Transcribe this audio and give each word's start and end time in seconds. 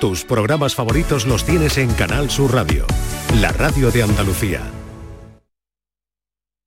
Tus 0.00 0.24
programas 0.24 0.76
favoritos 0.76 1.26
los 1.26 1.44
tienes 1.44 1.76
en 1.76 1.92
Canal 1.92 2.30
Sur 2.30 2.54
Radio, 2.54 2.86
la 3.40 3.50
radio 3.50 3.90
de 3.90 4.04
Andalucía. 4.04 4.62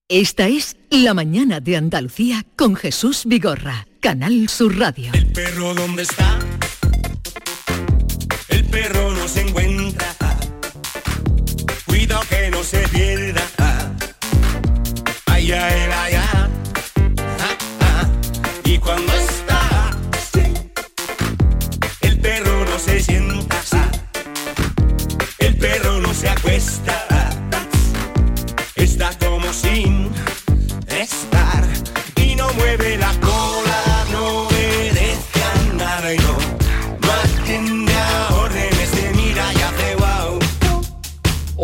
Esta 0.10 0.50
es 0.50 0.76
La 0.89 1.13
mañana 1.13 1.62
de 1.62 1.78
Andalucía 1.78 2.46
con 2.57 2.75
Jesús 2.75 3.23
Vigorra, 3.25 3.88
Canal 4.02 4.49
Sur 4.49 4.78
Radio. 4.78 5.13
¿El 5.13 5.28
perro 5.28 5.73
dónde 5.73 6.04
está? 6.04 6.39
El 8.50 8.66
perro 8.66 9.14
no 9.14 9.25
se 9.30 9.48
encuentra. 9.48 10.13
Cuidado 11.86 12.23
que 12.29 12.52
no 12.52 12.61
se 12.63 12.86
pierda. 12.89 13.95
Ay, 15.27 15.54
ay, 15.54 15.89
ay, 15.93 16.11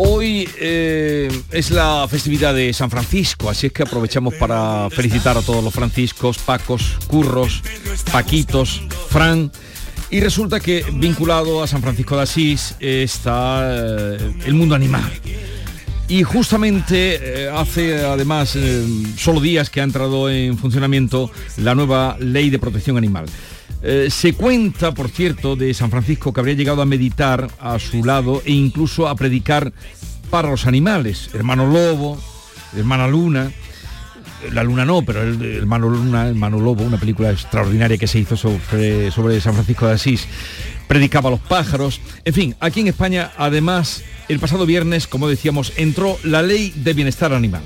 Hoy 0.00 0.48
eh, 0.60 1.28
es 1.50 1.70
la 1.70 2.06
festividad 2.08 2.54
de 2.54 2.72
San 2.72 2.90
Francisco, 2.90 3.50
así 3.50 3.66
es 3.66 3.72
que 3.72 3.82
aprovechamos 3.82 4.34
para 4.34 4.88
felicitar 4.90 5.36
a 5.36 5.42
todos 5.42 5.62
los 5.62 5.72
franciscos, 5.74 6.38
Pacos, 6.38 6.98
Curros, 7.08 7.62
Paquitos, 8.12 8.82
Fran. 9.10 9.50
Y 10.10 10.20
resulta 10.20 10.58
que 10.58 10.84
vinculado 10.94 11.62
a 11.62 11.66
San 11.66 11.82
Francisco 11.82 12.16
de 12.16 12.22
Asís 12.22 12.74
está 12.80 13.60
eh, 13.64 14.34
el 14.46 14.54
mundo 14.54 14.74
animal. 14.74 15.10
Y 16.08 16.22
justamente 16.22 17.44
eh, 17.44 17.50
hace 17.50 18.02
además 18.06 18.56
eh, 18.56 18.86
solo 19.18 19.38
días 19.40 19.68
que 19.68 19.82
ha 19.82 19.84
entrado 19.84 20.30
en 20.30 20.56
funcionamiento 20.56 21.30
la 21.58 21.74
nueva 21.74 22.16
ley 22.18 22.48
de 22.48 22.58
protección 22.58 22.96
animal. 22.96 23.26
Se 24.08 24.32
cuenta, 24.32 24.92
por 24.92 25.08
cierto, 25.08 25.54
de 25.54 25.72
San 25.72 25.88
Francisco 25.88 26.32
que 26.32 26.40
habría 26.40 26.56
llegado 26.56 26.82
a 26.82 26.84
meditar 26.84 27.48
a 27.60 27.78
su 27.78 28.02
lado 28.02 28.42
e 28.44 28.50
incluso 28.50 29.06
a 29.06 29.14
predicar 29.14 29.72
para 30.30 30.50
los 30.50 30.66
animales. 30.66 31.30
Hermano 31.32 31.64
Lobo, 31.64 32.20
hermana 32.76 33.06
Luna, 33.06 33.52
la 34.52 34.62
Luna 34.62 34.84
no, 34.84 35.02
pero 35.02 35.22
el, 35.22 35.40
el 35.42 35.56
hermano 35.58 35.88
Luna, 35.88 36.28
hermano 36.28 36.58
Lobo, 36.60 36.84
una 36.84 36.98
película 36.98 37.30
extraordinaria 37.30 37.98
que 37.98 38.06
se 38.06 38.18
hizo 38.18 38.36
sobre, 38.36 39.10
sobre 39.10 39.40
San 39.40 39.54
Francisco 39.54 39.86
de 39.86 39.94
Asís, 39.94 40.26
predicaba 40.86 41.28
a 41.28 41.32
los 41.32 41.40
pájaros. 41.40 42.00
En 42.24 42.34
fin, 42.34 42.56
aquí 42.60 42.80
en 42.80 42.88
España, 42.88 43.32
además, 43.36 44.02
el 44.28 44.38
pasado 44.38 44.66
viernes, 44.66 45.06
como 45.06 45.28
decíamos, 45.28 45.72
entró 45.76 46.18
la 46.24 46.42
ley 46.42 46.72
de 46.76 46.92
bienestar 46.94 47.32
animal. 47.32 47.62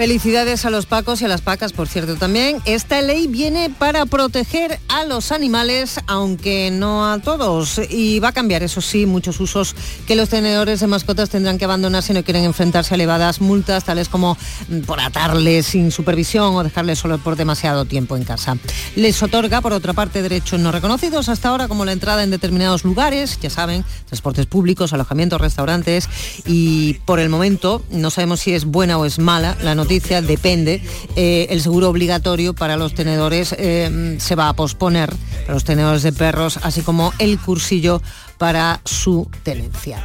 Felicidades 0.00 0.64
a 0.64 0.70
los 0.70 0.86
pacos 0.86 1.20
y 1.20 1.26
a 1.26 1.28
las 1.28 1.42
pacas, 1.42 1.74
por 1.74 1.86
cierto, 1.86 2.16
también. 2.16 2.62
Esta 2.64 3.02
ley 3.02 3.26
viene 3.26 3.68
para 3.68 4.06
proteger 4.06 4.80
a 4.88 5.04
los 5.04 5.30
animales, 5.30 6.00
aunque 6.06 6.70
no 6.70 7.12
a 7.12 7.18
todos. 7.18 7.78
Y 7.90 8.18
va 8.18 8.28
a 8.28 8.32
cambiar, 8.32 8.62
eso 8.62 8.80
sí, 8.80 9.04
muchos 9.04 9.38
usos 9.40 9.76
que 10.06 10.16
los 10.16 10.30
tenedores 10.30 10.80
de 10.80 10.86
mascotas 10.86 11.28
tendrán 11.28 11.58
que 11.58 11.66
abandonar 11.66 12.02
si 12.02 12.14
no 12.14 12.24
quieren 12.24 12.44
enfrentarse 12.44 12.94
a 12.94 12.96
elevadas 12.96 13.42
multas, 13.42 13.84
tales 13.84 14.08
como 14.08 14.38
mm, 14.70 14.78
por 14.86 15.00
atarles 15.00 15.66
sin 15.66 15.90
supervisión 15.90 16.56
o 16.56 16.64
dejarles 16.64 16.98
solo 16.98 17.18
por 17.18 17.36
demasiado 17.36 17.84
tiempo 17.84 18.16
en 18.16 18.24
casa. 18.24 18.56
Les 18.96 19.22
otorga, 19.22 19.60
por 19.60 19.74
otra 19.74 19.92
parte, 19.92 20.22
derechos 20.22 20.60
no 20.60 20.72
reconocidos 20.72 21.28
hasta 21.28 21.50
ahora, 21.50 21.68
como 21.68 21.84
la 21.84 21.92
entrada 21.92 22.24
en 22.24 22.30
determinados 22.30 22.84
lugares, 22.84 23.38
ya 23.38 23.50
saben, 23.50 23.84
transportes 24.06 24.46
públicos, 24.46 24.94
alojamientos, 24.94 25.38
restaurantes. 25.42 26.08
Y 26.46 26.94
por 27.04 27.20
el 27.20 27.28
momento, 27.28 27.82
no 27.90 28.08
sabemos 28.08 28.40
si 28.40 28.54
es 28.54 28.64
buena 28.64 28.96
o 28.96 29.04
es 29.04 29.18
mala 29.18 29.58
la 29.62 29.74
noticia, 29.74 29.89
depende. 29.98 30.82
Eh, 31.16 31.48
el 31.50 31.60
seguro 31.60 31.88
obligatorio 31.88 32.54
para 32.54 32.76
los 32.76 32.94
tenedores 32.94 33.54
eh, 33.58 34.16
se 34.18 34.34
va 34.36 34.48
a 34.48 34.52
posponer, 34.54 35.10
para 35.42 35.54
los 35.54 35.64
tenedores 35.64 36.02
de 36.02 36.12
perros, 36.12 36.58
así 36.62 36.82
como 36.82 37.12
el 37.18 37.38
cursillo 37.38 38.00
para 38.38 38.80
su 38.84 39.28
tenencia 39.42 40.02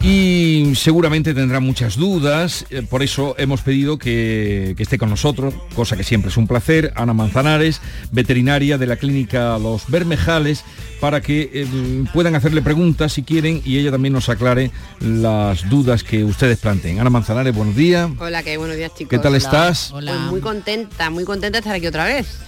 y 0.00 0.74
seguramente 0.76 1.34
tendrá 1.34 1.60
muchas 1.60 1.96
dudas, 1.96 2.66
eh, 2.70 2.82
por 2.88 3.02
eso 3.02 3.34
hemos 3.38 3.62
pedido 3.62 3.98
que, 3.98 4.74
que, 4.76 4.82
esté 4.82 4.96
con 4.96 5.10
nosotros, 5.10 5.54
cosa 5.74 5.96
que 5.96 6.04
siempre 6.04 6.30
es 6.30 6.36
un 6.36 6.46
placer, 6.46 6.92
Ana 6.94 7.14
Manzanares, 7.14 7.80
veterinaria 8.12 8.78
de 8.78 8.86
la 8.86 8.96
clínica 8.96 9.58
Los 9.58 9.90
Bermejales, 9.90 10.64
para 11.00 11.20
que 11.20 11.50
eh, 11.52 11.66
puedan 12.12 12.34
hacerle 12.34 12.62
preguntas 12.62 13.12
si 13.12 13.22
quieren 13.22 13.60
y 13.64 13.78
ella 13.78 13.90
también 13.90 14.12
nos 14.12 14.28
aclare 14.28 14.70
las 15.00 15.68
dudas 15.68 16.04
que 16.04 16.24
ustedes 16.24 16.58
planteen. 16.58 17.00
Ana 17.00 17.10
Manzanares, 17.10 17.54
buenos 17.54 17.74
días. 17.74 18.08
Hola, 18.18 18.42
qué 18.42 18.56
buenos 18.56 18.76
días 18.76 18.92
chicos. 18.94 19.10
¿Qué 19.10 19.18
tal 19.18 19.32
Hola. 19.32 19.38
estás? 19.38 19.88
Pues 19.90 20.04
muy 20.30 20.40
contenta, 20.40 21.10
muy 21.10 21.24
contenta 21.24 21.56
de 21.56 21.60
estar 21.60 21.74
aquí 21.74 21.86
otra 21.86 22.04
vez, 22.04 22.38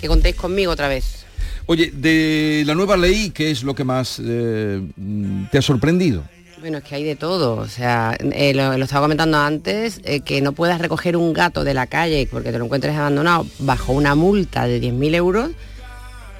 que 0.00 0.06
contéis 0.06 0.36
conmigo 0.36 0.72
otra 0.72 0.88
vez. 0.88 1.26
Oye, 1.66 1.92
de 1.92 2.64
la 2.66 2.74
nueva 2.74 2.96
ley, 2.96 3.30
¿qué 3.30 3.50
es 3.50 3.62
lo 3.62 3.74
que 3.74 3.84
más 3.84 4.20
eh, 4.24 4.80
te 5.52 5.58
ha 5.58 5.62
sorprendido? 5.62 6.24
Bueno, 6.60 6.78
es 6.78 6.84
que 6.84 6.94
hay 6.94 7.04
de 7.04 7.16
todo. 7.16 7.56
O 7.56 7.66
sea, 7.66 8.16
eh, 8.20 8.52
lo, 8.52 8.74
estaba 8.74 9.02
comentando 9.02 9.38
antes, 9.38 10.00
eh, 10.04 10.20
que 10.20 10.42
no 10.42 10.52
puedas 10.52 10.78
recoger 10.78 11.16
un 11.16 11.32
gato 11.32 11.64
de 11.64 11.72
la 11.72 11.86
calle 11.86 12.28
porque 12.30 12.52
te 12.52 12.58
lo 12.58 12.66
encuentres 12.66 12.94
abandonado 12.96 13.46
bajo 13.60 13.94
una 13.94 14.14
multa 14.14 14.66
de 14.66 14.78
10.000 14.78 15.14
euros 15.14 15.50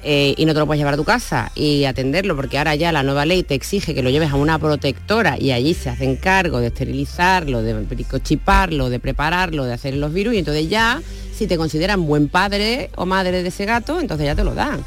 eh, 0.03 0.35
y 0.37 0.45
no 0.45 0.53
te 0.53 0.59
lo 0.59 0.67
puedes 0.67 0.77
llevar 0.77 0.93
a 0.93 0.97
tu 0.97 1.05
casa 1.05 1.51
y 1.55 1.85
atenderlo, 1.85 2.35
porque 2.35 2.59
ahora 2.59 2.75
ya 2.75 2.91
la 2.91 3.01
nueva 3.01 3.25
ley 3.25 3.41
te 3.41 3.55
exige 3.55 3.95
que 3.95 4.03
lo 4.03 4.11
lleves 4.11 4.29
a 4.29 4.35
una 4.35 4.59
protectora 4.59 5.39
y 5.39 5.53
allí 5.53 5.73
se 5.73 5.89
hacen 5.89 6.17
cargo 6.17 6.59
de 6.59 6.67
esterilizarlo, 6.67 7.63
de 7.63 7.83
chiparlo, 8.21 8.91
de 8.91 8.99
prepararlo, 8.99 9.65
de 9.65 9.73
hacer 9.73 9.95
los 9.95 10.13
virus 10.13 10.35
y 10.35 10.37
entonces 10.37 10.69
ya, 10.69 11.01
si 11.33 11.47
te 11.47 11.57
consideran 11.57 12.05
buen 12.05 12.29
padre 12.29 12.91
o 12.95 13.07
madre 13.07 13.41
de 13.41 13.49
ese 13.49 13.65
gato, 13.65 13.99
entonces 13.99 14.27
ya 14.27 14.35
te 14.35 14.43
lo 14.43 14.53
dan 14.53 14.85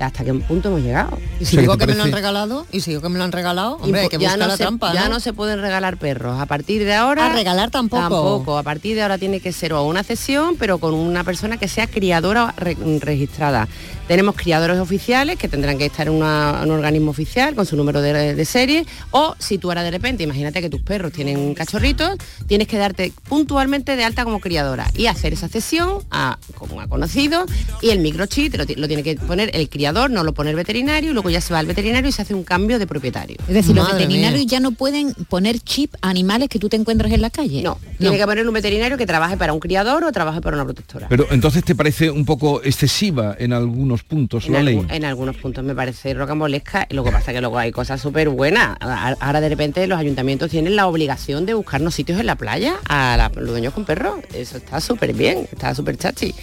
hasta 0.00 0.24
qué 0.24 0.34
punto 0.34 0.68
hemos 0.68 0.82
llegado. 0.82 1.18
Y 1.40 1.44
si 1.44 1.56
digo 1.56 1.76
que 1.76 1.86
me 1.86 1.94
lo 1.94 2.02
han 2.02 2.12
regalado, 2.12 2.66
y 2.72 2.80
si 2.80 2.90
digo 2.90 3.02
que 3.02 3.08
me 3.08 3.18
lo 3.18 3.24
han 3.24 3.32
regalado, 3.32 3.76
hombre, 3.76 4.02
hay 4.02 4.08
que 4.08 4.18
ya 4.18 4.30
buscar 4.30 4.38
no 4.38 4.46
la 4.46 4.56
se, 4.56 4.62
trampa. 4.62 4.94
Ya 4.94 5.04
¿no? 5.04 5.14
no 5.14 5.20
se 5.20 5.32
pueden 5.32 5.60
regalar 5.60 5.96
perros. 5.96 6.40
A 6.40 6.46
partir 6.46 6.84
de 6.84 6.94
ahora. 6.94 7.26
A 7.26 7.34
regalar 7.34 7.70
tampoco. 7.70 8.02
Tampoco. 8.02 8.58
A 8.58 8.62
partir 8.62 8.96
de 8.96 9.02
ahora 9.02 9.18
tiene 9.18 9.40
que 9.40 9.52
ser 9.52 9.72
o 9.72 9.82
una 9.84 10.02
cesión, 10.02 10.56
pero 10.56 10.78
con 10.78 10.94
una 10.94 11.24
persona 11.24 11.56
que 11.56 11.68
sea 11.68 11.86
criadora 11.86 12.54
re, 12.56 12.76
registrada. 13.00 13.68
Tenemos 14.08 14.36
criadores 14.36 14.78
oficiales 14.78 15.36
que 15.36 15.48
tendrán 15.48 15.78
que 15.78 15.86
estar 15.86 16.06
en 16.06 16.14
una, 16.14 16.60
un 16.62 16.70
organismo 16.70 17.10
oficial 17.10 17.56
con 17.56 17.66
su 17.66 17.76
número 17.76 18.00
de, 18.00 18.34
de, 18.34 18.44
serie. 18.44 18.86
O 19.10 19.34
si 19.38 19.58
tú 19.58 19.68
ahora 19.68 19.82
de 19.82 19.90
repente, 19.90 20.22
imagínate 20.22 20.60
que 20.60 20.70
tus 20.70 20.80
perros 20.80 21.12
tienen 21.12 21.54
cachorritos, 21.54 22.16
tienes 22.46 22.68
que 22.68 22.78
darte 22.78 23.12
puntualmente 23.28 23.96
de 23.96 24.04
alta 24.04 24.24
como 24.24 24.38
criadora 24.40 24.88
y 24.94 25.06
hacer 25.06 25.32
esa 25.32 25.48
cesión 25.48 26.04
a, 26.10 26.38
como 26.54 26.80
ha 26.80 26.86
conocido 26.86 27.46
y 27.82 27.90
el 27.90 27.98
microchip 27.98 28.54
lo, 28.54 28.64
lo 28.76 28.86
tiene 28.86 29.02
que 29.02 29.16
poner 29.16 29.50
el 29.54 29.68
criador, 29.68 29.85
no 29.92 30.24
lo 30.24 30.32
pone 30.32 30.50
el 30.50 30.56
veterinario 30.56 31.10
y 31.10 31.14
luego 31.14 31.30
ya 31.30 31.40
se 31.40 31.52
va 31.52 31.60
al 31.60 31.66
veterinario 31.66 32.08
y 32.08 32.12
se 32.12 32.22
hace 32.22 32.34
un 32.34 32.44
cambio 32.44 32.78
de 32.78 32.86
propietario. 32.86 33.36
Es 33.48 33.54
decir, 33.54 33.74
Madre 33.74 33.90
los 33.92 33.98
veterinarios 34.00 34.40
mía. 34.40 34.48
ya 34.48 34.60
no 34.60 34.72
pueden 34.72 35.14
poner 35.28 35.60
chip 35.60 35.94
a 36.02 36.10
animales 36.10 36.48
que 36.48 36.58
tú 36.58 36.68
te 36.68 36.76
encuentras 36.76 37.12
en 37.12 37.22
la 37.22 37.30
calle. 37.30 37.62
No, 37.62 37.78
no, 37.80 37.98
tiene 37.98 38.18
que 38.18 38.24
poner 38.26 38.46
un 38.46 38.54
veterinario 38.54 38.96
que 38.98 39.06
trabaje 39.06 39.36
para 39.36 39.52
un 39.52 39.60
criador 39.60 40.04
o 40.04 40.12
trabaje 40.12 40.40
para 40.40 40.56
una 40.56 40.64
protectora. 40.64 41.06
Pero 41.08 41.26
entonces 41.30 41.64
te 41.64 41.74
parece 41.74 42.10
un 42.10 42.24
poco 42.24 42.62
excesiva 42.62 43.36
en 43.38 43.52
algunos 43.52 44.02
puntos 44.02 44.46
en 44.46 44.52
la 44.52 44.62
ley. 44.62 44.84
En 44.90 45.04
algunos 45.04 45.36
puntos 45.36 45.64
me 45.64 45.74
parece 45.74 46.14
rocambolesca, 46.14 46.86
lo 46.90 47.04
que 47.04 47.12
pasa 47.12 47.32
que 47.32 47.40
luego 47.40 47.58
hay 47.58 47.72
cosas 47.72 48.00
súper 48.00 48.28
buenas. 48.28 48.76
Ahora 48.80 49.40
de 49.40 49.48
repente 49.48 49.86
los 49.86 49.98
ayuntamientos 49.98 50.50
tienen 50.50 50.76
la 50.76 50.86
obligación 50.86 51.46
de 51.46 51.54
buscarnos 51.54 51.94
sitios 51.94 52.20
en 52.20 52.26
la 52.26 52.36
playa 52.36 52.76
a 52.88 53.16
la, 53.16 53.30
los 53.34 53.50
dueños 53.50 53.72
con 53.74 53.84
perros. 53.84 54.20
Eso 54.34 54.58
está 54.58 54.80
súper 54.80 55.12
bien, 55.12 55.48
está 55.50 55.74
súper 55.74 55.96
chachi. 55.96 56.34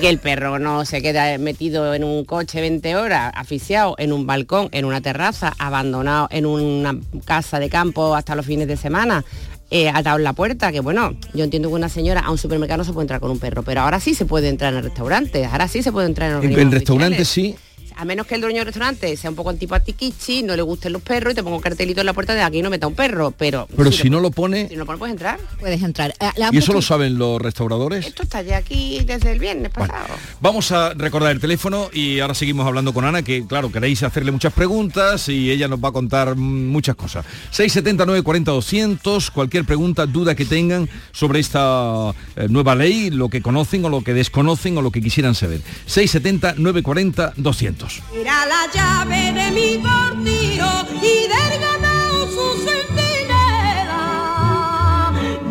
que 0.00 0.08
el 0.08 0.18
perro 0.18 0.58
no 0.58 0.84
se 0.84 1.02
queda 1.02 1.36
metido 1.38 1.94
en 1.94 2.04
un 2.04 2.24
coche 2.24 2.60
20 2.76 2.96
horas, 2.96 3.32
asfixiado 3.34 3.94
en 3.98 4.12
un 4.12 4.26
balcón, 4.26 4.68
en 4.72 4.84
una 4.84 5.00
terraza, 5.00 5.54
abandonado 5.58 6.28
en 6.30 6.44
una 6.44 6.98
casa 7.24 7.58
de 7.58 7.70
campo 7.70 8.14
hasta 8.14 8.34
los 8.34 8.44
fines 8.44 8.68
de 8.68 8.76
semana. 8.76 9.24
Eh, 9.68 9.88
atado 9.88 10.18
en 10.18 10.22
la 10.22 10.32
puerta, 10.32 10.70
que 10.70 10.78
bueno, 10.78 11.16
yo 11.34 11.42
entiendo 11.42 11.68
que 11.68 11.74
una 11.74 11.88
señora 11.88 12.20
a 12.20 12.30
un 12.30 12.38
supermercado 12.38 12.78
no 12.78 12.84
se 12.84 12.92
puede 12.92 13.04
entrar 13.04 13.18
con 13.18 13.32
un 13.32 13.40
perro, 13.40 13.64
pero 13.64 13.80
ahora 13.80 13.98
sí 13.98 14.14
se 14.14 14.24
puede 14.24 14.48
entrar 14.48 14.72
en 14.72 14.78
el 14.78 14.84
restaurante, 14.84 15.44
ahora 15.44 15.66
sí 15.66 15.82
se 15.82 15.90
puede 15.90 16.06
entrar 16.06 16.44
en 16.44 16.52
En 16.52 16.58
el 16.58 16.70
restaurante 16.70 17.24
sí. 17.24 17.56
A 17.96 18.04
menos 18.04 18.26
que 18.26 18.34
el 18.34 18.42
dueño 18.42 18.58
del 18.58 18.66
restaurante 18.66 19.16
sea 19.16 19.30
un 19.30 19.36
poco 19.36 19.50
antipatiquichi, 19.50 20.42
no 20.42 20.54
le 20.54 20.62
gusten 20.62 20.92
los 20.92 21.00
perros 21.00 21.32
y 21.32 21.36
te 21.36 21.42
ponga 21.42 21.56
un 21.56 21.62
cartelito 21.62 22.00
en 22.00 22.06
la 22.06 22.12
puerta 22.12 22.34
de 22.34 22.42
aquí 22.42 22.60
no 22.60 22.68
meta 22.68 22.86
un 22.86 22.94
perro, 22.94 23.30
pero... 23.30 23.66
Pero 23.74 23.90
si, 23.90 24.02
si 24.02 24.10
no 24.10 24.20
lo 24.20 24.30
pone... 24.30 24.68
Si 24.68 24.74
no 24.74 24.80
lo 24.80 24.86
pone, 24.86 24.98
puedes 24.98 25.12
entrar. 25.12 25.38
Puedes 25.58 25.82
entrar. 25.82 26.14
Eh, 26.20 26.30
¿Y 26.52 26.58
eso 26.58 26.74
lo 26.74 26.82
saben 26.82 27.16
los 27.16 27.40
restauradores? 27.40 28.06
Esto 28.06 28.22
está 28.22 28.42
ya 28.42 28.58
aquí 28.58 29.00
desde 29.06 29.32
el 29.32 29.38
viernes 29.38 29.70
pasado. 29.72 30.08
Bueno, 30.08 30.22
vamos 30.40 30.72
a 30.72 30.92
recordar 30.94 31.32
el 31.32 31.40
teléfono 31.40 31.88
y 31.92 32.20
ahora 32.20 32.34
seguimos 32.34 32.66
hablando 32.66 32.92
con 32.92 33.04
Ana, 33.04 33.22
que 33.22 33.46
claro, 33.46 33.72
queréis 33.72 34.02
hacerle 34.02 34.30
muchas 34.30 34.52
preguntas 34.52 35.28
y 35.30 35.50
ella 35.50 35.66
nos 35.66 35.82
va 35.82 35.88
a 35.88 35.92
contar 35.92 36.36
muchas 36.36 36.96
cosas. 36.96 37.24
679 37.50 38.22
40 38.22 38.50
200, 38.50 39.30
cualquier 39.30 39.64
pregunta, 39.64 40.04
duda 40.06 40.34
que 40.34 40.44
tengan 40.44 40.88
sobre 41.12 41.40
esta 41.40 42.14
eh, 42.36 42.46
nueva 42.50 42.74
ley, 42.74 43.10
lo 43.10 43.30
que 43.30 43.40
conocen 43.40 43.84
o 43.86 43.88
lo 43.88 44.02
que 44.02 44.12
desconocen 44.12 44.76
o 44.76 44.82
lo 44.82 44.90
que 44.90 45.00
quisieran 45.00 45.34
saber. 45.34 45.60
670 45.86 46.54
940 46.58 47.32
200. 47.36 47.85
Era 48.12 48.44
la 48.46 48.66
llave 48.74 49.32
de 49.32 49.50
mi 49.52 49.78
portiro 49.78 50.66
y 51.00 51.28
del 51.28 51.60
ganado 51.60 52.26
su 52.26 52.46
centinela. 52.66 54.02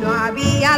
No 0.02 0.12
había 0.12 0.78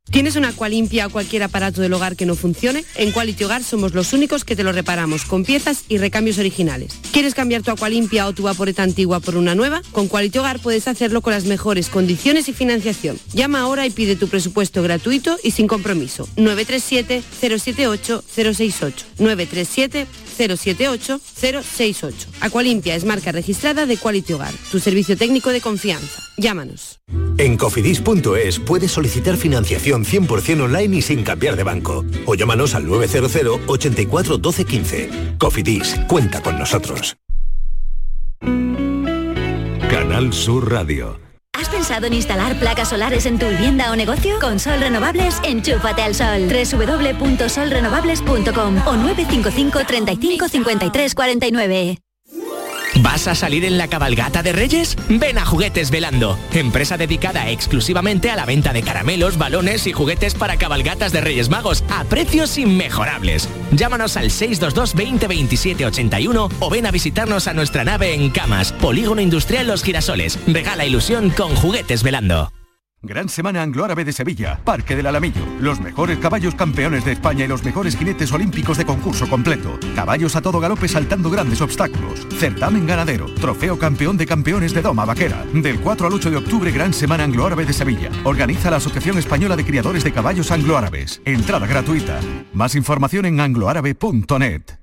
¿Tienes 0.09 0.35
una 0.35 0.51
limpia 0.67 1.07
o 1.07 1.09
cualquier 1.09 1.43
aparato 1.43 1.79
del 1.79 1.93
hogar 1.93 2.15
que 2.15 2.25
no 2.25 2.35
funcione? 2.35 2.83
En 2.95 3.11
Quality 3.11 3.43
Hogar 3.43 3.63
somos 3.63 3.93
los 3.93 4.13
únicos 4.13 4.43
que 4.43 4.55
te 4.55 4.63
lo 4.63 4.71
reparamos 4.71 5.25
con 5.25 5.45
piezas 5.45 5.85
y 5.87 5.99
recambios 5.99 6.39
originales. 6.39 6.93
¿Quieres 7.11 7.35
cambiar 7.35 7.61
tu 7.61 7.71
limpia 7.87 8.27
o 8.27 8.33
tu 8.33 8.43
vaporeta 8.43 8.83
antigua 8.83 9.19
por 9.19 9.37
una 9.37 9.53
nueva? 9.53 9.81
Con 9.91 10.07
Quality 10.07 10.39
Hogar 10.39 10.59
puedes 10.59 10.87
hacerlo 10.87 11.21
con 11.21 11.33
las 11.33 11.45
mejores 11.45 11.87
condiciones 11.89 12.49
y 12.49 12.53
financiación. 12.53 13.19
Llama 13.31 13.61
ahora 13.61 13.85
y 13.85 13.91
pide 13.91 14.15
tu 14.15 14.27
presupuesto 14.27 14.81
gratuito 14.81 15.37
y 15.43 15.51
sin 15.51 15.67
compromiso. 15.67 16.27
937 16.35 17.23
078 17.39 18.23
068 18.27 19.05
937 19.19 20.07
078 20.31 21.19
068. 21.19 22.27
Aqualimpia 22.41 22.95
es 22.95 23.05
marca 23.05 23.31
registrada 23.31 23.85
de 23.85 23.97
Quality 23.97 24.33
Hogar, 24.33 24.53
tu 24.71 24.79
servicio 24.79 25.17
técnico 25.17 25.49
de 25.49 25.61
confianza. 25.61 26.21
Llámanos. 26.37 26.99
En 27.37 27.57
cofidis.es 27.57 28.59
puedes 28.59 28.91
solicitar 28.91 29.37
financiación 29.37 30.05
100% 30.05 30.61
online 30.61 30.97
y 30.97 31.01
sin 31.01 31.23
cambiar 31.23 31.55
de 31.55 31.63
banco. 31.63 32.05
O 32.25 32.35
llámanos 32.35 32.75
al 32.75 32.87
900 32.87 33.61
84 33.67 34.37
12 34.37 34.65
15. 34.65 35.09
Cofidis, 35.37 35.95
cuenta 36.07 36.41
con 36.41 36.57
nosotros. 36.57 37.17
Canal 39.89 40.33
Sur 40.33 40.71
Radio. 40.71 41.30
¿Has 41.81 41.87
pensado 41.87 42.05
en 42.05 42.13
instalar 42.13 42.59
placas 42.59 42.89
solares 42.89 43.25
en 43.25 43.39
tu 43.39 43.47
vivienda 43.47 43.91
o 43.91 43.95
negocio? 43.95 44.37
Con 44.39 44.59
Sol 44.59 44.79
Renovables, 44.79 45.41
enchúfate 45.43 46.03
al 46.03 46.13
sol. 46.13 46.47
www.solrenovables.com 46.47 48.85
o 48.85 48.95
955 48.97 49.79
35 49.87 50.47
53 50.47 51.15
49. 51.15 51.97
¿Vas 53.01 53.27
a 53.27 53.33
salir 53.33 53.65
en 53.65 53.79
la 53.79 53.87
cabalgata 53.87 54.43
de 54.43 54.51
Reyes? 54.51 54.95
Ven 55.09 55.39
a 55.39 55.45
Juguetes 55.45 55.89
Velando, 55.89 56.37
empresa 56.53 56.97
dedicada 56.97 57.49
exclusivamente 57.49 58.29
a 58.29 58.35
la 58.35 58.45
venta 58.45 58.73
de 58.73 58.83
caramelos, 58.83 59.39
balones 59.39 59.87
y 59.87 59.91
juguetes 59.91 60.35
para 60.35 60.57
cabalgatas 60.57 61.11
de 61.11 61.21
Reyes 61.21 61.49
Magos 61.49 61.83
a 61.89 62.03
precios 62.03 62.59
inmejorables. 62.59 63.49
Llámanos 63.71 64.17
al 64.17 64.29
622 64.29 64.93
20 64.93 65.27
27 65.27 65.85
81 65.87 66.49
o 66.59 66.69
ven 66.69 66.85
a 66.85 66.91
visitarnos 66.91 67.47
a 67.47 67.53
nuestra 67.53 67.83
nave 67.83 68.13
en 68.13 68.29
Camas, 68.29 68.71
Polígono 68.71 69.21
Industrial 69.21 69.65
Los 69.65 69.83
Girasoles. 69.83 70.37
Regala 70.45 70.85
ilusión 70.85 71.31
con 71.31 71.55
Juguetes 71.55 72.03
Velando. 72.03 72.51
Gran 73.03 73.29
Semana 73.29 73.63
Anglo-Árabe 73.63 74.05
de 74.05 74.13
Sevilla, 74.13 74.61
Parque 74.63 74.95
del 74.95 75.07
Alamillo. 75.07 75.41
Los 75.59 75.79
mejores 75.79 76.19
caballos 76.19 76.53
campeones 76.53 77.03
de 77.03 77.13
España 77.13 77.45
y 77.45 77.47
los 77.47 77.63
mejores 77.63 77.97
jinetes 77.97 78.31
olímpicos 78.31 78.77
de 78.77 78.85
concurso 78.85 79.27
completo. 79.27 79.79
Caballos 79.95 80.35
a 80.35 80.41
todo 80.41 80.59
galope 80.59 80.87
saltando 80.87 81.31
grandes 81.31 81.61
obstáculos. 81.61 82.27
Certamen 82.37 82.85
ganadero. 82.85 83.25
Trofeo 83.33 83.79
campeón 83.79 84.17
de 84.17 84.27
campeones 84.27 84.75
de 84.75 84.83
Doma 84.83 85.05
Vaquera. 85.05 85.43
Del 85.51 85.79
4 85.79 86.05
al 86.05 86.13
8 86.13 86.29
de 86.29 86.37
octubre, 86.37 86.71
Gran 86.71 86.93
Semana 86.93 87.23
Anglo-Árabe 87.23 87.65
de 87.65 87.73
Sevilla. 87.73 88.11
Organiza 88.23 88.69
la 88.69 88.77
Asociación 88.77 89.17
Española 89.17 89.55
de 89.55 89.65
Criadores 89.65 90.03
de 90.03 90.13
Caballos 90.13 90.51
Anglo-Árabes. 90.51 91.23
Entrada 91.25 91.65
gratuita. 91.65 92.19
Más 92.53 92.75
información 92.75 93.25
en 93.25 93.39
angloárabe.net. 93.39 94.80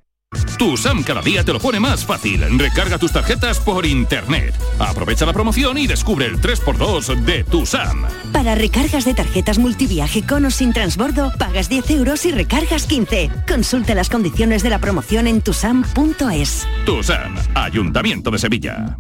Tu 0.59 0.77
SAM 0.77 1.05
cada 1.05 1.23
día 1.23 1.45
te 1.45 1.53
lo 1.53 1.61
pone 1.61 1.79
más 1.79 2.05
fácil. 2.05 2.43
Recarga 2.59 2.99
tus 2.99 3.13
tarjetas 3.13 3.61
por 3.61 3.87
internet. 3.87 4.55
Aprovecha 4.81 5.25
la 5.25 5.33
promoción 5.33 5.79
y 5.79 5.87
descubre 5.87 6.27
el 6.27 6.41
3x2 6.41 7.25
de 7.25 7.45
tu 7.45 7.65
SAM. 7.65 8.05
Para 8.33 8.57
recargas 8.57 9.05
de 9.05 9.15
tarjetas 9.15 9.59
multiviaje 9.59 10.27
con 10.27 10.45
o 10.45 10.51
sin 10.51 10.73
transbordo, 10.73 11.33
pagas 11.39 11.69
10 11.69 11.91
euros 11.93 12.27
y 12.27 12.33
recargas 12.33 12.87
15. 12.87 13.31
Consulta 13.47 13.95
las 13.95 14.11
condiciones 14.11 14.65
de 14.65 14.71
la 14.71 14.81
promoción 14.81 15.29
en 15.29 15.43
tusam.es. 15.43 16.67
Tu 16.85 17.03
SAM, 17.05 17.37
Ayuntamiento 17.55 18.33
de 18.33 18.39
Sevilla. 18.39 18.99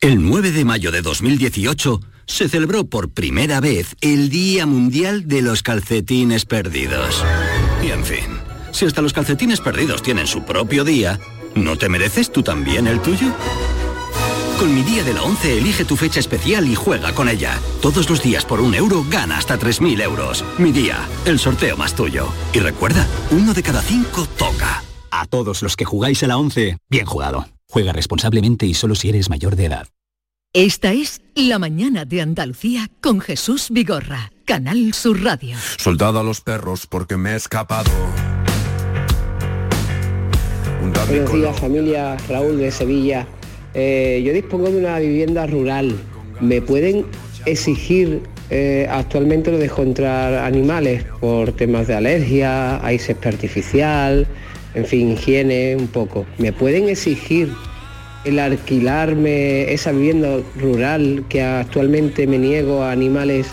El 0.00 0.22
9 0.22 0.52
de 0.52 0.64
mayo 0.66 0.92
de 0.92 1.00
2018 1.00 2.00
se 2.26 2.48
celebró 2.48 2.84
por 2.84 3.10
primera 3.10 3.60
vez 3.60 3.96
el 4.02 4.28
Día 4.28 4.66
Mundial 4.66 5.26
de 5.28 5.40
los 5.40 5.62
Calcetines 5.62 6.44
Perdidos. 6.44 7.24
Y 7.82 7.90
en 7.90 8.04
fin. 8.04 8.49
Si 8.72 8.86
hasta 8.86 9.02
los 9.02 9.12
calcetines 9.12 9.60
perdidos 9.60 10.02
tienen 10.02 10.26
su 10.26 10.42
propio 10.44 10.84
día, 10.84 11.18
¿no 11.54 11.76
te 11.76 11.88
mereces 11.88 12.32
tú 12.32 12.42
también 12.42 12.86
el 12.86 13.00
tuyo? 13.00 13.28
Con 14.58 14.74
mi 14.74 14.82
día 14.82 15.02
de 15.02 15.14
la 15.14 15.22
11 15.22 15.56
elige 15.56 15.86
tu 15.86 15.96
fecha 15.96 16.20
especial 16.20 16.68
y 16.68 16.74
juega 16.74 17.14
con 17.14 17.28
ella. 17.30 17.58
Todos 17.80 18.10
los 18.10 18.22
días 18.22 18.44
por 18.44 18.60
un 18.60 18.74
euro 18.74 19.06
gana 19.08 19.38
hasta 19.38 19.58
3.000 19.58 20.02
euros. 20.02 20.44
Mi 20.58 20.70
día, 20.70 20.98
el 21.24 21.38
sorteo 21.38 21.78
más 21.78 21.94
tuyo. 21.94 22.28
Y 22.52 22.58
recuerda, 22.60 23.06
uno 23.30 23.54
de 23.54 23.62
cada 23.62 23.80
cinco 23.80 24.26
toca. 24.36 24.82
A 25.10 25.24
todos 25.24 25.62
los 25.62 25.76
que 25.76 25.86
jugáis 25.86 26.22
a 26.22 26.26
la 26.26 26.36
11, 26.36 26.76
bien 26.90 27.06
jugado. 27.06 27.48
Juega 27.70 27.92
responsablemente 27.92 28.66
y 28.66 28.74
solo 28.74 28.94
si 28.94 29.08
eres 29.08 29.30
mayor 29.30 29.56
de 29.56 29.64
edad. 29.64 29.88
Esta 30.52 30.92
es 30.92 31.22
La 31.34 31.58
mañana 31.58 32.04
de 32.04 32.20
Andalucía 32.20 32.90
con 33.00 33.20
Jesús 33.20 33.68
Vigorra, 33.70 34.30
Canal 34.44 34.92
Sur 34.92 35.22
Radio. 35.22 35.56
Soldado 35.78 36.18
a 36.20 36.22
los 36.22 36.40
perros 36.40 36.86
porque 36.86 37.16
me 37.16 37.30
he 37.30 37.36
escapado. 37.36 37.90
Buenos 40.80 41.32
días 41.34 41.60
familia, 41.60 42.16
Raúl 42.26 42.56
de 42.56 42.70
Sevilla. 42.70 43.26
Eh, 43.74 44.22
yo 44.24 44.32
dispongo 44.32 44.70
de 44.70 44.78
una 44.78 44.98
vivienda 44.98 45.46
rural. 45.46 45.94
¿Me 46.40 46.62
pueden 46.62 47.04
exigir 47.44 48.22
eh, 48.48 48.88
actualmente 48.90 49.50
lo 49.50 49.58
de 49.58 49.66
encontrar 49.66 50.32
animales 50.32 51.04
por 51.20 51.52
temas 51.52 51.86
de 51.86 51.96
alergia, 51.96 52.82
hay 52.82 52.98
césped 52.98 53.28
artificial, 53.28 54.26
en 54.74 54.86
fin, 54.86 55.10
higiene 55.10 55.76
un 55.76 55.88
poco? 55.88 56.24
¿Me 56.38 56.50
pueden 56.50 56.88
exigir 56.88 57.52
el 58.24 58.38
alquilarme 58.38 59.70
esa 59.70 59.92
vivienda 59.92 60.38
rural 60.56 61.26
que 61.28 61.42
actualmente 61.42 62.26
me 62.26 62.38
niego 62.38 62.82
a 62.82 62.92
animales 62.92 63.48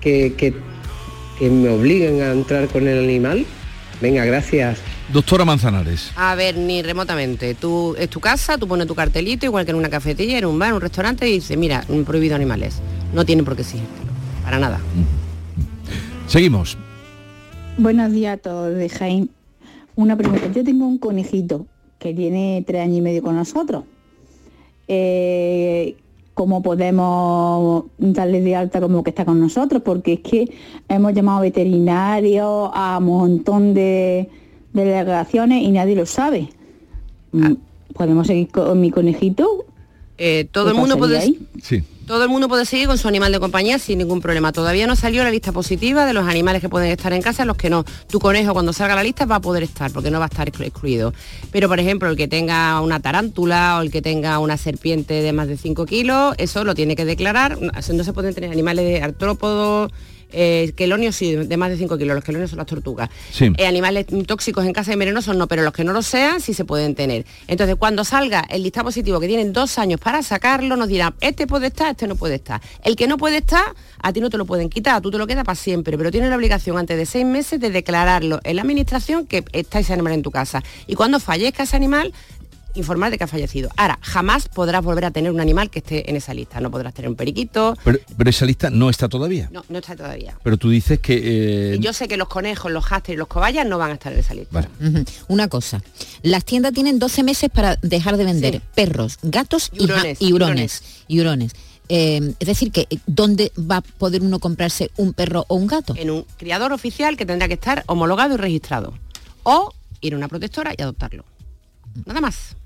que, 0.00 0.34
que, 0.36 0.54
que 1.38 1.50
me 1.50 1.68
obliguen 1.68 2.20
a 2.20 2.32
entrar 2.32 2.66
con 2.66 2.88
el 2.88 2.98
animal? 2.98 3.46
Venga, 4.00 4.24
gracias. 4.24 4.87
Doctora 5.12 5.46
Manzanares. 5.46 6.12
A 6.16 6.34
ver, 6.34 6.58
ni 6.58 6.82
remotamente. 6.82 7.54
Tú 7.54 7.94
es 7.98 8.10
tu 8.10 8.20
casa, 8.20 8.58
tú 8.58 8.68
pones 8.68 8.86
tu 8.86 8.94
cartelito, 8.94 9.46
igual 9.46 9.64
que 9.64 9.70
en 9.70 9.78
una 9.78 9.88
cafetería, 9.88 10.36
en 10.38 10.44
un 10.44 10.58
bar, 10.58 10.68
en 10.68 10.74
un 10.74 10.80
restaurante, 10.82 11.26
y 11.26 11.32
dice, 11.32 11.56
mira, 11.56 11.82
un 11.88 12.04
prohibido 12.04 12.36
animales. 12.36 12.82
No 13.14 13.24
tienen 13.24 13.46
por 13.46 13.56
qué 13.56 13.62
exigírtelo. 13.62 14.10
Para 14.44 14.58
nada. 14.58 14.80
Seguimos. 16.26 16.76
Buenos 17.78 18.12
días 18.12 18.34
a 18.34 18.36
todos 18.36 18.74
de 18.74 18.88
Jaime. 18.90 19.28
Una 19.96 20.14
pregunta. 20.14 20.46
Yo 20.52 20.62
tengo 20.62 20.86
un 20.86 20.98
conejito 20.98 21.66
que 21.98 22.12
tiene 22.12 22.62
tres 22.66 22.82
años 22.82 22.98
y 22.98 23.00
medio 23.00 23.22
con 23.22 23.34
nosotros. 23.34 23.84
Eh, 24.88 25.96
¿Cómo 26.34 26.62
podemos 26.62 27.84
darle 27.96 28.42
de 28.42 28.54
alta 28.54 28.80
como 28.80 29.02
que 29.02 29.10
está 29.10 29.24
con 29.24 29.40
nosotros? 29.40 29.82
Porque 29.82 30.14
es 30.14 30.20
que 30.20 30.52
hemos 30.88 31.14
llamado 31.14 31.40
veterinarios 31.40 32.70
a 32.74 32.98
un 32.98 33.06
montón 33.06 33.74
de 33.74 34.28
delegaciones 34.72 35.62
y 35.62 35.70
nadie 35.70 35.94
lo 35.96 36.06
sabe. 36.06 36.48
Mm, 37.32 37.54
¿Podemos 37.94 38.26
seguir 38.26 38.48
con 38.48 38.80
mi 38.80 38.90
conejito? 38.90 39.64
Eh, 40.18 40.48
todo 40.50 40.68
el 40.70 40.74
¿Qué 40.74 40.80
mundo 40.80 40.98
puede 40.98 41.18
ahí? 41.18 41.38
Sí. 41.62 41.84
todo 42.06 42.24
el 42.24 42.28
mundo 42.28 42.48
puede 42.48 42.64
seguir 42.64 42.88
con 42.88 42.98
su 42.98 43.06
animal 43.06 43.30
de 43.30 43.38
compañía 43.38 43.78
sin 43.78 43.98
ningún 43.98 44.20
problema. 44.20 44.50
Todavía 44.50 44.86
no 44.88 44.96
salió 44.96 45.22
la 45.22 45.30
lista 45.30 45.52
positiva 45.52 46.06
de 46.06 46.12
los 46.12 46.26
animales 46.26 46.60
que 46.60 46.68
pueden 46.68 46.90
estar 46.90 47.12
en 47.12 47.22
casa, 47.22 47.44
los 47.44 47.56
que 47.56 47.70
no. 47.70 47.84
Tu 48.08 48.18
conejo 48.18 48.52
cuando 48.52 48.72
salga 48.72 48.96
la 48.96 49.02
lista 49.04 49.26
va 49.26 49.36
a 49.36 49.40
poder 49.40 49.62
estar 49.62 49.92
porque 49.92 50.10
no 50.10 50.18
va 50.18 50.24
a 50.24 50.28
estar 50.28 50.50
exclu- 50.50 50.66
excluido. 50.66 51.12
Pero 51.52 51.68
por 51.68 51.78
ejemplo 51.78 52.08
el 52.10 52.16
que 52.16 52.26
tenga 52.26 52.80
una 52.80 52.98
tarántula 53.00 53.78
o 53.78 53.82
el 53.82 53.90
que 53.92 54.02
tenga 54.02 54.38
una 54.40 54.56
serpiente 54.56 55.14
de 55.22 55.32
más 55.32 55.46
de 55.48 55.56
5 55.56 55.86
kilos, 55.86 56.34
eso 56.38 56.64
lo 56.64 56.74
tiene 56.74 56.96
que 56.96 57.04
declarar. 57.04 57.58
No 57.60 57.70
no 57.70 58.04
se 58.04 58.12
pueden 58.12 58.34
tener 58.34 58.50
animales 58.50 58.84
de 58.86 59.02
artrópodos 59.02 59.92
eh, 60.30 60.72
quelonios 60.76 61.16
sí, 61.16 61.34
de 61.34 61.56
más 61.56 61.70
de 61.70 61.76
5 61.76 61.96
kilos, 61.98 62.14
los 62.14 62.24
quelonios 62.24 62.50
son 62.50 62.58
las 62.58 62.66
tortugas. 62.66 63.08
Sí. 63.32 63.50
Eh, 63.56 63.66
animales 63.66 64.06
tóxicos 64.26 64.64
en 64.64 64.72
casa 64.72 64.92
y 64.92 64.96
venenosos 64.96 65.36
no, 65.36 65.46
pero 65.46 65.62
los 65.62 65.72
que 65.72 65.84
no 65.84 65.92
lo 65.92 66.02
sean 66.02 66.40
sí 66.40 66.54
se 66.54 66.64
pueden 66.64 66.94
tener. 66.94 67.24
Entonces, 67.46 67.76
cuando 67.76 68.04
salga 68.04 68.44
el 68.50 68.62
listado 68.62 68.84
positivo, 68.86 69.20
que 69.20 69.28
tienen 69.28 69.52
dos 69.52 69.78
años 69.78 70.00
para 70.00 70.22
sacarlo, 70.22 70.76
nos 70.76 70.88
dirán, 70.88 71.14
este 71.20 71.46
puede 71.46 71.68
estar, 71.68 71.90
este 71.90 72.06
no 72.06 72.16
puede 72.16 72.36
estar. 72.36 72.60
El 72.82 72.96
que 72.96 73.06
no 73.06 73.16
puede 73.16 73.38
estar, 73.38 73.74
a 74.00 74.12
ti 74.12 74.20
no 74.20 74.30
te 74.30 74.38
lo 74.38 74.44
pueden 74.44 74.68
quitar, 74.68 75.00
tú 75.00 75.10
te 75.10 75.18
lo 75.18 75.26
quedas 75.26 75.44
para 75.44 75.56
siempre, 75.56 75.96
pero 75.96 76.10
tienes 76.10 76.30
la 76.30 76.36
obligación 76.36 76.78
antes 76.78 76.96
de 76.96 77.06
seis 77.06 77.24
meses 77.24 77.60
de 77.60 77.70
declararlo 77.70 78.40
en 78.44 78.56
la 78.56 78.62
administración 78.62 79.26
que 79.26 79.44
está 79.52 79.78
ese 79.80 79.92
animal 79.92 80.12
en 80.12 80.22
tu 80.22 80.30
casa. 80.30 80.62
Y 80.86 80.94
cuando 80.94 81.20
fallezca 81.20 81.62
ese 81.62 81.76
animal, 81.76 82.12
informar 82.74 83.10
de 83.10 83.18
que 83.18 83.24
ha 83.24 83.26
fallecido. 83.28 83.70
Ahora, 83.76 83.98
jamás 84.02 84.48
podrás 84.48 84.84
volver 84.84 85.04
a 85.06 85.10
tener 85.10 85.30
un 85.32 85.40
animal 85.40 85.70
que 85.70 85.80
esté 85.80 86.08
en 86.08 86.16
esa 86.16 86.34
lista. 86.34 86.60
No 86.60 86.70
podrás 86.70 86.94
tener 86.94 87.08
un 87.08 87.16
periquito. 87.16 87.76
Pero, 87.84 87.98
pero 88.16 88.30
esa 88.30 88.44
lista 88.46 88.70
no 88.70 88.90
está 88.90 89.08
todavía. 89.08 89.48
No, 89.52 89.64
no 89.68 89.78
está 89.78 89.96
todavía. 89.96 90.38
Pero 90.42 90.56
tú 90.56 90.70
dices 90.70 91.00
que... 91.00 91.74
eh, 91.74 91.78
Yo 91.80 91.92
sé 91.92 92.08
que 92.08 92.16
los 92.16 92.28
conejos, 92.28 92.70
los 92.70 92.84
hámsters 92.84 93.14
y 93.14 93.18
los 93.18 93.28
cobayas 93.28 93.66
no 93.66 93.78
van 93.78 93.90
a 93.90 93.94
estar 93.94 94.12
en 94.12 94.18
esa 94.20 94.34
lista. 94.34 94.68
Una 95.28 95.48
cosa, 95.48 95.82
las 96.22 96.44
tiendas 96.44 96.72
tienen 96.72 96.98
12 96.98 97.22
meses 97.22 97.50
para 97.52 97.76
dejar 97.76 98.16
de 98.16 98.24
vender 98.24 98.60
perros, 98.74 99.18
gatos 99.22 99.70
y, 99.72 99.84
hurones, 99.84 100.20
y 100.20 100.32
hurones. 100.32 100.82
y 101.08 101.20
hurones. 101.20 101.52
Eh, 101.90 102.34
es 102.38 102.46
decir, 102.46 102.70
que 102.70 102.86
¿dónde 103.06 103.50
va 103.58 103.78
a 103.78 103.80
poder 103.80 104.20
uno 104.22 104.38
comprarse 104.40 104.90
un 104.98 105.14
perro 105.14 105.46
o 105.48 105.54
un 105.54 105.66
gato? 105.66 105.94
En 105.96 106.10
un 106.10 106.26
criador 106.36 106.72
oficial 106.72 107.16
que 107.16 107.24
tendrá 107.24 107.48
que 107.48 107.54
estar 107.54 107.82
homologado 107.86 108.34
y 108.34 108.36
registrado. 108.36 108.92
O 109.42 109.72
ir 110.02 110.12
a 110.12 110.16
una 110.18 110.28
protectora 110.28 110.74
y 110.76 110.82
adoptarlo. 110.82 111.24
Nada 112.06 112.20
más. 112.20 112.56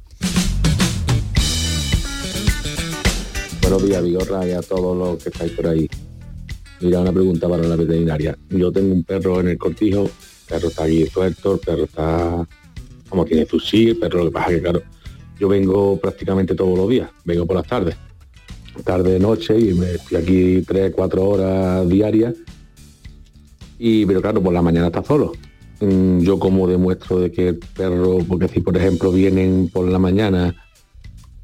Buenos 3.61 3.83
días, 3.85 4.03
Vigorra, 4.03 4.47
y 4.47 4.53
a 4.53 4.63
todos 4.63 4.97
los 4.97 5.23
que 5.23 5.31
estáis 5.31 5.53
por 5.53 5.67
ahí. 5.67 5.89
Mira, 6.81 7.01
una 7.01 7.13
pregunta 7.13 7.49
para 7.49 7.63
la 7.63 7.77
veterinaria. 7.77 8.37
Yo 8.51 8.73
tengo 8.73 8.93
un 8.93 9.05
perro 9.05 9.41
en 9.41 9.49
el 9.49 9.59
cortijo, 9.59 10.03
el 10.05 10.11
perro 10.49 10.69
está 10.69 10.85
aquí 10.85 11.07
suelto, 11.07 11.55
el 11.55 11.61
perro 11.61 11.85
está 11.85 12.47
como 13.13 13.27
tiene 13.27 13.45
su 13.45 13.61
sí, 13.61 13.91
el 13.91 13.99
perro 13.99 14.21
lo 14.21 14.25
que 14.27 14.31
pasa 14.31 14.49
que 14.49 14.63
claro, 14.63 14.83
yo 15.39 15.47
vengo 15.47 16.01
prácticamente 16.01 16.55
todos 16.55 16.79
los 16.79 16.89
días, 16.89 17.11
vengo 17.27 17.45
por 17.45 17.57
las 17.57 17.67
tardes, 17.67 17.95
tarde, 18.85 19.19
noche, 19.19 19.59
y 19.59 19.75
me 19.75 19.93
estoy 19.93 20.17
aquí 20.17 20.63
tres, 20.67 20.93
cuatro 20.95 21.29
horas 21.29 21.87
diarias. 21.89 22.35
Y 23.79 24.07
pero 24.07 24.23
claro, 24.23 24.43
por 24.43 24.55
la 24.55 24.63
mañana 24.63 24.87
está 24.87 25.05
solo. 25.05 25.33
Mm, 25.85 26.21
Yo 26.21 26.39
como 26.39 26.69
demuestro 26.69 27.19
de 27.19 27.33
que 27.33 27.49
el 27.49 27.57
perro, 27.59 28.19
porque 28.29 28.47
si 28.49 28.61
por 28.61 28.77
ejemplo 28.77 29.11
vienen 29.11 29.69
por 29.73 29.89
la 29.89 29.99
mañana 29.99 30.55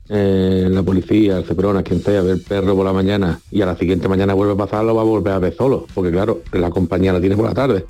eh, 0.08 0.68
la 0.70 0.82
policía, 0.82 1.38
el 1.38 1.44
Ceprona, 1.44 1.82
quien 1.82 2.00
sea, 2.02 2.22
ve 2.22 2.32
el 2.32 2.40
perro 2.40 2.74
por 2.76 2.84
la 2.86 2.92
mañana 2.92 3.40
y 3.50 3.60
a 3.62 3.66
la 3.66 3.76
siguiente 3.76 4.08
mañana 4.08 4.32
vuelve 4.34 4.54
a 4.54 4.56
pasarlo, 4.56 4.94
va 4.94 5.02
a 5.02 5.04
volver 5.04 5.32
a 5.34 5.38
ver 5.38 5.54
solo, 5.56 5.86
porque 5.94 6.10
claro, 6.12 6.40
la 6.52 6.70
compañía 6.70 7.12
la 7.12 7.20
tiene 7.20 7.36
por 7.36 7.46
la 7.46 7.52
tarde. 7.54 7.84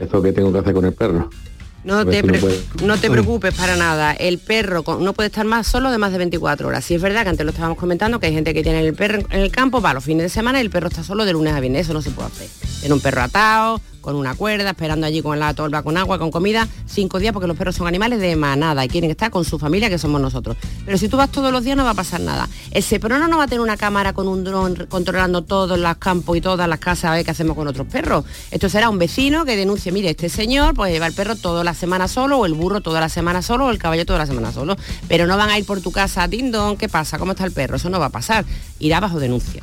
Eso 0.00 0.20
que 0.22 0.32
tengo 0.32 0.52
que 0.52 0.58
hacer 0.58 0.74
con 0.74 0.84
el 0.86 0.94
perro. 0.94 1.28
No 1.84 2.04
ver 2.04 2.06
te, 2.06 2.20
si 2.22 2.26
no 2.26 2.32
pre- 2.32 2.40
puede- 2.40 2.60
no 2.86 2.96
te 2.96 3.10
preocupes 3.10 3.54
para 3.54 3.76
nada. 3.76 4.12
El 4.12 4.38
perro 4.38 4.82
no 5.00 5.12
puede 5.12 5.26
estar 5.28 5.44
más 5.44 5.66
solo 5.66 5.90
de 5.90 5.98
más 5.98 6.12
de 6.12 6.18
24 6.18 6.66
horas. 6.68 6.84
Si 6.84 6.94
es 6.94 7.02
verdad 7.02 7.22
que 7.24 7.28
antes 7.30 7.44
lo 7.44 7.50
estábamos 7.50 7.76
comentando, 7.78 8.18
que 8.18 8.26
hay 8.26 8.32
gente 8.32 8.54
que 8.54 8.62
tiene 8.62 8.80
el 8.80 8.94
perro 8.94 9.22
en 9.30 9.40
el 9.40 9.50
campo 9.52 9.80
para 9.82 9.94
los 9.94 10.04
fines 10.04 10.22
de 10.24 10.28
semana 10.28 10.58
y 10.58 10.62
el 10.62 10.70
perro 10.70 10.88
está 10.88 11.04
solo 11.04 11.24
de 11.24 11.32
lunes 11.34 11.52
a 11.52 11.60
viernes. 11.60 11.82
Eso 11.82 11.92
no 11.92 12.00
se 12.02 12.10
puede 12.10 12.28
hacer. 12.28 12.48
Tener 12.80 12.92
un 12.94 13.00
perro 13.00 13.20
atado, 13.22 13.80
con 14.02 14.16
una 14.16 14.34
cuerda, 14.34 14.70
esperando 14.70 15.06
allí 15.06 15.22
con 15.22 15.38
la 15.38 15.54
tolva, 15.54 15.82
con 15.82 15.96
agua, 15.96 16.18
con 16.18 16.30
comida, 16.30 16.68
cinco 16.86 17.18
días, 17.18 17.32
porque 17.32 17.46
los 17.46 17.56
perros 17.56 17.76
son 17.76 17.86
animales 17.86 18.20
de 18.20 18.36
manada 18.36 18.84
y 18.84 18.88
quieren 18.88 19.10
estar 19.10 19.30
con 19.30 19.46
su 19.46 19.58
familia, 19.58 19.88
que 19.88 19.96
somos 19.96 20.20
nosotros. 20.20 20.58
Pero 20.84 20.98
si 20.98 21.08
tú 21.08 21.16
vas 21.16 21.30
todos 21.30 21.50
los 21.50 21.64
días 21.64 21.76
no 21.76 21.84
va 21.84 21.90
a 21.90 21.94
pasar 21.94 22.20
nada. 22.20 22.48
El 22.70 22.82
seprono 22.82 23.28
no 23.28 23.38
va 23.38 23.44
a 23.44 23.46
tener 23.46 23.60
una 23.60 23.78
cámara 23.78 24.12
con 24.12 24.28
un 24.28 24.44
dron 24.44 24.86
controlando 24.90 25.42
todos 25.42 25.78
los 25.78 25.96
campos 25.96 26.36
y 26.36 26.40
todas 26.40 26.68
las 26.68 26.78
casas 26.78 27.04
a 27.04 27.14
ver 27.14 27.24
qué 27.24 27.30
hacemos 27.30 27.56
con 27.56 27.66
otros 27.68 27.86
perros. 27.86 28.24
Esto 28.50 28.68
será 28.68 28.90
un 28.90 28.98
vecino 28.98 29.44
que 29.44 29.56
denuncie, 29.56 29.92
mire, 29.92 30.10
este 30.10 30.28
señor 30.28 30.74
pues 30.74 30.92
lleva 30.92 31.06
el 31.06 31.14
perro 31.14 31.36
toda 31.36 31.64
la 31.64 31.72
semana 31.72 32.08
solo, 32.08 32.38
o 32.38 32.46
el 32.46 32.54
burro 32.54 32.80
toda 32.80 33.00
la 33.00 33.08
semana 33.08 33.40
solo, 33.40 33.66
o 33.66 33.70
el 33.70 33.78
caballo 33.78 34.04
toda 34.04 34.18
la 34.18 34.26
semana 34.26 34.52
solo. 34.52 34.76
Pero 35.08 35.26
no 35.26 35.36
van 35.36 35.50
a 35.50 35.58
ir 35.58 35.64
por 35.64 35.80
tu 35.80 35.92
casa, 35.92 36.26
dindon, 36.26 36.76
¿qué 36.76 36.88
pasa? 36.88 37.18
¿Cómo 37.18 37.32
está 37.32 37.44
el 37.44 37.52
perro? 37.52 37.76
Eso 37.76 37.88
no 37.88 38.00
va 38.00 38.06
a 38.06 38.10
pasar. 38.10 38.44
Irá 38.78 39.00
bajo 39.00 39.20
denuncia. 39.20 39.62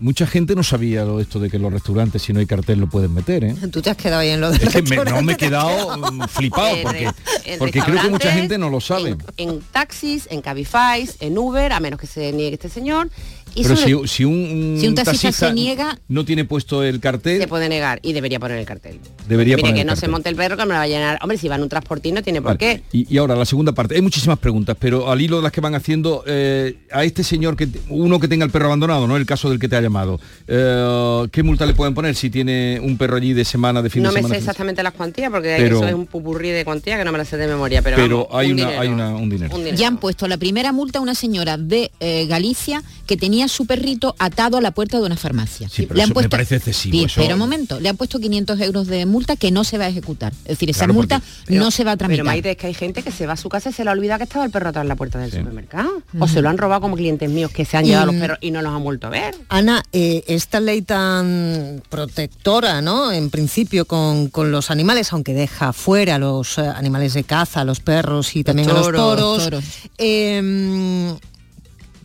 Mucha 0.00 0.26
gente 0.26 0.54
no 0.56 0.62
sabía 0.62 1.04
lo 1.04 1.18
de 1.18 1.22
esto 1.24 1.38
de 1.38 1.50
que 1.50 1.58
los 1.58 1.72
restaurantes 1.72 2.22
si 2.22 2.32
no 2.32 2.40
hay 2.40 2.46
cartel 2.46 2.80
lo 2.80 2.86
pueden 2.88 3.12
meter, 3.14 3.44
¿eh? 3.44 3.54
Tú 3.70 3.80
te 3.82 3.90
has 3.90 3.96
quedado 3.96 4.20
ahí 4.22 4.30
en 4.30 4.40
lo 4.40 4.50
de 4.50 4.56
Es 4.56 4.68
que 4.72 4.82
me- 4.82 4.96
no 5.04 5.22
me 5.22 5.34
he 5.34 5.36
quedado 5.36 5.96
mm, 5.98 6.22
flipado 6.28 6.74
En 6.76 6.82
porque, 6.82 7.10
en 7.44 7.58
porque 7.58 7.80
creo 7.80 8.02
que 8.02 8.08
mucha 8.10 8.32
gente 8.32 8.58
no 8.58 8.70
lo 8.70 8.80
sabe. 8.80 9.16
En 9.36 9.60
taxis, 9.72 10.26
en 10.30 10.40
Cabify, 10.42 11.08
en 11.20 11.38
Uber, 11.38 11.72
a 11.72 11.80
menos 11.80 12.00
que 12.00 12.06
se 12.06 12.32
niegue 12.32 12.54
este 12.54 12.68
señor. 12.68 13.10
Pero 13.54 13.76
sobre- 13.76 14.06
si, 14.06 14.08
si 14.08 14.24
un, 14.24 14.76
Si 14.80 14.88
un 14.88 14.94
taxista 14.94 15.32
se 15.32 15.52
niega- 15.52 15.98
no 16.08 16.24
tiene 16.24 16.44
puesto 16.44 16.82
el 16.82 17.00
cartel, 17.00 17.40
se 17.40 17.48
puede 17.48 17.68
negar 17.68 17.98
y 18.02 18.12
debería 18.12 18.38
poner 18.40 18.58
el 18.58 18.66
cartel. 18.66 18.98
debería 19.28 19.56
Mire 19.56 19.62
poner 19.62 19.74
que 19.74 19.80
el 19.82 19.86
no 19.86 19.96
se 19.96 20.08
monte 20.08 20.28
el 20.28 20.36
perro 20.36 20.56
que 20.56 20.62
me 20.64 20.68
lo 20.72 20.74
va 20.78 20.82
a 20.82 20.86
llenar. 20.88 21.18
Hombre, 21.22 21.38
si 21.38 21.48
va 21.48 21.56
en 21.56 21.62
un 21.62 21.68
transportín 21.68 22.14
no 22.14 22.22
tiene 22.22 22.40
por 22.42 22.56
qué. 22.58 22.82
Y, 22.92 23.12
y 23.12 23.18
ahora 23.18 23.34
la 23.36 23.44
segunda 23.44 23.72
parte. 23.72 23.94
Hay 23.94 24.02
muchísimas 24.02 24.38
preguntas, 24.38 24.76
pero 24.78 25.10
al 25.10 25.20
hilo 25.20 25.36
de 25.38 25.42
las 25.42 25.52
que 25.52 25.60
van 25.60 25.74
haciendo, 25.74 26.22
eh, 26.26 26.76
a 26.92 27.04
este 27.04 27.24
señor, 27.24 27.56
que 27.56 27.68
uno 27.88 28.18
que 28.20 28.28
tenga 28.28 28.44
el 28.44 28.50
perro 28.50 28.66
abandonado, 28.66 29.06
¿no? 29.06 29.16
El 29.16 29.26
caso 29.26 29.50
del 29.50 29.58
que 29.58 29.68
te 29.68 29.76
ha 29.76 29.80
llamado. 29.80 30.20
eh, 30.46 31.26
¿Qué 31.30 31.42
multa 31.42 31.66
le 31.66 31.74
pueden 31.74 31.94
poner 31.94 32.14
si 32.14 32.30
tiene 32.30 32.80
un 32.82 32.96
perro 32.98 33.16
allí 33.16 33.32
de 33.32 33.44
semana, 33.44 33.82
de 33.82 33.90
fin 33.90 34.02
No 34.02 34.10
de 34.10 34.14
me 34.14 34.18
semana? 34.20 34.34
sé 34.34 34.38
exactamente 34.40 34.82
las 34.82 34.92
cuantías 34.94 35.30
porque 35.30 35.54
Pero- 35.58 35.76
eso 35.78 35.88
es 35.88 35.94
un 35.94 36.06
pupurrí 36.06 36.50
de 36.50 36.64
cuantía 36.64 36.98
que 36.98 37.04
no 37.04 37.12
me 37.12 37.18
la 37.18 37.24
sé 37.24 37.36
de 37.36 37.46
memoria. 37.46 37.82
Pero, 37.82 37.96
Pero 37.96 38.16
vamos, 38.26 38.28
hay, 38.32 38.46
un 38.48 38.52
una, 38.54 38.62
dinero. 38.64 38.80
hay 38.82 38.88
una- 38.88 39.14
un 39.16 39.30
dinero. 39.30 39.54
Un 39.54 39.60
dinero. 39.64 39.76
Ya 39.76 39.88
han 39.88 39.98
puesto 39.98 40.26
la 40.28 40.36
primera 40.36 40.72
multa 40.72 40.98
a 40.98 41.02
una 41.02 41.14
señora 41.14 41.56
de 41.56 41.90
eh, 42.00 42.26
Galicia 42.26 42.82
que 43.06 43.16
tenía 43.16 43.39
su 43.48 43.66
perrito 43.66 44.14
atado 44.18 44.56
a 44.56 44.60
la 44.60 44.70
puerta 44.72 44.98
de 44.98 45.04
una 45.06 45.16
farmacia. 45.16 45.68
Sí, 45.68 45.82
pero 45.82 45.96
le 45.96 46.02
han 46.02 46.06
eso 46.06 46.10
me 46.10 46.14
puesto, 46.14 46.30
parece 46.30 46.56
excesivo, 46.56 46.92
Sí, 46.98 47.04
eso- 47.04 47.20
Espera 47.20 47.34
un 47.34 47.40
momento, 47.40 47.80
le 47.80 47.88
han 47.88 47.96
puesto 47.96 48.18
500 48.18 48.60
euros 48.60 48.86
de 48.86 49.06
multa 49.06 49.36
que 49.36 49.50
no 49.50 49.64
se 49.64 49.78
va 49.78 49.84
a 49.84 49.88
ejecutar. 49.88 50.32
Es 50.44 50.50
decir, 50.50 50.70
esa 50.70 50.80
Claro, 50.80 50.94
multa 50.94 51.20
porque- 51.40 51.54
no 51.56 51.70
se 51.70 51.84
va 51.84 51.92
a 51.92 51.96
tramitar. 51.96 52.24
Pero 52.24 52.30
Maite, 52.32 52.50
es 52.52 52.56
que 52.56 52.66
hay 52.66 52.74
gente 52.74 53.02
que 53.02 53.10
se 53.12 53.26
va 53.26 53.34
a 53.34 53.36
su 53.36 53.48
casa 53.48 53.70
y 53.70 53.72
se 53.72 53.84
le 53.84 53.90
olvida 53.90 54.18
que 54.18 54.24
estaba 54.24 54.44
el 54.44 54.50
perro 54.50 54.68
atrás 54.70 54.82
en 54.82 54.88
la 54.88 54.96
puerta 54.96 55.18
del 55.18 55.30
supermercado. 55.30 56.02
O 56.18 56.28
se 56.28 56.42
lo 56.42 56.48
han 56.48 56.58
robado 56.58 56.80
como 56.82 56.96
clientes 56.96 57.28
míos 57.30 57.50
que 57.52 57.64
se 57.64 57.76
han 57.76 57.84
Y- 57.84 57.88
llevado 57.88 58.06
los 58.06 58.16
perros 58.16 58.38
y 58.40 58.50
no 58.50 58.62
los 58.62 58.72
han 58.74 58.82
vuelto 58.82 59.06
a 59.06 59.10
ver. 59.10 59.34
Ana, 59.48 59.82
eh, 59.92 60.22
esta 60.26 60.60
ley 60.60 60.82
tan 60.82 61.82
protectora, 61.88 62.80
¿no? 62.82 63.12
En 63.12 63.30
principio 63.30 63.84
con, 63.84 64.28
con 64.28 64.50
los 64.52 64.70
animales, 64.70 65.12
aunque 65.12 65.34
deja 65.34 65.72
fuera 65.72 66.16
a 66.16 66.18
los 66.18 66.58
eh, 66.58 66.62
animales 66.62 67.14
de 67.14 67.24
caza, 67.24 67.60
a 67.60 67.64
los 67.64 67.80
perros 67.80 68.34
y 68.36 68.44
también 68.44 68.68
a 68.70 68.72
los 68.74 68.86
toros, 68.86 69.00
toros, 69.00 69.44
toros. 69.44 69.64
eh, 69.98 71.14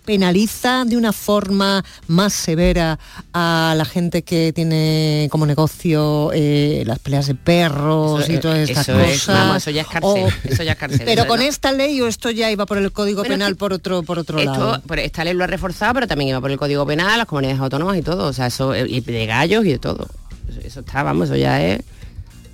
penaliza 0.06 0.86
de 0.86 0.98
una 0.98 1.12
forma 1.12 1.84
más 2.08 2.34
severa 2.34 3.00
a 3.34 3.74
la 3.76 3.86
gente 3.86 4.22
que 4.22 4.54
tiene 4.54 5.28
como 5.32 5.46
negocio 5.46 6.32
eh, 6.34 6.84
las 6.86 7.00
peleas 7.00 7.28
de 7.28 7.36
perros 7.36 8.24
Eso 8.24 8.32
y 8.34 8.38
todas 8.40 8.70
estas 8.70 8.88
eso 8.88 9.00
es, 9.00 9.20
cosas. 9.22 9.36
vamos, 9.40 9.58
eso 9.58 9.72
ya 9.72 9.82
es 9.82 9.88
cárcel, 9.88 10.34
eso 10.44 10.64
ya 10.64 10.72
es 10.74 10.78
cárcel, 10.78 11.02
Pero 11.06 11.22
eso 11.24 11.28
con 11.28 11.40
no. 11.40 11.46
esta 11.46 11.72
ley 11.72 12.00
o 12.02 12.08
esto 12.08 12.30
ya 12.32 12.52
iba 12.52 12.66
por 12.66 12.78
el 12.78 12.92
Código 12.92 13.24
Penal 13.24 13.54
que 13.54 13.56
por 13.58 13.74
otro 13.74 14.04
por 14.04 14.20
otro 14.20 14.40
Esto, 14.40 14.52
lado. 14.52 14.82
pues, 14.86 15.02
esta 15.06 15.24
ley 15.24 15.34
lo 15.34 15.44
ha 15.44 15.48
reforzado, 15.48 15.94
pero 15.96 16.08
también 16.08 16.30
iba 16.30 16.42
por 16.42 16.52
el 16.52 16.58
Código 16.58 16.86
Penal, 16.86 17.18
las 17.18 17.28
comunidades 17.28 17.60
autónomas 17.60 17.98
y 17.98 18.02
todo. 18.02 18.28
O 18.28 18.34
sea, 18.34 18.48
eso, 18.48 18.76
y 18.76 19.02
de 19.02 19.26
gallos 19.26 19.66
y 19.66 19.70
de 19.72 19.80
todo. 19.80 20.08
Eso, 20.50 20.60
eso 20.64 20.80
está, 20.82 21.04
vamos, 21.04 21.26
eso 21.30 21.36
ya 21.36 21.62
es 21.64 21.82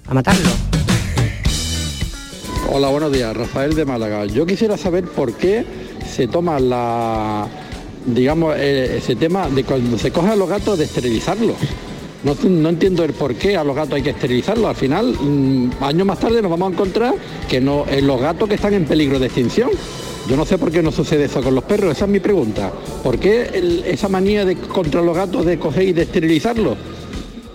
a 0.08 0.14
matarlo. 0.14 0.50
Hola, 2.74 2.88
buenos 2.90 3.12
días. 3.12 3.36
Rafael 3.36 3.76
de 3.76 3.86
Málaga. 3.86 4.26
Yo 4.26 4.46
quisiera 4.46 4.78
saber 4.78 5.04
por 5.06 5.34
qué 5.36 5.66
se 6.12 6.28
toma 6.28 6.60
la, 6.60 7.48
digamos, 8.06 8.56
eh, 8.58 8.98
ese 8.98 9.16
tema 9.16 9.50
de 9.50 9.64
cuando 9.64 9.98
se 9.98 10.12
cogen 10.12 10.32
a 10.32 10.36
los 10.36 10.50
gatos 10.50 10.78
de 10.78 10.86
esterilizarlos. 10.86 11.56
No, 12.24 12.36
no 12.48 12.70
entiendo 12.70 13.04
el 13.04 13.14
por 13.14 13.34
qué 13.34 13.58
a 13.58 13.64
los 13.64 13.76
gatos 13.76 13.96
hay 13.96 14.04
que 14.04 14.12
esterilizarlos. 14.12 14.66
Al 14.66 14.76
final, 14.76 15.16
mm, 15.20 15.72
años 15.82 16.06
más 16.06 16.20
tarde 16.20 16.42
nos 16.42 16.52
vamos 16.52 16.70
a 16.70 16.74
encontrar 16.74 17.16
que 17.50 17.60
no, 17.60 17.86
eh, 17.90 18.02
los 18.02 18.22
gatos 18.22 18.48
que 18.48 18.56
están 18.56 18.74
en 18.74 18.86
peligro 18.86 19.18
de 19.18 19.26
extinción. 19.26 19.70
Yo 20.30 20.38
no 20.38 20.46
sé 20.46 20.60
por 20.60 20.72
qué 20.72 20.84
no 20.84 20.92
sucede 20.92 21.26
eso 21.26 21.42
con 21.42 21.56
los 21.56 21.64
perros, 21.64 21.94
esa 21.94 22.06
es 22.06 22.12
mi 22.12 22.20
pregunta. 22.20 22.72
¿Por 23.04 23.18
qué 23.18 23.82
esa 23.88 24.08
manía 24.08 24.46
de 24.46 24.56
contra 24.56 25.02
los 25.02 25.16
gatos 25.16 25.46
de 25.46 25.58
coger 25.58 25.88
y 25.88 25.94
de 25.94 26.04
esterilizarlos? 26.04 26.78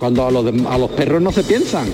Cuando 0.00 0.26
a 0.26 0.30
los, 0.32 0.44
a 0.68 0.76
los 0.76 0.90
perros 0.90 1.22
no 1.22 1.30
se 1.30 1.44
piensan. 1.44 1.86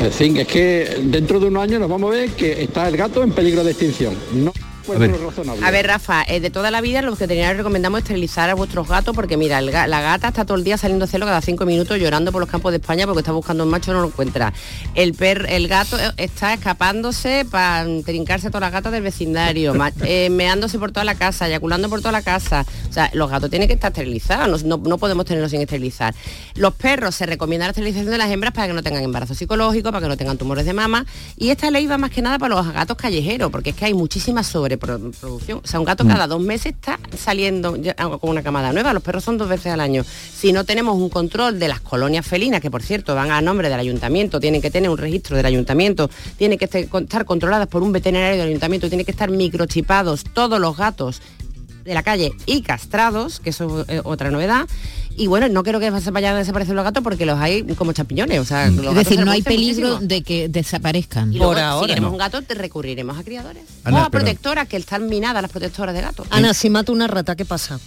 En 0.00 0.12
fin, 0.12 0.36
es 0.36 0.46
que 0.46 1.00
dentro 1.02 1.40
de 1.40 1.48
unos 1.48 1.64
años 1.64 1.80
nos 1.80 1.88
vamos 1.88 2.12
a 2.12 2.18
ver 2.18 2.30
que 2.30 2.62
está 2.62 2.88
el 2.88 2.96
gato 2.96 3.22
en 3.22 3.32
peligro 3.32 3.64
de 3.64 3.72
extinción. 3.72 4.14
No 4.32 4.52
razonable. 4.86 5.64
A 5.66 5.70
ver, 5.70 5.86
Rafa, 5.86 6.24
eh, 6.26 6.40
de 6.40 6.50
toda 6.50 6.70
la 6.70 6.80
vida 6.80 7.02
los 7.02 7.18
veterinarios 7.18 7.56
recomendamos 7.58 7.98
esterilizar 8.00 8.50
a 8.50 8.54
vuestros 8.54 8.88
gatos 8.88 9.14
porque 9.14 9.36
mira, 9.36 9.60
ga- 9.62 9.86
la 9.86 10.00
gata 10.00 10.28
está 10.28 10.44
todo 10.44 10.56
el 10.58 10.64
día 10.64 10.76
saliendo 10.76 11.04
a 11.04 11.08
celo 11.08 11.26
cada 11.26 11.40
cinco 11.40 11.64
minutos 11.66 11.98
llorando 11.98 12.32
por 12.32 12.40
los 12.40 12.48
campos 12.50 12.72
de 12.72 12.78
España 12.78 13.06
porque 13.06 13.20
está 13.20 13.32
buscando 13.32 13.64
un 13.64 13.70
macho 13.70 13.90
y 13.90 13.94
no 13.94 14.00
lo 14.00 14.08
encuentra. 14.08 14.52
El 14.94 15.14
per, 15.14 15.46
el 15.48 15.68
gato 15.68 15.98
eh, 15.98 16.10
está 16.16 16.52
escapándose 16.54 17.46
para 17.50 17.86
trincarse 18.04 18.48
a 18.48 18.50
todas 18.50 18.62
las 18.62 18.72
gatas 18.72 18.92
del 18.92 19.02
vecindario, 19.02 19.74
eh, 20.04 20.28
meándose 20.30 20.78
por 20.78 20.92
toda 20.92 21.04
la 21.04 21.14
casa, 21.14 21.46
eyaculando 21.48 21.88
por 21.88 22.00
toda 22.00 22.12
la 22.12 22.22
casa. 22.22 22.64
O 22.88 22.92
sea, 22.92 23.10
los 23.14 23.30
gatos 23.30 23.50
tienen 23.50 23.68
que 23.68 23.74
estar 23.74 23.90
esterilizados, 23.92 24.64
no, 24.64 24.76
no- 24.76 24.82
no 24.88 24.98
podemos 24.98 25.24
tenerlos 25.26 25.50
sin 25.50 25.60
esterilizar. 25.60 26.14
Los 26.54 26.74
perros 26.74 27.14
se 27.14 27.26
recomienda 27.26 27.66
la 27.66 27.70
esterilización 27.70 28.10
de 28.10 28.18
las 28.18 28.30
hembras 28.30 28.52
para 28.52 28.66
que 28.68 28.72
no 28.74 28.82
tengan 28.82 29.02
embarazo 29.02 29.34
psicológico, 29.34 29.90
para 29.90 30.02
que 30.02 30.08
no 30.08 30.16
tengan 30.16 30.38
tumores 30.38 30.66
de 30.66 30.72
mama. 30.72 31.06
Y 31.36 31.50
esta 31.50 31.70
ley 31.70 31.86
va 31.86 31.98
más 31.98 32.10
que 32.10 32.22
nada 32.22 32.38
para 32.38 32.54
los 32.54 32.72
gatos 32.72 32.96
callejeros, 32.96 33.50
porque 33.50 33.70
es 33.70 33.76
que 33.76 33.84
hay 33.86 33.94
muchísima 33.94 34.42
sobre 34.42 34.71
sobreproducción. 34.76 35.60
O 35.62 35.66
sea, 35.66 35.80
un 35.80 35.84
gato 35.86 36.04
Mm. 36.04 36.08
cada 36.08 36.26
dos 36.26 36.40
meses 36.40 36.72
está 36.74 36.98
saliendo 37.16 37.76
ya 37.76 37.94
con 37.94 38.30
una 38.30 38.42
camada 38.42 38.72
nueva. 38.72 38.92
Los 38.92 39.02
perros 39.02 39.24
son 39.24 39.38
dos 39.38 39.48
veces 39.48 39.72
al 39.72 39.80
año. 39.80 40.04
Si 40.04 40.52
no 40.52 40.64
tenemos 40.64 40.96
un 40.96 41.08
control 41.08 41.58
de 41.58 41.68
las 41.68 41.80
colonias 41.80 42.26
felinas, 42.26 42.60
que 42.60 42.70
por 42.70 42.82
cierto 42.82 43.14
van 43.14 43.30
a 43.30 43.40
nombre 43.40 43.68
del 43.68 43.78
ayuntamiento, 43.78 44.40
tienen 44.40 44.62
que 44.62 44.70
tener 44.70 44.90
un 44.90 44.98
registro 44.98 45.36
del 45.36 45.46
ayuntamiento, 45.46 46.10
tienen 46.36 46.58
que 46.58 46.64
estar 46.64 47.24
controladas 47.24 47.68
por 47.68 47.82
un 47.82 47.92
veterinario 47.92 48.38
del 48.38 48.48
ayuntamiento, 48.48 48.88
tienen 48.88 49.04
que 49.04 49.12
estar 49.12 49.30
microchipados 49.30 50.24
todos 50.32 50.60
los 50.60 50.76
gatos 50.76 51.20
de 51.84 51.94
la 51.94 52.02
calle 52.02 52.32
y 52.46 52.62
castrados, 52.62 53.40
que 53.40 53.50
eso 53.50 53.84
es 53.88 54.00
otra 54.04 54.30
novedad. 54.30 54.66
Y 55.16 55.26
bueno, 55.26 55.48
no 55.48 55.62
creo 55.62 55.78
que 55.78 56.00
se 56.00 56.10
vayan 56.10 56.34
a 56.36 56.38
desaparecer 56.38 56.74
los 56.74 56.84
gatos 56.84 57.02
porque 57.02 57.26
los 57.26 57.38
hay 57.38 57.62
como 57.74 57.92
champiñones. 57.92 58.38
O 58.40 58.44
sea, 58.44 58.68
los 58.70 58.86
Es 58.86 58.94
decir, 59.08 59.24
no 59.24 59.30
hay 59.30 59.42
peligro 59.42 59.88
muchísimo. 59.88 60.08
de 60.08 60.22
que 60.22 60.48
desaparezcan. 60.48 61.32
Y 61.32 61.38
luego, 61.38 61.80
si 61.82 61.86
queremos 61.86 62.12
un 62.12 62.18
gato, 62.18 62.42
te 62.42 62.54
recurriremos 62.54 63.18
a 63.18 63.22
criadores. 63.22 63.62
Ana, 63.84 63.96
o 63.96 64.00
a 64.00 64.10
pero- 64.10 64.24
protectoras, 64.24 64.68
que 64.68 64.76
están 64.76 65.08
minadas 65.08 65.42
las 65.42 65.50
protectoras 65.50 65.94
de 65.94 66.00
gatos. 66.00 66.26
Ana, 66.30 66.54
si 66.54 66.70
mato 66.70 66.92
una 66.92 67.06
rata, 67.06 67.36
¿qué 67.36 67.44
pasa? 67.44 67.78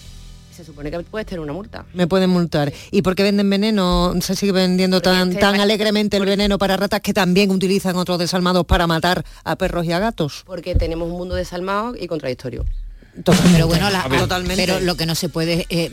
Se 0.55 0.63
supone 0.63 0.89
que 0.89 0.99
puedes 1.01 1.27
tener 1.27 1.41
una 1.41 1.51
multa. 1.51 1.83
Me 1.93 2.07
pueden 2.07 2.29
multar. 2.29 2.71
¿Y 2.89 3.01
por 3.01 3.13
qué 3.15 3.23
venden 3.23 3.49
veneno? 3.49 4.13
¿Se 4.21 4.35
sigue 4.37 4.53
vendiendo 4.53 5.01
tan, 5.01 5.29
este 5.29 5.41
tan 5.41 5.59
alegremente 5.59 6.15
el 6.15 6.25
veneno 6.25 6.57
para 6.57 6.77
ratas 6.77 7.01
que 7.01 7.13
también 7.13 7.51
utilizan 7.51 7.97
otros 7.97 8.19
desalmados 8.19 8.65
para 8.65 8.87
matar 8.87 9.25
a 9.43 9.57
perros 9.57 9.85
y 9.85 9.91
a 9.91 9.99
gatos? 9.99 10.43
Porque 10.45 10.73
tenemos 10.75 11.09
un 11.11 11.17
mundo 11.17 11.35
desalmado 11.35 11.93
y 11.99 12.07
contradictorio. 12.07 12.63
Pero 13.23 13.67
bueno, 13.67 13.89
la- 13.89 14.03
totalmente. 14.03 14.65
Pero 14.65 14.79
lo 14.79 14.95
que 14.95 15.05
no 15.05 15.15
se 15.15 15.29
puede 15.29 15.65
eh, 15.69 15.91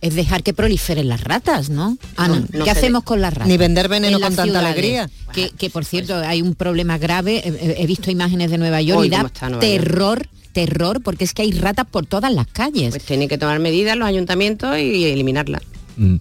es 0.00 0.14
dejar 0.14 0.42
que 0.42 0.52
proliferen 0.52 1.08
las 1.08 1.22
ratas, 1.22 1.70
¿no? 1.70 1.96
Ana, 2.16 2.40
No, 2.40 2.58
no 2.58 2.64
¿qué 2.64 2.70
hacemos 2.70 3.04
con 3.04 3.20
las 3.20 3.32
ratas? 3.32 3.48
Ni 3.48 3.56
vender 3.56 3.88
veneno 3.88 4.18
con 4.18 4.28
tanta 4.28 4.44
ciudades, 4.44 4.68
alegría. 4.72 5.10
Que, 5.32 5.50
que, 5.50 5.70
por 5.70 5.84
cierto 5.84 6.16
hay 6.16 6.42
un 6.42 6.54
problema 6.54 6.98
grave. 6.98 7.42
He 7.78 7.86
visto 7.86 8.10
imágenes 8.10 8.50
de 8.50 8.58
Nueva 8.58 8.80
York 8.82 9.00
Uy, 9.00 9.06
y 9.06 9.10
da 9.10 9.30
terror, 9.60 10.28
terror, 10.52 11.00
porque 11.02 11.24
es 11.24 11.32
que 11.34 11.42
hay 11.42 11.52
ratas 11.52 11.86
por 11.90 12.06
todas 12.06 12.32
las 12.32 12.46
calles. 12.46 12.90
Pues 12.90 13.04
tienen 13.04 13.28
que 13.28 13.38
tomar 13.38 13.58
medidas 13.60 13.96
los 13.96 14.08
ayuntamientos 14.08 14.78
y 14.78 15.04
eliminarlas. 15.04 15.62
Mm. 15.96 16.16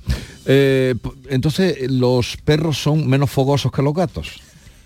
Eh, 0.46 0.96
entonces, 1.30 1.78
¿los 1.90 2.38
perros 2.38 2.78
son 2.78 3.08
menos 3.08 3.30
fogosos 3.32 3.72
que 3.72 3.82
los 3.82 3.94
gatos? 3.94 4.30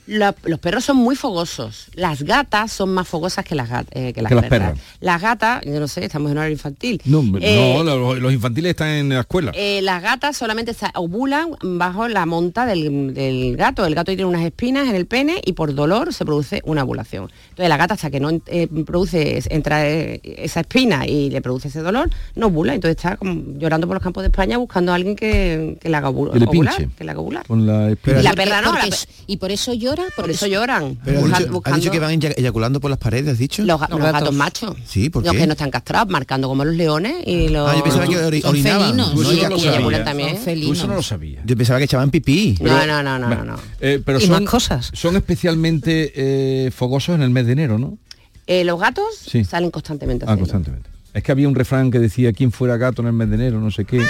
La- 0.08 0.34
los 0.46 0.60
perros 0.60 0.86
son 0.86 0.98
muy 0.98 1.16
fogosos. 1.16 1.88
Las 1.94 2.24
gatas 2.24 2.72
son 2.72 2.94
más 2.94 3.08
fogosas 3.08 3.44
que 3.44 3.56
las, 3.56 3.70
gat- 3.70 3.88
eh, 3.92 4.14
que 4.14 4.22
las 4.22 4.30
Que 4.30 4.36
las 4.36 4.46
perras. 4.46 4.70
perras. 4.72 4.86
Las 5.02 5.22
gatas, 5.22 5.62
yo 5.66 5.80
no 5.80 5.88
sé, 5.88 6.06
estamos 6.06 6.32
en 6.32 6.38
horario 6.38 6.54
infantil. 6.54 7.02
No, 7.06 7.22
Eh, 7.42 7.74
no, 7.78 7.84
los, 7.84 8.20
los 8.20 8.32
infantiles 8.34 8.70
están 8.72 8.88
en 8.90 9.10
la 9.10 9.20
escuela. 9.20 9.52
Eh, 9.54 9.82
las 9.84 10.02
gatas 10.02 10.38
solamente 10.38 10.74
se 10.74 10.86
ovulan 10.96 11.50
bajo 11.62 12.08
la 12.08 12.26
monta 12.26 12.66
del, 12.66 13.14
del 13.14 13.58
gato. 13.58 13.86
El 13.86 13.96
gato 13.96 14.08
tiene 14.12 14.26
unas 14.26 14.44
espinas 14.46 14.88
en 14.88 14.96
el 14.96 15.06
pene 15.08 15.42
y 15.46 15.54
por 15.54 15.76
dolor 15.76 16.14
se 16.14 16.24
produce 16.26 16.62
una 16.66 16.84
ovulación. 16.84 17.30
Entonces 17.50 17.68
la 17.70 17.78
gata 17.78 17.96
hasta 17.96 18.10
que 18.10 18.20
no 18.22 18.30
eh, 18.48 18.68
produce, 18.86 19.44
entra 19.50 19.86
esa 19.88 20.62
espina 20.62 21.06
y 21.06 21.30
le 21.30 21.42
produce 21.42 21.68
ese 21.68 21.82
dolor, 21.82 22.10
no 22.36 22.48
ovula. 22.48 22.74
Entonces 22.74 22.96
está 22.96 23.18
como 23.18 23.42
llorando 23.58 23.88
por 23.88 23.96
los 23.96 24.04
campos 24.04 24.24
de 24.24 24.28
España 24.30 24.58
buscando 24.58 24.94
a 24.94 24.96
alguien 24.96 25.16
que, 25.18 25.78
que 25.82 25.90
le 25.90 25.98
haga 25.98 26.10
ovular. 26.10 26.38
Que 26.38 26.46
ovular. 26.46 27.46
Con 27.46 27.66
la 27.68 27.90
espina. 27.92 28.20
y 28.22 28.24
la 28.24 28.34
perra 28.34 28.62
no. 28.62 28.72
porque 28.72 28.90
la 28.90 28.96
y 29.28 29.38
por 29.38 29.52
eso 29.52 29.74
llora. 30.04 30.16
por 30.16 30.30
eso 30.30 30.48
lloran. 30.48 30.98
Pero 31.04 31.20
has 31.20 31.25
dicho, 31.25 31.36
has 31.38 31.50
buscando- 31.50 31.80
dicho 31.80 31.92
que 31.92 32.00
van 32.00 32.20
eya- 32.20 32.34
eyaculando 32.38 32.80
por 32.80 32.89
las 32.89 33.00
paredes, 33.00 33.34
¿has 33.34 33.38
dicho? 33.38 33.63
los, 33.63 33.80
ga- 33.80 33.89
los 33.89 34.00
gatos. 34.00 34.34
machos. 34.34 34.75
Sí, 34.88 35.10
¿por 35.10 35.24
los 35.25 35.34
que 35.36 35.46
no 35.48 35.54
están 35.54 35.72
castrados, 35.72 36.10
marcando 36.10 36.48
como 36.48 36.63
los 36.66 36.75
leones 36.75 37.16
y 37.25 37.50
los... 37.50 37.70
Ah, 37.70 37.75
yo 37.75 37.84
pensaba 37.84 38.06
que 38.08 38.16
ori- 38.18 38.42
Son 38.42 38.51
orinaban, 38.51 38.82
felinos, 38.89 39.16
no 39.16 39.24
sí, 39.30 39.36
y 39.38 39.68
eyaculan 39.68 40.04
también. 40.06 40.38
Tú 40.44 40.74
eso 40.74 40.88
no 40.88 40.96
lo 40.96 41.04
sabía. 41.04 41.42
Yo 41.46 41.56
pensaba 41.58 41.80
que 41.80 41.86
echaban 41.86 42.10
pipí. 42.12 42.58
No, 42.62 42.86
no, 42.86 43.04
no, 43.04 43.20
no, 43.20 43.27
Bueno, 43.27 43.44
no. 43.46 43.56
eh, 43.80 44.01
pero 44.06 44.20
Y 44.20 44.27
son, 44.27 44.44
más 44.44 44.50
cosas. 44.51 44.89
son 44.94 45.16
especialmente 45.16 46.12
eh, 46.16 46.72
fogosos 46.72 47.16
en 47.16 47.22
el 47.22 47.30
mes 47.30 47.46
de 47.46 47.51
enero, 47.54 47.77
¿no? 47.77 47.98
Eh, 48.46 48.63
los 48.63 48.80
gatos 48.80 49.06
Sí. 49.30 49.44
salen 49.44 49.72
constantemente 49.72 50.25
Ah, 50.27 50.38
constantemente. 50.38 50.89
Es 51.13 51.24
que 51.24 51.32
había 51.32 51.48
un 51.48 51.56
refrán 51.56 51.89
que 51.89 52.00
decía 52.00 52.32
quién 52.32 52.51
fuera 52.51 52.77
gato 52.77 53.01
en 53.01 53.08
el 53.08 53.13
mes 53.13 53.27
de 53.30 53.36
enero, 53.36 53.60
no 53.60 53.72
sé 53.72 53.86
qué. 53.86 53.98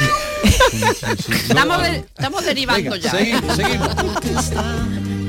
Estamos, 1.47 1.81
de- 1.81 1.97
estamos 1.97 2.45
derivando 2.45 2.91
Venga, 2.91 2.97
ya. 3.03 3.11
seguimos, 3.11 3.55
seguimos. 3.55 3.89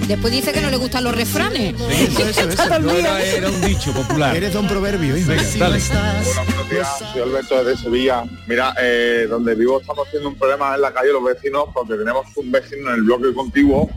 Después 0.08 0.32
dice 0.32 0.54
que 0.54 0.62
no 0.62 0.70
le 0.70 0.78
gustan 0.78 1.04
los 1.04 1.14
refranes. 1.14 1.78
No 1.78 2.90
era, 2.90 3.22
era 3.22 3.50
un 3.50 3.60
dicho 3.60 3.92
popular. 3.92 4.34
Eres 4.34 4.54
un 4.54 4.66
proverbio. 4.66 5.14
¿eh? 5.14 5.22
Venga, 5.26 5.42
dale. 5.58 5.78
Hola, 5.90 6.44
buenos 6.46 6.70
días. 6.70 7.04
Soy 7.12 7.20
Alberto 7.20 7.62
de 7.62 7.76
Sevilla. 7.76 8.24
Mira, 8.46 8.74
eh, 8.80 9.26
donde 9.28 9.54
vivo 9.54 9.78
estamos 9.82 10.06
teniendo 10.06 10.30
un 10.30 10.38
problema 10.38 10.76
en 10.76 10.80
la 10.80 10.94
calle 10.94 11.12
los 11.12 11.22
vecinos 11.22 11.64
porque 11.74 11.94
tenemos 11.96 12.26
un 12.36 12.50
vecino 12.50 12.88
en 12.88 12.94
el 12.94 13.02
bloque 13.02 13.34
contiguo 13.34 13.90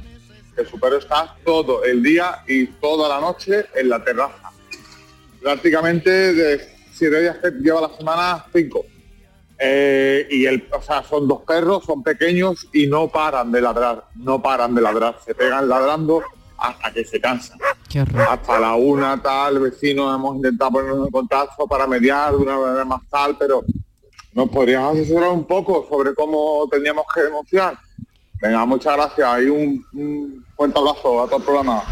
que 0.53 0.65
su 0.65 0.77
perro 0.77 0.97
está 0.97 1.33
todo 1.45 1.85
el 1.85 2.03
día 2.03 2.43
y 2.45 2.67
toda 2.67 3.07
la 3.07 3.21
noche 3.21 3.67
en 3.73 3.87
la 3.87 4.03
terraza. 4.03 4.51
Prácticamente 5.41 6.09
de 6.33 6.75
siete 6.93 7.21
días 7.21 7.37
que 7.37 7.51
lleva 7.51 7.87
la 7.87 7.97
semana, 7.97 8.45
cinco. 8.53 8.85
Eh, 9.63 10.27
y 10.31 10.47
el, 10.47 10.67
o 10.71 10.81
sea, 10.81 11.03
son 11.03 11.27
dos 11.27 11.41
perros, 11.43 11.83
son 11.85 12.01
pequeños 12.01 12.67
y 12.73 12.87
no 12.87 13.09
paran 13.09 13.51
de 13.51 13.61
ladrar, 13.61 14.05
no 14.15 14.41
paran 14.41 14.73
de 14.73 14.81
ladrar, 14.81 15.19
se 15.23 15.35
pegan 15.35 15.69
ladrando 15.69 16.23
hasta 16.57 16.91
que 16.91 17.05
se 17.05 17.21
cansan. 17.21 17.59
Hasta 18.27 18.59
la 18.59 18.73
una 18.73 19.21
tal, 19.21 19.59
vecinos 19.59 20.15
hemos 20.15 20.37
intentado 20.37 20.71
ponernos 20.71 21.05
en 21.05 21.11
contacto 21.11 21.67
para 21.67 21.85
mediar 21.85 22.31
de 22.31 22.37
una 22.37 22.57
manera 22.57 22.85
más 22.85 23.01
tal, 23.07 23.37
pero 23.37 23.63
nos 24.33 24.49
podrías 24.49 24.83
asesorar 24.83 25.29
un 25.29 25.45
poco 25.45 25.85
sobre 25.87 26.15
cómo 26.15 26.67
teníamos 26.71 27.05
que 27.13 27.21
denunciar. 27.21 27.77
Venga, 28.41 28.65
muchas 28.65 28.95
gracias 28.95 29.43
y 29.43 29.45
un, 29.45 29.85
un 29.93 30.45
fuerte 30.55 30.79
abrazo 30.79 31.21
a 31.21 31.25
todo 31.27 31.37
el 31.37 31.43
programa. 31.43 31.83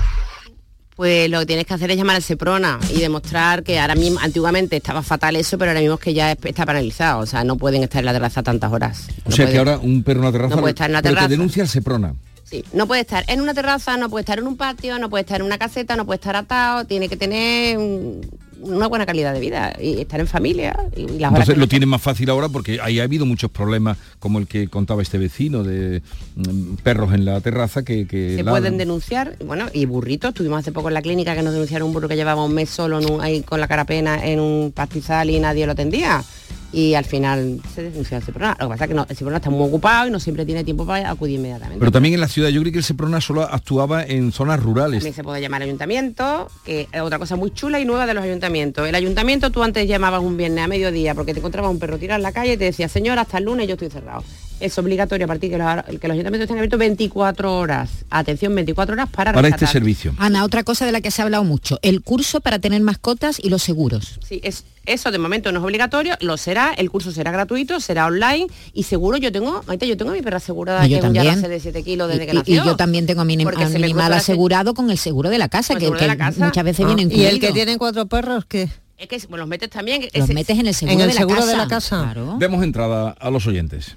Pues 0.99 1.29
lo 1.29 1.39
que 1.39 1.45
tienes 1.45 1.65
que 1.65 1.73
hacer 1.73 1.89
es 1.91 1.95
llamar 1.95 2.17
al 2.17 2.21
Seprona 2.23 2.77
y 2.93 2.99
demostrar 2.99 3.63
que 3.63 3.79
ahora 3.79 3.95
mismo, 3.95 4.19
antiguamente 4.21 4.75
estaba 4.75 5.01
fatal 5.01 5.37
eso, 5.37 5.57
pero 5.57 5.71
ahora 5.71 5.79
mismo 5.79 5.95
es 5.95 6.01
que 6.01 6.13
ya 6.13 6.33
es- 6.33 6.37
está 6.43 6.65
paralizado. 6.65 7.21
O 7.21 7.25
sea, 7.25 7.45
no 7.45 7.55
pueden 7.55 7.83
estar 7.83 7.99
en 8.01 8.05
la 8.07 8.11
terraza 8.11 8.43
tantas 8.43 8.69
horas. 8.69 9.07
O 9.23 9.29
No 9.29 9.35
sea 9.37 9.49
que 9.49 9.57
ahora 9.59 9.77
un 9.77 10.03
perro 10.03 10.19
en 10.19 10.23
una 10.25 10.31
terraza 10.33 10.55
No 10.55 10.59
puede 10.61 10.71
estar 10.73 10.89
en 10.89 10.91
una 10.97 11.01
pero 11.01 11.11
te 11.13 11.15
terraza. 11.15 11.29
denuncia 11.29 11.63
el 11.63 11.69
Seprona. 11.69 12.15
Sí, 12.43 12.65
no 12.73 12.85
puede 12.85 12.99
estar 12.99 13.23
en 13.29 13.39
una 13.39 13.53
terraza, 13.53 13.95
no 13.95 14.09
puede 14.09 14.23
estar 14.23 14.39
en 14.39 14.47
un 14.47 14.57
patio, 14.57 14.99
no 14.99 15.09
puede 15.09 15.21
estar 15.21 15.39
en 15.39 15.45
una 15.45 15.57
caseta, 15.57 15.95
no 15.95 16.05
puede 16.05 16.15
estar 16.17 16.35
atado, 16.35 16.83
tiene 16.83 17.07
que 17.07 17.15
tener 17.15 17.77
un- 17.77 18.19
una 18.61 18.87
buena 18.87 19.05
calidad 19.05 19.33
de 19.33 19.39
vida 19.39 19.75
y 19.81 20.01
estar 20.01 20.19
en 20.19 20.27
familia. 20.27 20.75
Y, 20.95 21.03
las 21.03 21.31
horas 21.31 21.31
Entonces 21.31 21.57
lo 21.57 21.67
tienen 21.67 21.89
más 21.89 22.01
fácil 22.01 22.29
ahora 22.29 22.49
porque 22.49 22.79
ahí 22.81 22.99
ha 22.99 23.03
habido 23.03 23.25
muchos 23.25 23.49
problemas 23.51 23.97
como 24.19 24.39
el 24.39 24.47
que 24.47 24.67
contaba 24.67 25.01
este 25.01 25.17
vecino 25.17 25.63
de 25.63 26.01
mm, 26.35 26.75
perros 26.83 27.13
en 27.13 27.25
la 27.25 27.39
terraza 27.41 27.83
que, 27.83 28.07
que 28.07 28.35
se 28.37 28.43
ladran. 28.43 28.53
pueden 28.61 28.77
denunciar, 28.77 29.37
bueno, 29.45 29.67
y 29.73 29.85
burritos, 29.85 30.29
estuvimos 30.29 30.59
hace 30.59 30.71
poco 30.71 30.87
en 30.89 30.93
la 30.93 31.01
clínica 31.01 31.35
que 31.35 31.41
nos 31.43 31.53
denunciaron 31.53 31.87
un 31.87 31.93
burro 31.93 32.07
que 32.07 32.15
llevaba 32.15 32.43
un 32.43 32.53
mes 32.53 32.69
solo 32.69 32.99
en 32.99 33.11
un- 33.11 33.21
ahí 33.21 33.41
con 33.41 33.59
la 33.59 33.67
carapena 33.67 34.25
en 34.25 34.39
un 34.39 34.71
pastizal 34.73 35.29
y 35.29 35.39
nadie 35.39 35.65
lo 35.65 35.71
atendía. 35.73 36.23
Y 36.71 36.93
al 36.93 37.05
final 37.05 37.61
se 37.73 37.83
denunció 37.83 38.17
al 38.17 38.23
Seprona. 38.23 38.55
Lo 38.59 38.67
que 38.67 38.73
pasa 38.73 38.83
es 38.85 38.87
que 38.89 38.93
no, 38.93 39.05
el 39.09 39.15
Seprona 39.15 39.37
está 39.37 39.49
muy 39.49 39.67
ocupado 39.67 40.07
y 40.07 40.11
no 40.11 40.19
siempre 40.19 40.45
tiene 40.45 40.63
tiempo 40.63 40.85
para 40.85 41.09
acudir 41.09 41.35
inmediatamente. 41.35 41.79
Pero 41.79 41.91
también 41.91 42.13
en 42.13 42.19
la 42.19 42.27
ciudad, 42.27 42.49
yo 42.49 42.61
creo 42.61 42.71
que 42.71 42.77
el 42.79 42.83
Seprona 42.83 43.21
solo 43.21 43.41
actuaba 43.43 44.05
en 44.05 44.31
zonas 44.31 44.61
rurales. 44.61 44.99
También 44.99 45.15
se 45.15 45.23
puede 45.23 45.41
llamar 45.41 45.61
ayuntamiento, 45.61 46.49
que 46.65 46.87
es 46.91 47.01
otra 47.01 47.17
cosa 47.17 47.35
muy 47.35 47.51
chula 47.51 47.79
y 47.79 47.85
nueva 47.85 48.05
de 48.05 48.13
los 48.13 48.23
ayuntamientos. 48.23 48.87
El 48.87 48.95
ayuntamiento 48.95 49.51
tú 49.51 49.63
antes 49.63 49.87
llamabas 49.87 50.21
un 50.21 50.37
viernes 50.37 50.63
a 50.63 50.67
mediodía 50.67 51.15
porque 51.15 51.33
te 51.33 51.39
encontrabas 51.39 51.71
un 51.71 51.79
perro 51.79 51.97
tirado 51.97 52.17
en 52.17 52.23
la 52.23 52.31
calle 52.31 52.53
y 52.53 52.57
te 52.57 52.65
decía, 52.65 52.87
señor, 52.87 53.17
hasta 53.17 53.39
el 53.39 53.45
lunes 53.45 53.67
yo 53.67 53.73
estoy 53.73 53.89
cerrado. 53.89 54.23
Es 54.59 54.77
obligatorio 54.77 55.25
a 55.25 55.27
partir 55.27 55.49
que 55.51 55.57
los, 55.57 55.83
que 55.99 56.07
los 56.07 56.15
ayuntamientos 56.15 56.41
estén 56.41 56.57
abiertos 56.57 56.79
24 56.79 57.57
horas. 57.57 57.89
Atención, 58.09 58.53
24 58.53 58.93
horas 58.93 59.09
para 59.09 59.31
Para 59.33 59.47
este 59.47 59.65
servicio. 59.67 60.13
Ana, 60.17 60.43
otra 60.43 60.63
cosa 60.63 60.85
de 60.85 60.91
la 60.91 60.99
que 61.01 61.11
se 61.11 61.21
ha 61.21 61.25
hablado 61.25 61.43
mucho, 61.45 61.79
el 61.81 62.01
curso 62.01 62.41
para 62.41 62.59
tener 62.59 62.81
mascotas 62.81 63.39
y 63.41 63.49
los 63.49 63.63
seguros. 63.63 64.19
Sí, 64.27 64.41
es, 64.43 64.65
eso 64.85 65.11
de 65.11 65.17
momento 65.17 65.51
no 65.53 65.59
es 65.59 65.65
obligatorio, 65.65 66.15
lo 66.19 66.35
será, 66.35 66.73
el 66.77 66.89
curso 66.91 67.11
será 67.11 67.31
gratuito, 67.31 67.79
será 67.79 68.07
online 68.07 68.47
y 68.73 68.83
seguro 68.83 69.17
yo 69.17 69.31
tengo, 69.31 69.63
ahorita 69.65 69.85
yo 69.85 69.95
tengo 69.95 70.11
a 70.11 70.13
mi 70.13 70.21
perra 70.21 70.37
asegurada 70.37 70.81
Yo 70.85 70.89
que 70.89 70.95
es 70.95 70.99
un 70.99 71.13
también. 71.13 71.25
yarase 71.25 71.47
de 71.47 71.59
7 71.61 71.83
kilos 71.83 72.09
desde 72.09 72.23
Y- 72.23 72.27
que 72.27 72.33
nació. 72.33 72.63
y 72.63 72.65
yo 72.65 72.75
también 72.75 73.05
tengo 73.05 73.21
a 73.21 73.25
mi, 73.25 73.35
a 73.35 73.37
mi 73.69 73.75
animal 73.83 74.11
asegurado 74.13 74.73
con 74.73 74.89
el 74.91 74.97
seguro 74.97 75.29
de 75.29 75.37
la 75.37 75.47
casa, 75.47 75.75
que, 75.75 75.81
seguro 75.81 75.99
de 75.99 76.05
que 76.05 76.07
la 76.07 76.17
casa. 76.17 76.43
muchas 76.45 76.63
veces 76.65 76.85
Ah, 76.85 76.93
viene 76.93 77.13
¿Y 77.15 77.25
el 77.25 77.39
que 77.39 77.53
tiene 77.53 77.77
cuatro 77.77 78.07
perros 78.07 78.43
qué? 78.45 78.69
Es 78.97 79.07
que 79.07 79.17
bueno, 79.29 79.43
los 79.43 79.47
metes 79.47 79.69
también. 79.69 80.05
Los 80.13 80.27
metes 80.27 80.59
en 80.59 80.67
el 80.67 80.73
seguro, 80.75 80.93
¿En 80.95 80.99
el 81.01 81.07
de, 81.07 81.13
la 81.13 81.19
seguro 81.21 81.37
casa. 81.37 81.51
de 81.51 81.57
la 81.57 81.67
casa? 81.69 82.01
Claro. 82.03 82.35
Demos 82.37 82.61
entrada 82.65 83.15
a 83.17 83.29
los 83.29 83.47
oyentes. 83.47 83.93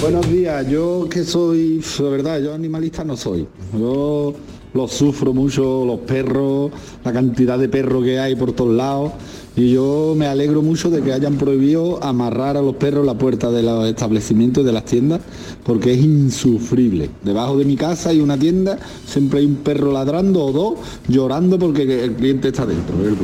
Buenos 0.00 0.30
días, 0.30 0.68
yo 0.68 1.08
que 1.10 1.24
soy, 1.24 1.82
de 1.98 2.10
verdad, 2.10 2.40
yo 2.40 2.52
animalista 2.52 3.02
no 3.02 3.16
soy. 3.16 3.46
Yo 3.72 4.34
los 4.74 4.92
sufro 4.92 5.32
mucho, 5.32 5.84
los 5.86 6.00
perros, 6.00 6.70
la 7.02 7.14
cantidad 7.14 7.58
de 7.58 7.70
perros 7.70 8.04
que 8.04 8.18
hay 8.18 8.36
por 8.36 8.52
todos 8.52 8.76
lados. 8.76 9.12
Y 9.56 9.72
yo 9.72 10.14
me 10.14 10.26
alegro 10.26 10.60
mucho 10.60 10.90
de 10.90 11.00
que 11.00 11.14
hayan 11.14 11.36
prohibido 11.36 12.04
amarrar 12.04 12.58
a 12.58 12.62
los 12.62 12.76
perros 12.76 13.06
la 13.06 13.16
puerta 13.16 13.50
de 13.50 13.62
los 13.62 13.88
establecimientos 13.88 14.66
de 14.66 14.72
las 14.72 14.84
tiendas, 14.84 15.22
porque 15.64 15.94
es 15.94 16.00
insufrible. 16.00 17.08
Debajo 17.24 17.56
de 17.56 17.64
mi 17.64 17.76
casa 17.76 18.10
hay 18.10 18.20
una 18.20 18.38
tienda, 18.38 18.78
siempre 19.06 19.40
hay 19.40 19.46
un 19.46 19.56
perro 19.56 19.92
ladrando 19.92 20.44
o 20.44 20.52
dos, 20.52 20.74
llorando 21.08 21.58
porque 21.58 22.04
el 22.04 22.12
cliente 22.12 22.48
está 22.48 22.66
dentro. 22.66 22.96
el. 23.02 23.16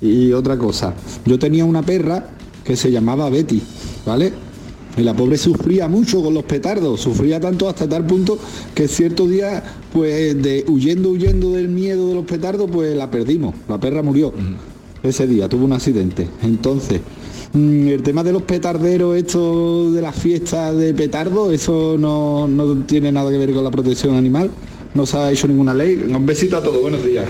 Y 0.00 0.32
otra 0.32 0.56
cosa, 0.56 0.94
yo 1.26 1.38
tenía 1.38 1.66
una 1.66 1.82
perra 1.82 2.30
que 2.64 2.76
se 2.76 2.90
llamaba 2.90 3.28
Betty, 3.28 3.60
¿vale? 4.06 4.49
Y 4.96 5.02
la 5.02 5.14
pobre 5.14 5.38
sufría 5.38 5.88
mucho 5.88 6.22
con 6.22 6.34
los 6.34 6.44
petardos, 6.44 7.00
sufría 7.00 7.40
tanto 7.40 7.68
hasta 7.68 7.88
tal 7.88 8.04
punto 8.06 8.38
que 8.74 8.88
cierto 8.88 9.26
día, 9.26 9.62
pues 9.92 10.40
de 10.42 10.64
huyendo, 10.68 11.10
huyendo 11.10 11.52
del 11.52 11.68
miedo 11.68 12.08
de 12.08 12.14
los 12.14 12.24
petardos, 12.24 12.68
pues 12.70 12.96
la 12.96 13.10
perdimos, 13.10 13.54
la 13.68 13.78
perra 13.78 14.02
murió. 14.02 14.32
ese 15.02 15.26
día, 15.26 15.48
tuvo 15.48 15.64
un 15.64 15.72
accidente. 15.72 16.28
Entonces, 16.42 17.00
mm, 17.54 17.88
el 17.88 18.02
tema 18.02 18.22
de 18.22 18.32
los 18.32 18.42
petarderos, 18.42 19.16
esto 19.16 19.90
de 19.92 20.02
las 20.02 20.14
fiestas 20.14 20.76
de 20.76 20.92
petardo, 20.92 21.52
eso 21.52 21.96
no, 21.98 22.46
no 22.46 22.82
tiene 22.84 23.10
nada 23.10 23.30
que 23.30 23.38
ver 23.38 23.54
con 23.54 23.64
la 23.64 23.70
protección 23.70 24.16
animal. 24.16 24.50
No 24.92 25.06
se 25.06 25.16
ha 25.16 25.30
hecho 25.30 25.46
ninguna 25.46 25.72
ley. 25.72 26.04
Un 26.14 26.26
besito 26.26 26.56
a 26.56 26.62
todos, 26.62 26.82
buenos 26.82 27.04
días. 27.04 27.26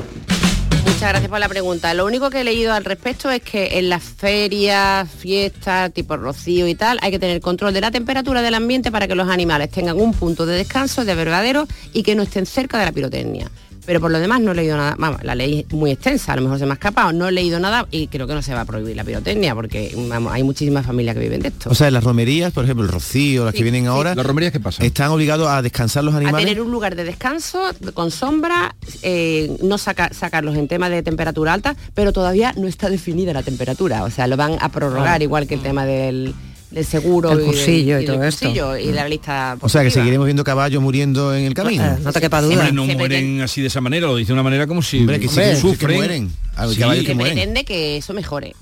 Muchas 1.01 1.13
gracias 1.13 1.31
por 1.31 1.41
la 1.41 1.49
pregunta. 1.49 1.95
Lo 1.95 2.05
único 2.05 2.29
que 2.29 2.43
he 2.43 2.45
leído 2.45 2.75
al 2.75 2.85
respecto 2.85 3.31
es 3.31 3.41
que 3.41 3.79
en 3.79 3.89
las 3.89 4.03
ferias, 4.03 5.09
fiestas, 5.11 5.91
tipo 5.95 6.15
rocío 6.19 6.69
y 6.69 6.75
tal, 6.75 6.99
hay 7.01 7.11
que 7.11 7.19
tener 7.19 7.41
control 7.41 7.73
de 7.73 7.81
la 7.81 7.91
temperatura 7.91 8.43
del 8.43 8.53
ambiente 8.53 8.93
para 8.93 9.09
que 9.09 9.15
los 9.15 9.27
animales 9.31 9.71
tengan 9.71 9.99
un 9.99 10.13
punto 10.13 10.45
de 10.45 10.59
descanso, 10.59 11.07
de 11.07 11.15
verdadero 11.15 11.67
y 11.95 12.03
que 12.03 12.15
no 12.15 12.23
estén 12.23 12.45
cerca 12.45 12.79
de 12.79 12.85
la 12.85 12.93
pirotecnia. 12.93 13.51
Pero 13.91 13.99
por 14.01 14.13
lo 14.13 14.21
demás 14.21 14.41
no 14.41 14.53
he 14.53 14.55
leído 14.55 14.77
nada, 14.77 14.95
vamos, 14.97 15.21
la 15.25 15.35
ley 15.35 15.67
es 15.69 15.75
muy 15.75 15.91
extensa, 15.91 16.33
a 16.33 16.37
lo 16.37 16.43
mejor 16.43 16.61
se 16.61 16.65
me 16.65 16.71
ha 16.71 16.75
escapado, 16.75 17.13
no 17.13 17.27
he 17.27 17.33
leído 17.33 17.59
nada 17.59 17.89
y 17.91 18.07
creo 18.07 18.29
que 18.29 18.35
no 18.35 18.41
se 18.41 18.55
va 18.55 18.61
a 18.61 18.65
prohibir 18.65 18.95
la 18.95 19.03
pirotecnia 19.03 19.53
porque 19.53 19.93
vamos, 20.09 20.33
hay 20.33 20.45
muchísimas 20.45 20.87
familias 20.87 21.15
que 21.17 21.21
viven 21.23 21.41
de 21.41 21.49
esto. 21.49 21.71
O 21.71 21.75
sea, 21.75 21.91
las 21.91 22.05
romerías, 22.05 22.53
por 22.53 22.63
ejemplo, 22.63 22.85
el 22.85 22.89
rocío, 22.93 23.45
las 23.45 23.51
Sí, 23.51 23.57
que 23.59 23.63
vienen 23.65 23.83
sí. 23.83 23.87
ahora. 23.89 24.15
¿Las 24.15 24.25
romerías 24.25 24.53
qué 24.53 24.61
pasa? 24.61 24.85
Están 24.85 25.11
obligados 25.11 25.49
a 25.49 25.61
descansar 25.61 26.05
los 26.05 26.15
a 26.15 26.19
animales. 26.19 26.47
tener 26.47 26.63
un 26.63 26.71
lugar 26.71 26.95
de 26.95 27.03
descanso 27.03 27.63
con 27.93 28.13
sombra, 28.13 28.77
eh, 29.03 29.57
no 29.61 29.77
saca- 29.77 30.15
sacarlos 30.15 30.55
en 30.57 30.69
tema 30.69 30.89
de 30.89 31.03
temperatura 31.03 31.53
alta, 31.53 31.75
pero 31.93 32.13
todavía 32.13 32.53
no 32.57 32.69
está 32.69 32.91
definida 32.91 33.33
la 33.33 33.43
temperatura. 33.43 34.05
O 34.05 34.11
sea, 34.11 34.29
lo 34.29 34.37
van 34.37 34.57
a 34.61 34.69
prorrogar 34.69 35.21
Ah. 35.21 35.25
igual 35.25 35.49
que 35.49 35.55
el 35.55 35.63
tema 35.63 35.85
del, 35.85 36.33
del 36.71 36.85
seguro 36.85 37.33
El 37.33 37.41
y, 37.41 37.45
cursillo 37.47 37.99
y 38.01 38.05
todo 38.07 38.23
esto. 38.25 38.47
cursillo 38.47 38.77
y 38.77 38.93
la 38.93 39.09
lista. 39.09 39.57
O 39.61 39.69
sea, 39.69 39.83
que 39.83 39.91
seguiremos 39.91 40.27
viendo 40.27 40.45
caballos 40.45 40.81
muriendo 40.83 41.35
en 41.35 41.45
el 41.45 41.55
camino. 41.55 41.85
Eh, 41.85 41.99
no 42.03 42.13
te 42.13 42.21
quepa 42.21 42.41
duda. 42.43 42.55
Hombre, 42.55 42.73
no 42.73 42.85
mueren 42.87 43.41
así 43.41 43.61
de 43.61 43.67
esa 43.69 43.81
manera, 43.81 44.07
lo 44.07 44.17
dice 44.17 44.29
de 44.29 44.33
una 44.35 44.43
manera 44.43 44.67
como 44.67 44.81
si 44.83 45.01
Hombre, 45.01 45.19
que 45.21 45.29
sí 45.29 45.37
que- 45.37 45.51
que 45.51 45.57
sufren. 45.57 45.97
mueren. 45.97 46.33
Hay 46.57 46.73
Sí. 46.75 46.81
caballos 46.81 47.05
Se 47.07 47.15
pretende 47.17 47.65
que 47.65 47.97
eso 47.97 48.13
mejore. 48.15 48.55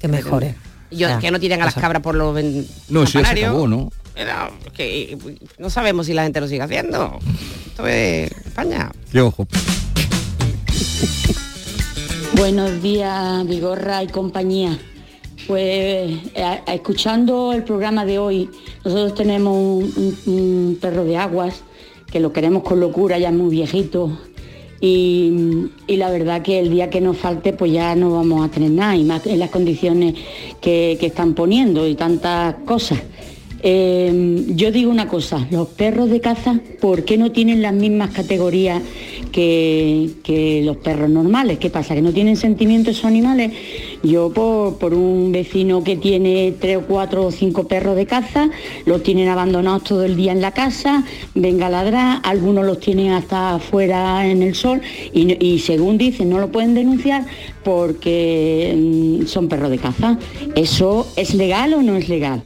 Que 0.00 0.08
mejore. 0.08 0.54
Yo, 0.90 1.08
Ya. 1.08 1.18
que 1.18 1.30
no 1.30 1.38
tiren 1.38 1.60
a 1.62 1.66
las 1.66 1.74
cabras 1.74 2.02
por 2.02 2.14
los 2.14 2.34
ven- 2.34 2.66
No, 2.88 3.02
eso 3.02 3.20
ya 3.20 3.32
se 3.34 3.44
acabó, 3.44 3.68
¿no? 3.68 3.92
Que 4.74 5.16
no 5.58 5.70
sabemos 5.70 6.06
si 6.06 6.14
la 6.14 6.24
gente 6.24 6.40
lo 6.40 6.48
sigue 6.48 6.62
haciendo. 6.62 7.18
Esto 7.66 7.86
es 7.86 8.32
España. 8.46 8.90
Qué 9.12 9.20
ojo. 9.20 9.46
Buenos 12.34 12.82
días, 12.82 13.46
Vigorra 13.46 14.02
y 14.02 14.08
compañía. 14.08 14.78
Pues 15.46 16.10
eh, 16.34 16.60
escuchando 16.66 17.52
el 17.52 17.64
programa 17.64 18.04
de 18.04 18.18
hoy, 18.18 18.50
nosotros 18.84 19.14
tenemos 19.14 19.84
un 20.26 20.78
perro 20.80 21.04
de 21.04 21.16
aguas 21.16 21.62
que 22.10 22.20
lo 22.20 22.32
queremos 22.32 22.62
con 22.62 22.80
locura, 22.80 23.18
ya 23.18 23.28
es 23.28 23.34
muy 23.34 23.50
viejito. 23.50 24.18
Y, 24.80 25.70
y 25.86 25.96
la 25.96 26.10
verdad 26.10 26.42
que 26.42 26.60
el 26.60 26.70
día 26.70 26.88
que 26.88 27.00
nos 27.00 27.16
falte 27.16 27.52
pues 27.52 27.72
ya 27.72 27.96
no 27.96 28.12
vamos 28.12 28.46
a 28.46 28.50
tener 28.50 28.70
nada 28.70 28.94
y 28.94 29.04
más 29.04 29.26
en 29.26 29.40
las 29.40 29.50
condiciones 29.50 30.14
que, 30.60 30.96
que 31.00 31.06
están 31.06 31.34
poniendo 31.34 31.86
y 31.86 31.94
tantas 31.94 32.54
cosas. 32.64 32.98
Eh, 33.60 34.44
yo 34.48 34.70
digo 34.70 34.90
una 34.90 35.08
cosa, 35.08 35.46
los 35.50 35.68
perros 35.68 36.10
de 36.10 36.20
caza, 36.20 36.60
¿por 36.80 37.04
qué 37.04 37.18
no 37.18 37.32
tienen 37.32 37.60
las 37.60 37.74
mismas 37.74 38.10
categorías 38.10 38.82
que, 39.32 40.62
los 40.64 40.76
perros 40.76 41.10
normales? 41.10 41.58
¿Qué 41.58 41.70
pasa? 41.70 41.94
¿Que 41.94 42.02
no 42.02 42.12
tienen 42.12 42.36
sentimientos 42.36 42.96
esos 42.96 43.06
animales? 43.06 43.52
Yo 44.02 44.32
por, 44.32 44.78
por 44.78 44.94
un 44.94 45.32
vecino 45.32 45.82
que 45.82 45.96
tiene 45.96 46.54
tres 46.58 46.78
o 46.78 46.82
cuatro 46.82 47.26
o 47.26 47.30
cinco 47.32 47.66
perros 47.66 47.96
de 47.96 48.06
caza, 48.06 48.50
los 48.86 49.02
tienen 49.02 49.28
abandonados 49.28 49.84
todo 49.84 50.04
el 50.04 50.16
día 50.16 50.32
en 50.32 50.40
la 50.40 50.52
casa, 50.52 51.04
venga 51.34 51.66
a 51.66 51.70
ladrar, 51.70 52.20
algunos 52.22 52.64
los 52.64 52.78
tienen 52.78 53.10
hasta 53.10 53.56
afuera 53.56 54.26
en 54.26 54.42
el 54.42 54.54
sol 54.54 54.80
y 55.12 55.58
según 55.58 55.98
dicen 55.98 56.30
no 56.30 56.38
lo 56.38 56.52
pueden 56.52 56.74
denunciar 56.74 57.24
porque 57.64 58.74
mm, 58.76 59.26
son 59.26 59.48
perros 59.48 59.70
de 59.70 59.78
caza. 59.78 60.18
¿Eso 60.54 61.06
es 61.16 61.34
legal 61.34 61.74
o 61.74 61.82
no 61.82 61.96
es 61.96 62.08
legal? 62.08 62.44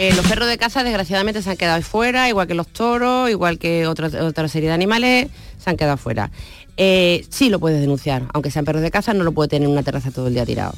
Eh, 0.00 0.14
los 0.14 0.24
perros 0.28 0.48
de 0.48 0.56
caza 0.58 0.84
desgraciadamente 0.84 1.42
se 1.42 1.50
han 1.50 1.56
quedado 1.56 1.82
fuera, 1.82 2.28
igual 2.28 2.46
que 2.46 2.54
los 2.54 2.68
toros, 2.68 3.28
igual 3.28 3.58
que 3.58 3.88
otra, 3.88 4.06
otra 4.24 4.46
serie 4.46 4.68
de 4.68 4.74
animales, 4.76 5.26
se 5.58 5.70
han 5.70 5.76
quedado 5.76 5.96
fuera. 5.96 6.30
Eh, 6.76 7.26
sí 7.30 7.50
lo 7.50 7.58
puedes 7.58 7.80
denunciar, 7.80 8.26
aunque 8.32 8.52
sean 8.52 8.64
perros 8.64 8.82
de 8.82 8.92
caza, 8.92 9.12
no 9.12 9.24
lo 9.24 9.32
puede 9.32 9.48
tener 9.48 9.66
en 9.66 9.72
una 9.72 9.82
terraza 9.82 10.12
todo 10.12 10.28
el 10.28 10.34
día 10.34 10.46
tirado. 10.46 10.72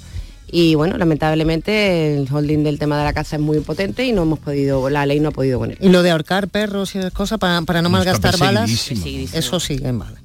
Y 0.50 0.74
bueno, 0.74 0.96
lamentablemente 0.96 2.16
el 2.16 2.32
holding 2.32 2.64
del 2.64 2.78
tema 2.78 2.96
de 2.96 3.04
la 3.04 3.12
caza 3.12 3.36
es 3.36 3.42
muy 3.42 3.60
potente 3.60 4.06
y 4.06 4.12
no 4.12 4.22
hemos 4.22 4.38
podido, 4.38 4.88
la 4.88 5.04
ley 5.04 5.20
no 5.20 5.28
ha 5.28 5.32
podido 5.32 5.58
con 5.58 5.70
él. 5.70 5.76
Y 5.82 5.90
lo 5.90 6.02
de 6.02 6.12
ahorcar 6.12 6.48
perros 6.48 6.94
y 6.94 6.98
esas 7.00 7.12
cosas 7.12 7.38
para, 7.38 7.60
para 7.60 7.82
no 7.82 7.90
malgastar 7.90 8.38
balas, 8.38 8.70
eso 8.70 9.60
sigue 9.60 9.86
en 9.86 9.98
bala. 9.98 10.18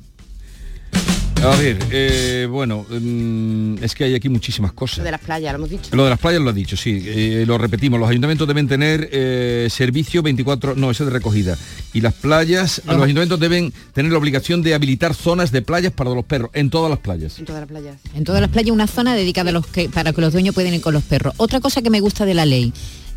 A 1.46 1.56
ver, 1.58 1.78
eh, 1.92 2.48
bueno, 2.50 2.88
mm, 2.90 3.84
es 3.84 3.94
que 3.94 4.04
hay 4.06 4.16
aquí 4.16 4.30
muchísimas 4.30 4.74
cosas. 4.74 4.98
Lo 5.00 5.04
de 5.04 5.12
las 5.12 5.22
playas, 5.22 5.54
lo 5.54 5.58
hemos 5.58 5.70
dicho. 5.70 5.96
Lo 5.96 6.04
de 6.04 6.10
las 6.10 6.20
playas 6.20 6.42
lo 6.42 6.50
ha 6.50 6.54
dicho, 6.54 6.76
sí, 6.76 7.04
eh, 7.06 7.44
lo 7.46 7.60
repetimos, 7.60 8.00
los 8.00 8.10
ayuntamientos 8.10 8.48
deben 8.48 8.68
tener 8.68 9.10
eh, 9.12 9.68
servicio 9.70 10.24
24, 10.24 10.76
no, 10.76 10.90
eso 10.90 11.04
es 11.04 11.08
de 11.12 11.14
recogida. 11.14 11.56
Y 11.94 12.02
las 12.02 12.16
playas, 12.16 12.82
No. 12.86 12.94
los 12.94 13.04
ayuntamientos 13.04 13.40
deben 13.40 13.72
tener 13.94 14.12
la 14.12 14.18
obligación 14.18 14.64
de 14.64 14.74
habilitar 14.74 15.14
zonas 15.14 15.52
de 15.52 15.62
playas 15.62 15.94
para 15.94 16.10
los 16.10 16.26
perros, 16.26 16.50
en 16.54 16.72
todas 16.72 16.90
las 16.90 17.00
playas. 17.00 17.38
En 17.38 17.46
todas 17.46 17.62
las 17.62 17.70
playas. 17.70 17.96
En 18.16 18.24
todas 18.24 18.42
las 18.42 18.50
playas 18.50 18.72
una 18.72 18.88
zona 18.88 19.14
dedicada 19.16 19.52
a 19.52 19.54
los 19.54 19.68
que, 19.68 19.88
para 19.88 20.14
que 20.14 20.22
los 20.22 20.34
dueños 20.34 20.56
puedan 20.56 20.74
ir 20.74 20.82
con 20.82 20.96
los 20.96 21.04
perros. 21.04 21.36
Otra 21.38 21.60
cosa 21.60 21.84
que 21.84 21.92
me 21.92 22.00
gusta 22.00 22.26
de 22.26 22.34
la 22.34 22.46
ley, 22.46 22.74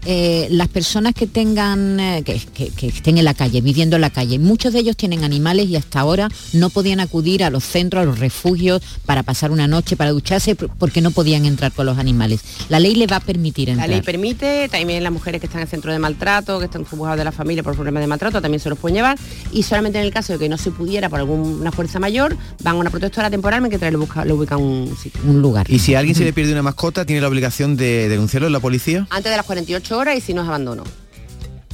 eh, 0.07 0.49
las 0.51 0.69
personas 0.69 1.15
que 1.15 1.27
tengan, 1.27 1.99
eh, 2.01 2.23
que, 2.25 2.41
que- 2.55 2.71
que 2.71 2.87
estén 2.89 3.19
en 3.19 3.25
la 3.25 3.35
calle, 3.35 3.61
viviendo 3.61 3.97
en 3.97 4.03
la 4.03 4.11
calle, 4.11 4.39
muchos 4.39 4.73
de 4.73 4.81
ellos 4.81 4.97
tienen 4.97 5.25
animales 5.25 5.69
y 5.69 5.77
hasta 5.77 6.01
ahora 6.01 6.29
no 6.53 6.71
podían 6.71 7.01
acudir 7.01 7.45
a 7.45 7.51
los 7.51 7.65
centros, 7.65 8.03
a 8.03 8.07
los 8.07 8.19
refugios 8.19 8.83
para 9.07 9.23
pasar 9.23 9.51
una 9.51 9.67
noche, 9.67 9.97
para 9.97 10.11
ducharse, 10.11 10.55
por- 10.55 10.71
porque 10.71 11.01
no 11.01 11.11
podían 11.11 11.45
entrar 11.45 11.73
con 11.73 11.87
los 11.87 11.99
animales. 11.99 12.41
La 12.69 12.81
ley 12.81 12.95
le 12.95 13.07
va 13.07 13.17
a 13.17 13.21
permitir 13.21 13.69
La 13.69 13.73
entrar. 13.75 13.89
ley 13.91 14.03
permite, 14.03 14.69
también 14.69 15.03
las 15.03 15.13
mujeres 15.13 15.41
que 15.41 15.47
están 15.47 15.63
en 15.63 15.69
centro 15.69 15.93
de 15.93 15.99
maltrato, 15.99 16.59
que 16.59 16.67
están 16.67 16.85
juzgados 16.85 17.19
de 17.19 17.25
la 17.25 17.33
familia 17.33 17.63
por 17.63 17.75
problemas 17.75 18.01
de 18.03 18.07
maltrato, 18.07 18.41
también 18.41 18.61
se 18.61 18.69
los 18.71 18.79
pueden 18.79 18.97
llevar. 18.97 19.19
Y 19.53 19.63
solamente 19.63 19.99
en 19.99 20.05
el 20.05 20.13
caso 20.13 20.33
de 20.33 20.39
que 20.39 20.49
no 20.49 20.59
se 20.59 20.71
pudiera 20.71 21.09
por 21.09 21.19
alguna 21.19 21.73
fuerza 21.73 21.99
mayor, 21.99 22.37
van 22.63 22.77
a 22.77 22.79
una 22.79 22.91
protectora 22.91 23.31
temporal 23.31 23.61
mientras 23.63 23.91
le, 23.91 23.97
busca, 23.99 24.25
le 24.25 24.33
ubican 24.33 24.61
un 24.61 24.97
sitio. 24.97 25.21
un 25.27 25.41
lugar. 25.43 25.67
Y 25.71 25.79
si 25.81 25.95
a 25.95 25.99
alguien 25.99 26.15
se 26.15 26.25
le 26.25 26.33
pierde 26.33 26.53
una 26.53 26.63
mascota, 26.63 27.05
¿tiene 27.05 27.21
la 27.21 27.29
obligación 27.29 27.77
de 27.77 28.09
denunciarlo 28.09 28.47
en 28.47 28.53
la 28.53 28.61
policía? 28.61 29.07
Antes 29.11 29.31
de 29.31 29.37
las 29.37 29.47
48 29.47 29.88
horas 29.93 30.17
y 30.17 30.21
si 30.21 30.35
no 30.35 30.43
es 30.43 30.49
abandono. 30.49 30.85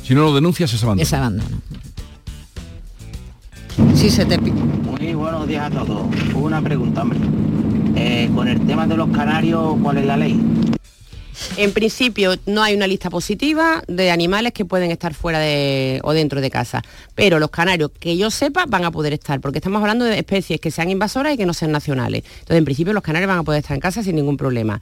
Si 0.02 0.14
no 0.14 0.22
lo 0.24 0.34
denuncias 0.34 0.72
es 0.72 0.82
abandono. 0.82 1.02
Es 1.02 1.12
abandono. 1.12 1.62
Si 3.94 4.10
se 4.10 4.24
te 4.24 4.38
Muy 4.38 5.14
buenos 5.14 5.48
días 5.48 5.66
a 5.66 5.70
todos. 5.70 6.06
Una 6.34 6.60
pregunta, 6.62 7.02
hombre. 7.02 7.18
Eh, 7.96 8.30
con 8.34 8.48
el 8.48 8.64
tema 8.66 8.86
de 8.86 8.96
los 8.96 9.08
canarios, 9.10 9.76
¿cuál 9.82 9.98
es 9.98 10.06
la 10.06 10.16
ley? 10.16 10.40
En 11.56 11.72
principio 11.72 12.34
no 12.46 12.62
hay 12.62 12.74
una 12.74 12.86
lista 12.86 13.10
positiva 13.10 13.82
de 13.86 14.10
animales 14.10 14.52
que 14.52 14.64
pueden 14.64 14.90
estar 14.90 15.14
fuera 15.14 15.38
de, 15.38 16.00
o 16.02 16.12
dentro 16.12 16.40
de 16.40 16.50
casa, 16.50 16.82
pero 17.14 17.38
los 17.38 17.50
canarios 17.50 17.90
que 17.98 18.16
yo 18.16 18.30
sepa 18.30 18.64
van 18.66 18.84
a 18.84 18.90
poder 18.90 19.12
estar, 19.12 19.40
porque 19.40 19.58
estamos 19.58 19.80
hablando 19.80 20.04
de 20.04 20.18
especies 20.18 20.60
que 20.60 20.70
sean 20.70 20.90
invasoras 20.90 21.34
y 21.34 21.36
que 21.36 21.46
no 21.46 21.54
sean 21.54 21.72
nacionales. 21.72 22.24
Entonces, 22.24 22.58
en 22.58 22.64
principio 22.64 22.92
los 22.92 23.02
canarios 23.02 23.28
van 23.28 23.38
a 23.38 23.42
poder 23.42 23.60
estar 23.60 23.74
en 23.74 23.80
casa 23.80 24.02
sin 24.02 24.16
ningún 24.16 24.36
problema. 24.36 24.80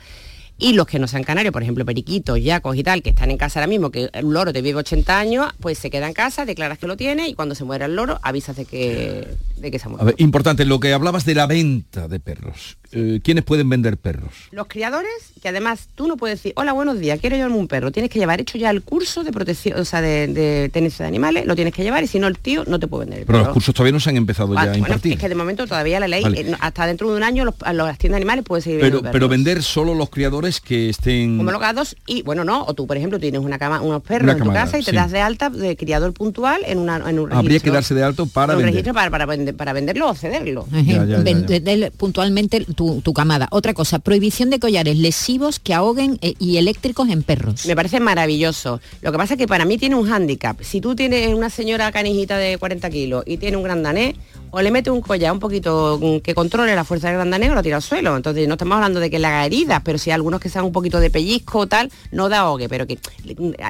Y 0.62 0.74
los 0.74 0.86
que 0.86 1.00
no 1.00 1.08
sean 1.08 1.24
canarios, 1.24 1.52
por 1.52 1.64
ejemplo, 1.64 1.84
periquitos, 1.84 2.40
yacos 2.40 2.76
y 2.76 2.84
tal, 2.84 3.02
que 3.02 3.10
están 3.10 3.32
en 3.32 3.36
casa 3.36 3.58
ahora 3.58 3.66
mismo, 3.66 3.90
que 3.90 4.08
un 4.22 4.32
loro 4.32 4.52
te 4.52 4.62
vive 4.62 4.78
80 4.78 5.18
años, 5.18 5.52
pues 5.58 5.76
se 5.76 5.90
queda 5.90 6.06
en 6.06 6.14
casa, 6.14 6.46
declaras 6.46 6.78
que 6.78 6.86
lo 6.86 6.96
tiene 6.96 7.28
y 7.28 7.34
cuando 7.34 7.56
se 7.56 7.64
muera 7.64 7.86
el 7.86 7.96
loro 7.96 8.20
avisas 8.22 8.54
de 8.54 8.64
que, 8.64 9.26
de 9.56 9.70
que 9.72 9.78
se 9.80 9.86
ha 9.86 9.88
muerto. 9.88 10.04
A 10.04 10.06
ver, 10.06 10.14
importante, 10.18 10.64
lo 10.64 10.78
que 10.78 10.92
hablabas 10.92 11.24
de 11.24 11.34
la 11.34 11.48
venta 11.48 12.06
de 12.06 12.20
perros. 12.20 12.78
Eh, 12.92 13.20
¿Quiénes 13.24 13.42
pueden 13.44 13.68
vender 13.70 13.96
perros? 13.96 14.30
Los 14.50 14.66
criadores, 14.66 15.10
que 15.40 15.48
además 15.48 15.88
tú 15.94 16.06
no 16.06 16.16
puedes 16.18 16.38
decir, 16.38 16.52
hola, 16.56 16.72
buenos 16.74 16.98
días, 16.98 17.18
quiero 17.20 17.36
llevarme 17.36 17.56
un 17.56 17.66
perro. 17.68 17.90
Tienes 17.90 18.10
que 18.10 18.18
llevar 18.18 18.40
hecho 18.40 18.58
ya 18.58 18.68
el 18.70 18.82
curso 18.82 19.24
de 19.24 19.32
protección, 19.32 19.80
o 19.80 19.84
sea, 19.86 20.02
de, 20.02 20.26
de 20.28 20.68
tenencia 20.70 21.04
de 21.04 21.08
animales, 21.08 21.46
lo 21.46 21.54
tienes 21.54 21.72
que 21.72 21.82
llevar 21.82 22.04
y 22.04 22.06
si 22.06 22.18
no 22.18 22.26
el 22.28 22.38
tío 22.38 22.64
no 22.66 22.78
te 22.78 22.86
puede 22.88 23.04
vender 23.06 23.20
el 23.20 23.26
Pero 23.26 23.38
los 23.38 23.48
cursos 23.48 23.74
todavía 23.74 23.92
no 23.92 24.00
se 24.00 24.10
han 24.10 24.16
empezado 24.18 24.52
Ah, 24.52 24.56
ya 24.56 24.60
a 24.62 24.64
bueno, 24.72 24.78
impartir. 24.86 25.12
es 25.14 25.18
que 25.18 25.28
de 25.28 25.34
momento 25.34 25.66
todavía 25.66 25.98
la 26.00 26.08
ley, 26.08 26.22
Vale. 26.22 26.40
eh, 26.42 26.54
hasta 26.60 26.86
dentro 26.86 27.10
de 27.10 27.16
un 27.16 27.22
año 27.22 27.46
los, 27.46 27.54
a 27.62 27.72
las 27.72 27.96
tiendas 27.96 28.16
de 28.18 28.22
animales 28.22 28.44
pueden 28.44 28.62
seguir 28.62 28.80
Pero, 28.80 28.96
vendiendo 28.96 29.12
pero 29.12 29.28
vender 29.28 29.62
solo 29.62 29.94
los 29.94 30.10
criadores 30.10 30.60
que 30.60 30.90
estén... 30.90 31.40
homologados 31.40 31.96
y 32.06 32.20
bueno 32.22 32.44
no 32.44 32.62
o 32.66 32.74
tú 32.74 32.86
por 32.86 32.96
ejemplo 32.98 33.18
tienes 33.18 33.40
una 33.40 33.58
cama 33.58 33.80
unos 33.80 34.02
perros 34.02 34.24
Una 34.24 34.32
en 34.34 34.38
tu 34.44 34.52
casa 34.52 34.78
y 34.78 34.82
te 34.82 34.92
das 34.92 35.10
de 35.10 35.20
alta 35.20 35.48
de 35.48 35.76
criador 35.76 36.12
puntual 36.12 36.60
en, 36.66 36.76
una, 36.78 36.96
en 36.96 37.18
un 37.18 37.30
registro 37.30 37.38
Habría 37.38 37.60
que 37.60 37.70
darse 37.70 37.94
de 37.94 38.02
alto 38.02 38.26
para 38.26 38.52
un 38.52 38.58
vender. 38.58 38.74
registro 38.74 38.92
para, 38.92 39.10
para, 39.10 39.26
vender- 39.26 39.56
para 39.56 39.72
venderlo 39.72 40.10
o 40.10 40.14
cederlo 40.14 40.66
Ya, 40.70 40.82
ya, 40.82 41.04
ya, 41.06 41.18
Ven- 41.20 41.46
ya. 41.46 41.58
vender 41.60 41.92
puntualmente 41.92 42.66
tu, 43.02 43.12
camada. 43.12 43.48
Otra 43.50 43.74
cosa, 43.74 43.98
prohibición 43.98 44.50
de 44.50 44.58
collares 44.58 44.96
lesivos 44.96 45.58
que 45.58 45.74
ahoguen 45.74 46.18
eh, 46.22 46.34
y 46.38 46.56
eléctricos 46.56 47.08
en 47.08 47.22
perros. 47.22 47.66
Me 47.66 47.76
parece 47.76 48.00
maravilloso. 48.00 48.80
Lo 49.00 49.12
que 49.12 49.18
pasa 49.18 49.34
es 49.34 49.38
que 49.38 49.46
para 49.46 49.64
mí 49.64 49.78
tiene 49.78 49.94
un 49.94 50.08
hándicap. 50.08 50.60
Si 50.62 50.80
tú 50.80 50.94
tienes 50.94 51.32
una 51.34 51.50
señora 51.50 51.92
canijita 51.92 52.36
de 52.38 52.58
40 52.58 52.90
kilos 52.90 53.24
y 53.26 53.36
tiene 53.36 53.56
un 53.56 53.62
gran 53.62 53.82
danés, 53.82 54.16
o 54.50 54.60
le 54.60 54.70
mete 54.70 54.90
un 54.90 55.00
collar 55.00 55.32
un 55.32 55.40
poquito 55.40 55.98
mm, 56.00 56.18
que 56.18 56.34
controle 56.34 56.74
la 56.74 56.84
fuerza 56.84 57.08
del 57.08 57.16
gran 57.16 57.30
danés 57.30 57.50
o 57.50 57.54
lo 57.54 57.62
tira 57.62 57.76
al 57.76 57.82
suelo. 57.82 58.16
Entonces 58.16 58.46
no 58.48 58.54
estamos 58.54 58.76
hablando 58.76 59.00
de 59.00 59.10
que 59.10 59.18
le 59.18 59.26
haga 59.26 59.46
heridas, 59.46 59.80
pero 59.84 59.98
si 59.98 60.10
hay 60.10 60.14
algunos 60.14 60.40
que 60.40 60.48
sean 60.48 60.64
un 60.64 60.72
poquito 60.72 61.00
de 61.00 61.10
pellizco 61.10 61.60
o 61.60 61.66
tal, 61.66 61.90
no 62.10 62.28
da 62.28 62.40
ahogue, 62.40 62.68
pero 62.68 62.86
que 62.86 62.98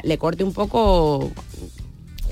le 0.03 0.19
corte 0.19 0.45
un 0.45 0.53
poco 0.53 1.31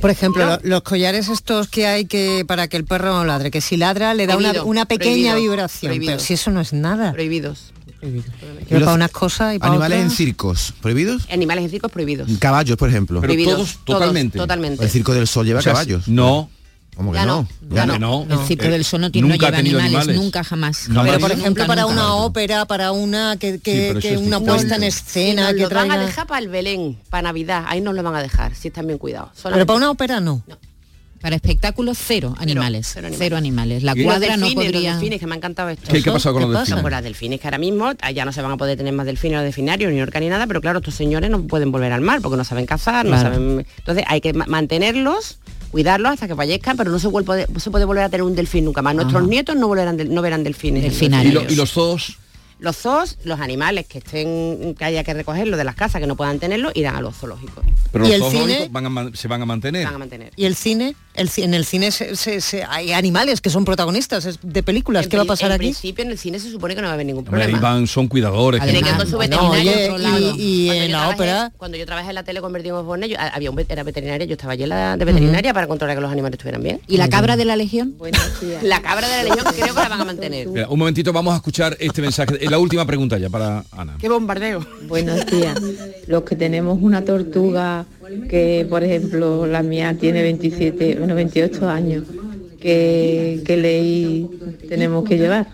Por 0.01 0.11
ejemplo, 0.11 0.45
lo- 0.47 0.59
los 0.63 0.83
collares 0.83 1.29
estos 1.29 1.69
que 1.69 1.87
hay 1.87 2.05
que 2.07 2.45
para 2.47 2.69
que 2.69 2.77
el 2.77 2.85
perro 2.85 3.13
no 3.13 3.25
ladre, 3.25 3.51
que 3.51 3.61
si 3.61 3.77
ladra 3.77 4.15
le 4.15 4.27
da 4.27 4.37
una, 4.37 4.49
Prohibido, 4.51 4.67
una 4.67 4.85
pequeña 4.87 5.33
prohibido, 5.33 5.53
vibración, 5.53 5.91
prohibido. 5.91 6.13
pero 6.13 6.21
si 6.25 6.35
eso 6.35 6.51
no 6.51 6.61
es 6.61 6.73
nada. 6.73 7.13
prohibidos. 7.13 7.73
Pero 8.69 8.81
para 8.87 8.95
unas 8.95 9.11
cosas 9.11 9.55
y 9.57 9.59
para 9.59 9.73
Animales 9.73 10.01
en 10.01 10.11
circos, 10.11 10.73
¿prohibidos? 10.81 11.27
Animales 11.31 11.65
en 11.65 11.71
circos 11.71 11.93
prohibidos. 11.93 12.31
Caballos, 12.39 12.77
por 12.79 12.89
ejemplo. 12.89 13.21
Pero 13.21 13.29
Prohibidos, 13.33 13.55
todos, 13.55 13.71
todos, 13.85 13.99
totalmente. 14.01 14.39
totalmente. 14.39 14.85
El 14.85 14.91
Circo 14.91 15.13
del 15.13 15.27
Sol 15.27 15.45
lleva 15.45 15.59
O 15.61 15.63
sea, 15.63 15.73
caballos. 15.75 16.09
No. 16.09 16.49
¿Cómo 17.01 17.13
que 17.13 17.17
Ya 17.19 17.25
no? 17.25 17.49
no, 17.63 17.75
Ya 17.75 17.87
ya 17.87 17.99
no. 17.99 18.27
El 18.29 18.39
Circo 18.47 18.69
del 18.69 18.85
Sol 18.85 19.01
no, 19.01 19.11
tiene, 19.11 19.27
no 19.27 19.33
Nunca 19.33 19.47
ha 19.47 19.49
lleva 19.53 19.59
animales, 19.61 19.87
animales. 19.87 20.17
nunca 20.17 20.45
jamás. 20.45 20.85
Jamás. 20.87 21.05
Pero 21.07 21.19
por 21.21 21.31
Nunca, 21.31 21.41
ejemplo 21.41 21.67
para 21.67 21.83
nunca, 21.83 21.95
una 21.95 22.03
nunca. 22.03 22.15
ópera, 22.17 22.65
para 22.67 22.93
una 22.93 23.37
que, 23.39 23.59
que- 23.59 23.95
Sí, 23.95 24.01
que 24.01 24.17
una 24.19 24.37
distinto. 24.37 24.45
puesta 24.45 24.77
en 24.77 24.83
escena 24.83 25.43
nos 25.45 25.53
que 25.55 25.61
lo 25.63 25.69
van 25.71 25.79
a 25.79 25.87
traiga. 25.87 26.07
dejar 26.07 26.27
para 26.27 26.41
el 26.41 26.49
Belén, 26.49 26.99
para 27.09 27.23
Navidad. 27.23 27.65
Ahí 27.69 27.81
nos 27.81 27.95
lo 27.95 28.03
van 28.03 28.17
a 28.17 28.21
dejar, 28.21 28.55
si 28.55 28.69
están 28.69 28.87
bien 28.87 28.99
cuidados. 28.99 29.31
Pero 29.43 29.65
para 29.65 29.77
una 29.79 29.91
ópera 29.91 30.21
no. 30.21 30.43
Para 31.23 31.37
espectáculos 31.37 31.97
cero 31.99 32.35
animales, 32.39 32.93
cero 33.19 33.37
animales. 33.39 33.83
La 33.83 33.95
cuadra 33.95 34.29
los 34.37 34.39
no 34.41 34.47
delfines, 34.47 34.55
podría. 34.73 34.91
Los 34.93 35.01
delfines, 35.01 35.21
que 35.21 35.27
me 35.27 35.33
ha 35.35 35.37
encantado 35.37 35.69
esto. 35.71 35.91
¿Qué- 35.91 36.03
qué 36.03 36.11
ha 36.11 36.13
pasado 36.13 36.35
con 36.35 36.43
los 36.43 36.51
pasa? 36.53 36.61
delfines? 36.65 36.83
Pues 36.83 36.93
las 36.93 37.03
delfines 37.05 37.41
que 37.41 37.47
ahora 37.47 37.59
mismo 37.59 37.93
ah, 37.99 38.11
ya 38.11 38.27
no 38.27 38.33
se 38.33 38.43
van 38.43 38.53
a 38.53 38.57
poder 38.59 38.77
tener 38.77 38.93
más 38.93 39.07
delfines 39.07 39.39
o 39.39 39.43
delfinarios, 39.43 39.91
ni 39.91 40.03
orca 40.03 40.21
ni 40.21 40.29
nada, 40.29 40.47
pero 40.47 40.61
claro, 40.61 40.81
estos 40.81 40.95
señores 40.95 41.31
no 41.31 41.43
pueden 41.47 41.73
volver 41.73 41.93
al 41.93 42.03
mar 42.03 42.21
porque 42.21 42.37
no 42.37 42.45
saben 42.45 42.67
cazar, 42.67 43.07
no 43.07 43.13
Claro. 43.13 43.35
saben. 43.35 43.67
Entonces 43.79 44.05
hay 44.07 44.21
que 44.21 44.35
ma- 44.35 44.45
mantenerlos 44.47 45.39
cuidarlos 45.71 46.13
hasta 46.13 46.27
que 46.29 46.35
fallezcan, 46.37 46.77
pero 46.77 46.91
no 46.91 46.99
se, 46.99 47.09
vuelve, 47.09 47.47
no 47.53 47.61
se 47.61 47.71
puede 47.71 47.85
volver 47.85 48.05
a 48.05 48.09
tener 48.09 48.23
un 48.25 48.35
delfín 48.35 48.65
nunca 48.65 48.83
más. 48.83 48.95
Nuestros 48.95 49.23
Ajá. 49.23 49.31
nietos 49.31 49.57
no 49.57 49.69
volverán 49.69 49.97
del- 49.97 50.13
no 50.15 50.23
verán 50.23 50.43
delfines. 50.45 51.01
¿Y, 51.03 51.09
lo- 51.33 51.43
y 51.49 51.55
los 51.55 51.71
zoos? 51.73 52.19
Los 52.59 52.77
zoos, 52.77 53.17
los 53.25 53.41
animales 53.41 53.87
que 53.87 53.99
estén, 53.99 54.75
que 54.79 54.85
haya 54.85 55.03
que 55.03 55.15
recogerlo 55.15 55.57
de 55.57 55.65
las 55.65 55.75
casas, 55.77 55.99
que 55.99 56.07
no 56.07 56.15
puedan 56.15 56.39
tenerlo, 56.39 56.71
irán 56.75 56.95
a 56.97 57.01
los 57.01 57.17
zoológicos. 57.17 57.65
Pero 57.91 58.05
¿Y 58.05 58.09
los 58.09 58.15
el 58.17 58.21
zoos 58.21 58.33
cine? 58.33 58.43
zoológicos 58.45 58.73
van 58.73 58.87
a 58.87 58.89
man- 58.91 59.17
se 59.17 59.29
van 59.29 59.41
a 59.43 59.47
mantener. 59.47 59.85
Van 59.87 59.95
a 59.95 59.99
mantener. 59.99 60.33
Y 60.37 60.45
el 60.45 60.55
cine, 60.57 60.95
el, 61.21 61.31
en 61.37 61.55
el 61.55 61.65
cine 61.65 61.91
se- 61.91 62.17
se- 62.17 62.41
se- 62.41 62.65
hay 62.65 62.93
animales 62.93 63.41
que 63.41 63.51
son 63.51 63.65
protagonistas 63.65 64.39
de 64.43 64.63
películas. 64.63 65.07
¿Qué 65.07 65.17
va 65.17 65.23
a 65.23 65.27
pasar 65.27 65.51
en 65.51 65.57
aquí? 65.57 65.65
principio 65.67 66.05
en 66.05 66.11
el 66.11 66.19
cine 66.19 66.39
se 66.41 66.51
supone 66.51 66.75
que 66.75 66.81
no 66.81 66.87
va 66.87 66.93
a 66.93 66.95
haber 66.95 67.07
ningún 67.07 67.25
problema. 67.25 67.61
van, 67.61 67.87
son 67.87 68.09
cuidadores. 68.09 68.61
Que 68.63 68.81
con 68.97 69.07
su 69.09 69.19
veterinario. 69.19 69.95
oye, 69.95 70.33
y- 70.37 70.65
y 70.65 70.67
Cuando 70.67 70.83
en 70.85 70.91
yo 70.91 70.97
la 70.97 70.99
trabajé- 71.03 71.15
ópera- 71.15 71.53
Cuando 71.57 71.77
yo 71.77 71.87
trabajé 71.87 72.09
en 72.09 72.15
la 72.15 72.23
tele 72.25 72.41
convertimos 72.41 72.85
Borne, 72.85 73.09
yo- 73.09 73.17
había 73.21 73.51
un 73.51 73.61
era 73.69 73.83
veterinaria, 73.83 74.27
yo 74.27 74.33
estaba 74.33 74.55
allí 74.55 74.63
en 74.65 74.71
la 74.71 74.97
de 74.97 75.05
veterinaria 75.05 75.53
para 75.55 75.67
controlar 75.67 75.97
que 75.97 76.01
los 76.01 76.11
animales 76.11 76.35
estuvieran 76.35 76.63
bien. 76.63 76.81
¿Y 76.89 76.97
la 76.97 77.09
cabra 77.09 77.37
de 77.37 77.45
la 77.45 77.57
legión? 77.57 77.95
La 78.63 78.81
cabra 78.83 79.07
de 79.09 79.17
la 79.19 79.23
legión 79.25 79.45
creo 79.55 79.75
que 79.75 79.81
la 79.83 79.89
van 79.89 80.01
a 80.01 80.05
mantener. 80.05 80.49
Mira, 80.49 80.69
un 80.69 80.79
momentito, 80.79 81.13
vamos 81.13 81.35
a 81.35 81.37
escuchar 81.37 81.77
este 81.79 82.01
mensaje. 82.03 82.45
Eh, 82.45 82.49
La 82.51 82.59
última 82.59 82.85
pregunta 82.87 83.19
ya 83.19 83.29
para 83.31 83.65
Ana. 83.73 83.97
¡Qué 84.01 84.09
bombardeo! 84.09 84.67
Buenos 84.89 85.25
días. 85.27 85.57
Los 86.07 86.23
que 86.25 86.35
tenemos 86.37 86.79
una 86.81 87.05
tortuga 87.05 87.85
que, 88.29 88.67
por 88.69 88.83
ejemplo, 88.85 89.47
la 89.47 89.63
mía 89.63 89.97
tiene 89.99 90.23
27, 90.23 90.97
bueno, 90.99 91.15
28 91.15 91.69
años, 91.69 92.05
¿qué, 92.61 93.43
qué 93.45 93.57
ley 93.57 94.29
tenemos 94.69 95.05
que 95.05 95.19
llevar? 95.19 95.49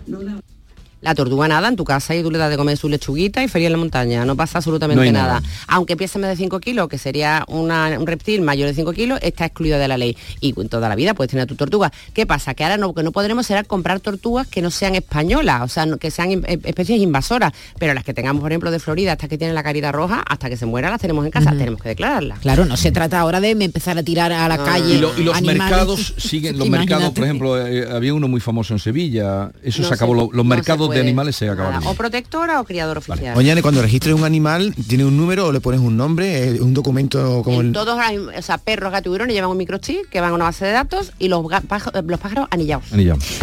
La 1.01 1.13
tortuga 1.13 1.47
nada 1.47 1.67
en 1.67 1.75
tu 1.75 1.83
casa 1.83 2.15
y 2.15 2.23
tú 2.23 2.31
le 2.31 2.37
das 2.39 2.49
de 2.49 2.57
comer 2.57 2.75
su 2.75 2.89
lechuguita 2.89 3.43
y 3.43 3.47
feria 3.47 3.67
en 3.67 3.73
la 3.73 3.77
montaña. 3.77 4.25
No 4.25 4.35
pasa 4.35 4.57
absolutamente 4.57 5.05
No 5.05 5.11
nada. 5.11 5.33
nada. 5.41 5.43
Aunque 5.67 5.95
más 5.95 6.29
de 6.29 6.35
5 6.35 6.59
kilos, 6.59 6.87
que 6.87 6.97
sería 6.97 7.43
una- 7.47 7.97
un 7.99 8.07
reptil 8.07 8.41
mayor 8.41 8.67
de 8.67 8.73
5 8.73 8.93
kilos, 8.93 9.19
está 9.21 9.45
excluido 9.45 9.77
de 9.77 9.87
la 9.87 9.97
ley. 9.97 10.17
Y 10.41 10.59
en 10.59 10.69
toda 10.69 10.89
la 10.89 10.95
vida 10.95 11.13
puedes 11.13 11.29
tener 11.29 11.45
tu 11.45 11.55
tortuga. 11.55 11.91
¿Qué 12.13 12.25
pasa? 12.25 12.53
Que 12.55 12.63
ahora 12.63 12.77
no, 12.77 12.93
que 12.95 13.03
no 13.03 13.11
podremos 13.11 13.45
será 13.45 13.63
comprar 13.63 13.99
tortugas 13.99 14.47
que 14.47 14.61
no 14.61 14.71
sean 14.71 14.95
españolas, 14.95 15.61
o 15.61 15.67
sea, 15.67 15.85
no- 15.85 15.97
que 15.97 16.09
sean 16.09 16.31
in- 16.31 16.45
eh, 16.47 16.59
especies 16.63 16.99
invasoras. 16.99 17.53
Pero 17.77 17.93
las 17.93 18.03
que 18.03 18.13
tengamos, 18.15 18.41
por 18.41 18.51
ejemplo, 18.51 18.71
de 18.71 18.79
Florida, 18.79 19.11
hasta 19.11 19.27
que 19.27 19.37
tienen 19.37 19.53
la 19.53 19.63
carita 19.63 19.91
roja, 19.91 20.23
hasta 20.27 20.49
que 20.49 20.57
se 20.57 20.65
muera, 20.65 20.89
las 20.89 20.99
tenemos 20.99 21.23
en 21.25 21.31
casa. 21.31 21.51
Tenemos 21.51 21.81
que 21.81 21.89
declararlas. 21.89 22.39
Claro, 22.39 22.65
no 22.65 22.75
se 22.75 22.91
trata 22.91 23.19
ahora 23.19 23.39
de 23.39 23.51
empezar 23.51 23.97
a 23.97 24.03
tirar 24.03 24.31
a 24.31 24.47
la 24.47 24.57
calle. 24.57 24.95
Y, 24.95 24.97
lo- 24.99 25.17
y 25.17 25.23
los 25.23 25.35
animales. 25.37 25.61
mercados 25.63 26.13
siguen, 26.17 26.57
los 26.57 26.65
Imagínate. 26.67 26.89
mercados, 26.95 27.13
por 27.13 27.23
ejemplo, 27.23 27.67
eh, 27.67 27.87
había 27.91 28.13
uno 28.15 28.27
muy 28.27 28.41
famoso 28.41 28.73
en 28.73 28.79
Sevilla, 28.79 29.51
eso 29.61 29.83
No 29.83 29.87
se 29.89 29.93
acabó, 29.93 30.13
lo- 30.15 30.29
los 30.31 30.45
no 30.45 30.49
de 30.89 31.01
animales 31.01 31.35
se. 31.35 31.49
O 31.49 31.93
protectora 31.93 32.59
o 32.61 32.63
criador 32.63 32.97
oficial. 32.97 33.37
Oye, 33.37 33.51
Ana, 33.51 33.61
cuando 33.61 33.81
registres 33.81 34.13
un 34.15 34.23
animal, 34.23 34.73
¿tiene 34.87 35.05
un 35.05 35.17
número 35.17 35.47
o 35.47 35.51
le 35.51 35.59
pones 35.61 35.79
un 35.79 35.95
nombre? 35.97 36.55
¿Es 36.55 36.59
un 36.59 36.73
documento 36.73 37.41
como 37.43 37.61
el... 37.61 37.71
Todos 37.71 37.97
o 37.97 38.41
sea, 38.41 38.57
perros, 38.57 38.91
gatos 38.91 39.03
tiburones 39.03 39.33
llevan 39.33 39.49
un 39.49 39.57
microchip 39.57 40.09
que 40.09 40.19
van 40.21 40.31
a 40.31 40.33
una 40.35 40.45
base 40.45 40.65
de 40.65 40.71
datos 40.71 41.11
y 41.19 41.27
los, 41.29 41.41
los 41.43 42.19
pájaros 42.19 42.47
anillados. 42.51 42.85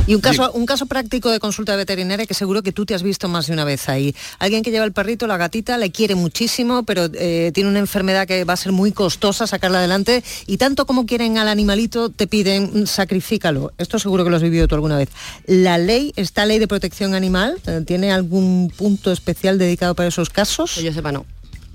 Y 0.06 0.14
un 0.14 0.20
caso, 0.20 0.50
un 0.52 0.66
caso 0.66 0.86
práctico 0.86 1.30
de 1.30 1.40
consulta 1.40 1.76
veterinaria 1.76 2.26
que 2.26 2.34
seguro 2.34 2.62
que 2.62 2.72
tú 2.72 2.84
te 2.86 2.94
has 2.94 3.02
visto 3.02 3.28
más 3.28 3.46
de 3.46 3.52
una 3.52 3.64
vez 3.64 3.88
ahí. 3.88 4.14
Alguien 4.38 4.62
que 4.62 4.70
lleva 4.70 4.84
el 4.84 4.92
perrito, 4.92 5.26
la 5.26 5.36
gatita, 5.36 5.78
le 5.78 5.90
quiere 5.90 6.14
muchísimo, 6.14 6.82
pero 6.82 7.08
eh, 7.14 7.50
tiene 7.54 7.70
una 7.70 7.78
enfermedad 7.78 8.26
que 8.26 8.44
va 8.44 8.54
a 8.54 8.56
ser 8.56 8.72
muy 8.72 8.92
costosa 8.92 9.46
sacarla 9.46 9.78
adelante 9.78 10.22
y 10.46 10.56
tanto 10.58 10.86
como 10.86 11.06
quieren 11.06 11.38
al 11.38 11.48
animalito 11.48 12.10
te 12.10 12.26
piden 12.26 12.70
"Mm, 12.82 12.86
sacrifícalo. 12.86 13.72
Esto 13.78 13.98
seguro 13.98 14.24
que 14.24 14.30
lo 14.30 14.36
has 14.36 14.42
vivido 14.42 14.68
tú 14.68 14.74
alguna 14.74 14.98
vez. 14.98 15.08
La 15.46 15.78
ley, 15.78 16.12
esta 16.16 16.46
ley 16.46 16.58
de 16.58 16.68
protección 16.68 17.14
animal, 17.14 17.33
eh, 17.36 17.82
¿tiene 17.86 18.12
algún 18.12 18.72
punto 18.76 19.12
especial 19.12 19.58
dedicado 19.58 19.94
para 19.94 20.08
esos 20.08 20.30
casos? 20.30 20.74
Que 20.74 20.82
yo 20.82 20.92
sepa 20.92 21.12
no. 21.12 21.26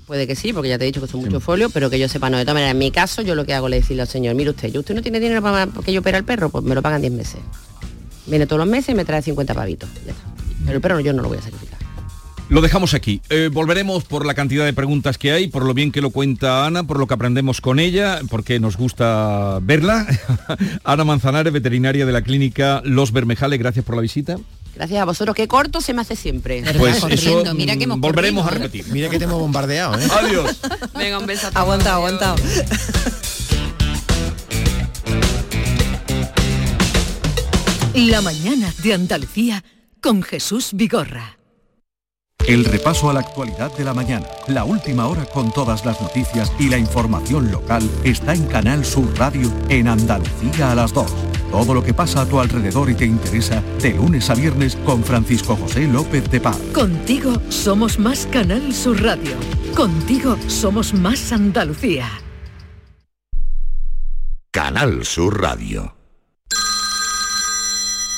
Puede 0.06 0.26
que 0.26 0.34
sí, 0.34 0.52
porque 0.52 0.68
ya 0.68 0.78
te 0.78 0.84
he 0.84 0.86
dicho 0.86 1.00
que 1.00 1.06
son 1.06 1.20
muchos 1.20 1.42
folios, 1.42 1.70
pero 1.72 1.88
que 1.88 1.98
yo 1.98 2.08
sepa 2.08 2.30
no. 2.30 2.36
De 2.36 2.44
todas 2.44 2.54
maneras, 2.54 2.72
en 2.72 2.78
mi 2.78 2.90
caso, 2.90 3.22
yo 3.22 3.34
lo 3.34 3.44
que 3.44 3.54
hago 3.54 3.68
es 3.68 3.82
decirle 3.82 4.02
al 4.02 4.08
señor, 4.08 4.34
mire 4.34 4.50
usted, 4.50 4.72
¿yo 4.72 4.80
usted 4.80 4.94
no 4.94 5.02
tiene 5.02 5.20
dinero 5.20 5.40
para 5.40 5.68
que 5.68 5.92
yo 5.92 6.00
opere 6.00 6.16
al 6.16 6.24
perro? 6.24 6.50
Pues 6.50 6.64
me 6.64 6.74
lo 6.74 6.82
pagan 6.82 7.00
10 7.00 7.12
meses. 7.12 7.40
Viene 8.26 8.46
todos 8.46 8.58
los 8.58 8.68
meses 8.68 8.88
y 8.90 8.94
me 8.94 9.04
trae 9.04 9.22
50 9.22 9.54
pavitos. 9.54 9.88
Ya 10.04 10.12
está. 10.12 10.24
Pero 10.64 10.76
el 10.76 10.80
perro 10.80 11.00
yo 11.00 11.12
no 11.12 11.22
lo 11.22 11.28
voy 11.28 11.38
a 11.38 11.42
sacrificar. 11.42 11.78
Lo 12.50 12.60
dejamos 12.60 12.94
aquí. 12.94 13.22
Eh, 13.30 13.48
volveremos 13.52 14.02
por 14.02 14.26
la 14.26 14.34
cantidad 14.34 14.64
de 14.64 14.72
preguntas 14.72 15.18
que 15.18 15.30
hay, 15.30 15.46
por 15.46 15.64
lo 15.64 15.72
bien 15.72 15.92
que 15.92 16.00
lo 16.00 16.10
cuenta 16.10 16.66
Ana, 16.66 16.82
por 16.82 16.98
lo 16.98 17.06
que 17.06 17.14
aprendemos 17.14 17.60
con 17.60 17.78
ella, 17.78 18.18
porque 18.28 18.58
nos 18.58 18.76
gusta 18.76 19.60
verla. 19.62 20.04
Ana 20.84 21.04
Manzanares, 21.04 21.52
veterinaria 21.52 22.04
de 22.04 22.10
la 22.10 22.22
clínica 22.22 22.82
Los 22.84 23.12
Bermejales, 23.12 23.60
gracias 23.60 23.84
por 23.84 23.94
la 23.94 24.02
visita. 24.02 24.36
Gracias 24.80 25.02
a 25.02 25.04
vosotros, 25.04 25.36
qué 25.36 25.46
corto 25.46 25.82
se 25.82 25.92
me 25.92 26.00
hace 26.00 26.16
siempre. 26.16 26.64
Pues 26.78 27.04
eso 27.10 27.44
mm, 27.44 28.00
volveremos 28.00 28.46
a 28.46 28.50
repetir. 28.50 28.86
Mira 28.88 29.10
que 29.10 29.18
te 29.18 29.24
hemos 29.24 29.38
bombardeado, 29.38 30.00
¿eh? 30.00 30.08
Adiós. 30.10 30.56
Venga, 30.94 31.18
un 31.18 31.26
beso. 31.26 31.50
Aguanta, 31.52 31.96
aguanta. 31.96 32.34
La 37.94 38.22
mañana 38.22 38.72
de 38.82 38.94
Andalucía 38.94 39.62
con 40.00 40.22
Jesús 40.22 40.70
Vigorra. 40.72 41.36
El 42.46 42.64
repaso 42.64 43.10
a 43.10 43.12
la 43.12 43.20
actualidad 43.20 43.70
de 43.76 43.84
la 43.84 43.92
mañana, 43.92 44.26
la 44.48 44.64
última 44.64 45.08
hora 45.08 45.26
con 45.26 45.52
todas 45.52 45.84
las 45.84 46.00
noticias 46.00 46.50
y 46.58 46.70
la 46.70 46.78
información 46.78 47.52
local 47.52 47.82
está 48.02 48.32
en 48.32 48.46
Canal 48.46 48.86
Sur 48.86 49.14
Radio 49.18 49.52
en 49.68 49.88
Andalucía 49.88 50.72
a 50.72 50.74
las 50.74 50.94
2. 50.94 51.39
Todo 51.50 51.74
lo 51.74 51.82
que 51.82 51.92
pasa 51.92 52.22
a 52.22 52.26
tu 52.26 52.38
alrededor 52.38 52.90
y 52.90 52.94
te 52.94 53.04
interesa 53.04 53.62
de 53.82 53.94
lunes 53.94 54.30
a 54.30 54.34
viernes 54.34 54.76
con 54.84 55.02
Francisco 55.02 55.56
José 55.56 55.88
López 55.88 56.30
de 56.30 56.40
Paz. 56.40 56.56
Contigo 56.72 57.40
somos 57.48 57.98
más 57.98 58.26
Canal 58.26 58.72
Sur 58.72 59.02
Radio. 59.02 59.36
Contigo 59.74 60.36
somos 60.46 60.94
más 60.94 61.32
Andalucía. 61.32 62.08
Canal 64.52 65.04
Sur 65.04 65.40
Radio. 65.40 65.94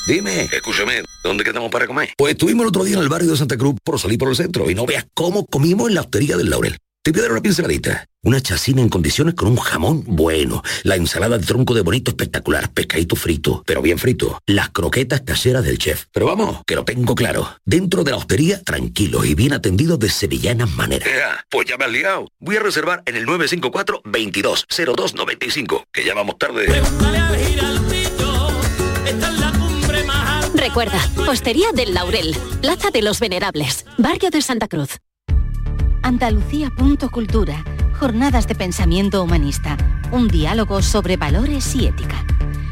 Dime, 0.06 0.48
escúchame, 0.52 1.02
¿dónde 1.22 1.44
quedamos 1.44 1.70
para 1.70 1.86
comer? 1.86 2.10
Pues 2.18 2.32
estuvimos 2.32 2.62
el 2.64 2.68
otro 2.68 2.84
día 2.84 2.96
en 2.96 3.02
el 3.02 3.08
barrio 3.08 3.30
de 3.30 3.36
Santa 3.36 3.56
Cruz 3.56 3.76
por 3.84 4.00
salir 4.00 4.18
por 4.18 4.28
el 4.28 4.36
centro 4.36 4.68
y 4.68 4.74
no 4.74 4.84
veas 4.84 5.06
cómo 5.14 5.46
comimos 5.46 5.88
en 5.88 5.94
la 5.94 6.00
hostería 6.00 6.36
del 6.36 6.50
Laurel. 6.50 6.76
Te 7.04 7.10
voy 7.10 7.18
a 7.18 7.22
dar 7.22 7.32
una 7.32 7.42
pinceladita. 7.42 8.06
Una 8.22 8.40
chacina 8.40 8.80
en 8.80 8.88
condiciones 8.88 9.34
con 9.34 9.48
un 9.48 9.56
jamón 9.56 10.04
bueno. 10.06 10.62
La 10.84 10.94
ensalada 10.94 11.36
de 11.36 11.44
tronco 11.44 11.74
de 11.74 11.80
bonito 11.80 12.12
espectacular. 12.12 12.70
Pescadito 12.70 13.16
frito, 13.16 13.64
pero 13.66 13.82
bien 13.82 13.98
frito. 13.98 14.40
Las 14.46 14.68
croquetas 14.70 15.22
caseras 15.22 15.64
del 15.64 15.78
chef. 15.78 16.04
Pero 16.12 16.26
vamos, 16.26 16.60
que 16.64 16.76
lo 16.76 16.84
tengo 16.84 17.16
claro. 17.16 17.56
Dentro 17.64 18.04
de 18.04 18.12
la 18.12 18.18
hostería, 18.18 18.62
tranquilos 18.62 19.26
y 19.26 19.34
bien 19.34 19.52
atendidos 19.52 19.98
de 19.98 20.10
sevillanas 20.10 20.70
maneras. 20.70 21.08
pues 21.50 21.66
ya 21.66 21.76
me 21.76 21.86
has 21.86 21.90
liado. 21.90 22.28
Voy 22.38 22.54
a 22.54 22.60
reservar 22.60 23.02
en 23.06 23.16
el 23.16 23.24
954 23.24 24.02
220295 24.04 25.86
que 25.90 26.04
ya 26.04 26.14
vamos 26.14 26.38
tarde. 26.38 26.68
Recuerda, 30.54 31.00
Postería 31.26 31.72
del 31.74 31.94
Laurel, 31.94 32.36
Plaza 32.60 32.90
de 32.92 33.02
los 33.02 33.18
Venerables, 33.18 33.86
Barrio 33.98 34.30
de 34.30 34.40
Santa 34.40 34.68
Cruz. 34.68 35.00
Andalucía.cultura. 36.02 37.64
Jornadas 37.98 38.48
de 38.48 38.56
pensamiento 38.56 39.22
humanista. 39.22 39.76
Un 40.10 40.26
diálogo 40.26 40.82
sobre 40.82 41.16
valores 41.16 41.74
y 41.76 41.86
ética. 41.86 42.24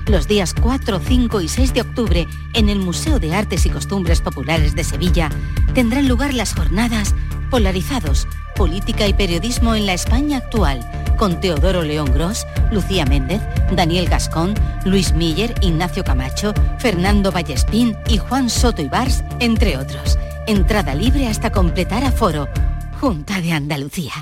Los 0.06 0.26
días 0.26 0.52
4, 0.60 0.98
5 0.98 1.40
y 1.40 1.48
6 1.48 1.74
de 1.74 1.80
octubre, 1.82 2.26
en 2.54 2.68
el 2.68 2.80
Museo 2.80 3.20
de 3.20 3.34
Artes 3.34 3.66
y 3.66 3.70
Costumbres 3.70 4.20
Populares 4.20 4.74
de 4.74 4.82
Sevilla, 4.82 5.30
tendrán 5.74 6.08
lugar 6.08 6.34
las 6.34 6.54
jornadas 6.54 7.14
Polarizados, 7.50 8.26
Política 8.56 9.06
y 9.06 9.14
Periodismo 9.14 9.76
en 9.76 9.86
la 9.86 9.92
España 9.92 10.38
actual, 10.38 10.80
con 11.16 11.40
Teodoro 11.40 11.82
León 11.82 12.12
Gros, 12.12 12.46
Lucía 12.72 13.06
Méndez, 13.06 13.40
Daniel 13.72 14.08
Gascón, 14.08 14.54
Luis 14.84 15.14
Miller, 15.14 15.54
Ignacio 15.60 16.02
Camacho, 16.02 16.52
Fernando 16.78 17.30
Vallespín 17.30 17.96
y 18.08 18.18
Juan 18.18 18.50
Soto 18.50 18.82
Ibars, 18.82 19.22
entre 19.38 19.76
otros. 19.76 20.18
Entrada 20.48 20.94
libre 20.96 21.28
hasta 21.28 21.52
completar 21.52 22.04
aforo. 22.04 22.48
Junta 23.00 23.40
de 23.40 23.52
Andalucía. 23.52 24.12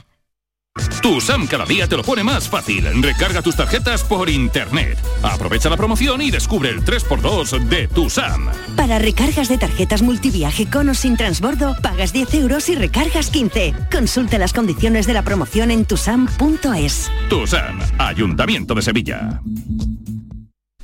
Tu 1.02 1.20
SAM 1.20 1.48
cada 1.48 1.66
día 1.66 1.88
te 1.88 1.96
lo 1.96 2.04
pone 2.04 2.22
más 2.22 2.48
fácil. 2.48 2.84
Recarga 3.02 3.42
tus 3.42 3.56
tarjetas 3.56 4.04
por 4.04 4.30
internet. 4.30 4.96
Aprovecha 5.24 5.68
la 5.68 5.76
promoción 5.76 6.22
y 6.22 6.30
descubre 6.30 6.68
el 6.68 6.84
3x2 6.84 7.58
de 7.66 7.88
Tu 7.88 8.08
SAM. 8.08 8.48
Para 8.76 9.00
recargas 9.00 9.48
de 9.48 9.58
tarjetas 9.58 10.02
multiviaje 10.02 10.70
con 10.70 10.90
o 10.90 10.94
sin 10.94 11.16
transbordo, 11.16 11.74
pagas 11.82 12.12
10 12.12 12.34
euros 12.34 12.68
y 12.68 12.76
recargas 12.76 13.30
15. 13.30 13.74
Consulta 13.90 14.38
las 14.38 14.52
condiciones 14.52 15.08
de 15.08 15.14
la 15.14 15.22
promoción 15.22 15.72
en 15.72 15.84
tusam.es. 15.84 17.10
Tu 17.28 17.46
SAM, 17.48 17.80
Ayuntamiento 17.98 18.76
de 18.76 18.82
Sevilla. 18.82 19.42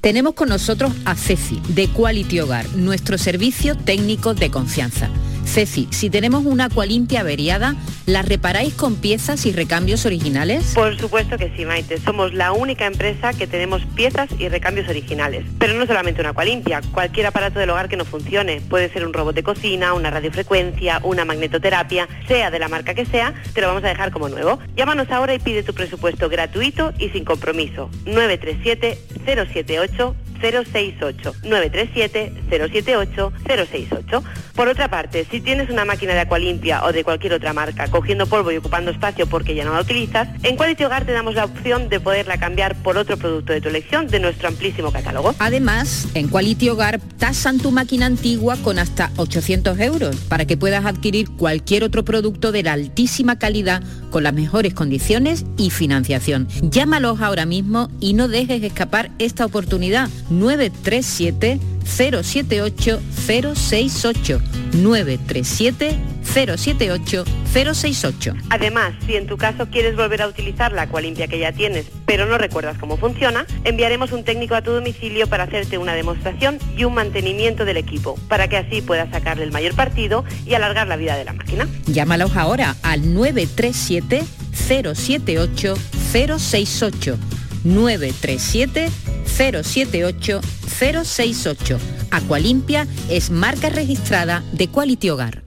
Tenemos 0.01 0.35
con 0.35 0.49
nosotros 0.49 0.93
a 1.05 1.15
Ceci, 1.15 1.63
de 1.69 1.89
Quality 1.89 2.41
Hogar, 2.41 2.69
nuestro 2.75 3.19
servicio 3.19 3.77
técnico 3.77 4.35
de 4.35 4.51
confianza. 4.51 5.09
Ceci, 5.45 5.89
si 5.91 6.11
tenemos 6.11 6.45
una 6.45 6.65
Aqualimpia 6.65 7.21
averiada, 7.21 7.77
¿la 8.07 8.23
reparáis 8.23 8.75
con 8.75 8.97
piezas 8.97 9.47
y 9.47 9.53
recambios 9.53 10.05
originales? 10.07 10.73
Por 10.75 10.99
supuesto 10.99 11.39
que 11.39 11.53
sí, 11.57 11.65
Maite. 11.65 11.99
Somos 11.99 12.35
la 12.35 12.53
única 12.53 12.87
empresa 12.87 13.33
que 13.33 13.47
tenemos 13.47 13.83
piezas 13.95 14.29
y 14.39 14.49
recambios 14.49 14.89
originales. 14.89 15.45
Pero 15.59 15.75
no 15.75 15.87
solamente 15.87 16.21
una 16.21 16.31
Aqualimpia, 16.31 16.81
cualquier 16.93 17.27
aparato 17.27 17.59
del 17.59 17.71
hogar 17.71 17.89
que 17.89 17.97
no 17.97 18.05
funcione. 18.05 18.61
Puede 18.69 18.93
ser 18.93 19.07
un 19.07 19.13
robot 19.13 19.35
de 19.35 19.43
cocina, 19.43 19.95
una 19.95 20.11
radiofrecuencia, 20.11 21.01
una 21.03 21.25
magnetoterapia, 21.25 22.09
sea 22.27 22.51
de 22.51 22.59
la 22.59 22.69
marca 22.69 22.95
que 22.95 23.07
sea, 23.07 23.35
te 23.53 23.61
lo 23.61 23.69
vamos 23.69 23.85
a 23.85 23.89
dejar 23.89 24.11
como 24.11 24.29
nuevo. 24.29 24.59
Llámanos 24.77 25.11
ahora 25.11 25.35
y 25.35 25.39
pide 25.39 25.63
tu 25.63 25.75
presupuesto 25.75 26.29
gratuito 26.29 26.93
y 26.99 27.11
sin 27.11 27.25
compromiso. 27.25 27.91
937 28.07 28.99
078 29.25 30.17
068 30.41 31.35
937 31.43 32.33
078 32.51 33.33
068. 33.47 34.25
Por 34.55 34.69
otra 34.69 34.89
parte, 34.89 35.27
si 35.31 35.41
tienes 35.41 35.69
una 35.71 35.85
máquina 35.85 36.15
de 36.15 36.21
Aqualimpia 36.21 36.85
o 36.85 36.93
de 36.93 37.03
cualquier 37.03 37.33
otra 37.33 37.53
marca 37.53 37.89
cogiendo 37.89 38.27
polvo 38.27 38.53
y 38.53 38.57
ocupando 38.57 38.91
espacio 38.91 39.27
porque 39.27 39.55
ya 39.55 39.65
no 39.65 39.75
la 39.75 39.81
utilizas, 39.81 40.29
en 40.43 40.57
Quality 40.57 40.85
Hogar 40.85 41.05
te 41.05 41.13
damos 41.13 41.35
la 41.35 41.45
opción 41.45 41.89
de 41.89 41.99
poderla 41.99 42.39
cambiar 42.39 42.77
por 42.83 42.97
otro 42.97 43.17
producto 43.17 43.53
de 43.53 43.61
tu 43.61 43.69
elección 43.69 44.07
de 44.07 44.21
nuestro 44.21 44.49
amplísimo 44.49 44.93
catálogo. 44.93 45.35
Además, 45.39 46.09
en 46.15 46.29
Quality 46.29 46.69
Hogar 46.69 47.01
tasan 47.19 47.59
tu 47.59 47.71
máquina 47.71 48.07
antigua 48.07 48.57
con 48.63 48.79
hasta 48.79 49.11
800 49.17 49.79
euros 49.81 50.17
para 50.29 50.45
que 50.45 50.57
puedas 50.57 50.85
adquirir 50.85 51.31
cualquier 51.31 51.85
otro 51.85 52.05
producto 52.05 52.53
de 52.53 52.63
la 52.63 52.75
altísima 52.75 53.39
calidad 53.39 53.83
con 54.11 54.23
las 54.23 54.35
mejores 54.35 54.75
condiciones 54.75 55.45
y 55.57 55.71
financiación. 55.71 56.47
Llámalos 56.63 57.21
ahora 57.21 57.47
mismo 57.47 57.91
y 58.01 58.15
no 58.15 58.29
dejes 58.29 58.63
escapar 58.63 59.11
esta 59.19 59.45
oportunidad. 59.45 60.09
937 60.31 61.59
078 61.85 63.01
068 63.27 64.41
937 64.73 65.99
078 66.25 67.25
068. 67.53 68.35
Además, 68.51 68.95
si 69.07 69.15
en 69.15 69.27
tu 69.27 69.37
caso 69.37 69.67
quieres 69.71 69.95
volver 69.97 70.23
a 70.23 70.27
utilizar 70.27 70.73
la 70.73 70.83
Aqualimpia 70.83 71.29
que 71.29 71.39
ya 71.39 71.53
tienes, 71.53 71.87
pero 72.07 72.27
no 72.27 72.39
recuerdas 72.39 72.77
cómo 72.79 72.97
funciona, 72.97 73.47
enviaremos 73.63 74.13
un 74.13 74.25
técnico 74.25 74.55
a 74.55 74.63
tu 74.63 74.73
domicilio 74.73 75.29
para 75.29 75.45
hacerte 75.45 75.79
una 75.79 75.95
demostración 75.95 76.59
y 76.77 76.85
un 76.85 76.95
mantenimiento 76.95 77.65
del 77.65 77.77
equipo, 77.77 78.19
para 78.29 78.49
que 78.49 78.57
así 78.57 78.83
puedas 78.83 79.11
sacarle 79.11 79.45
el 79.45 79.53
mayor 79.53 79.75
partido 79.75 80.25
y 80.45 80.55
alargar 80.55 80.89
la 80.89 80.97
vida 80.97 81.17
de 81.17 81.25
la 81.25 81.33
máquina. 81.33 81.69
Llámalos 81.87 82.37
ahora 82.37 82.77
al 82.83 83.15
937 83.15 84.25
078 84.53 85.75
068 86.13 87.19
937 87.65 88.91
078 89.37 90.41
068. 90.67 91.79
Aqualimpia 92.11 92.87
es 93.11 93.31
marca 93.31 93.69
registrada 93.69 94.45
de 94.53 94.69
Quality 94.69 95.11
Hogar. 95.11 95.45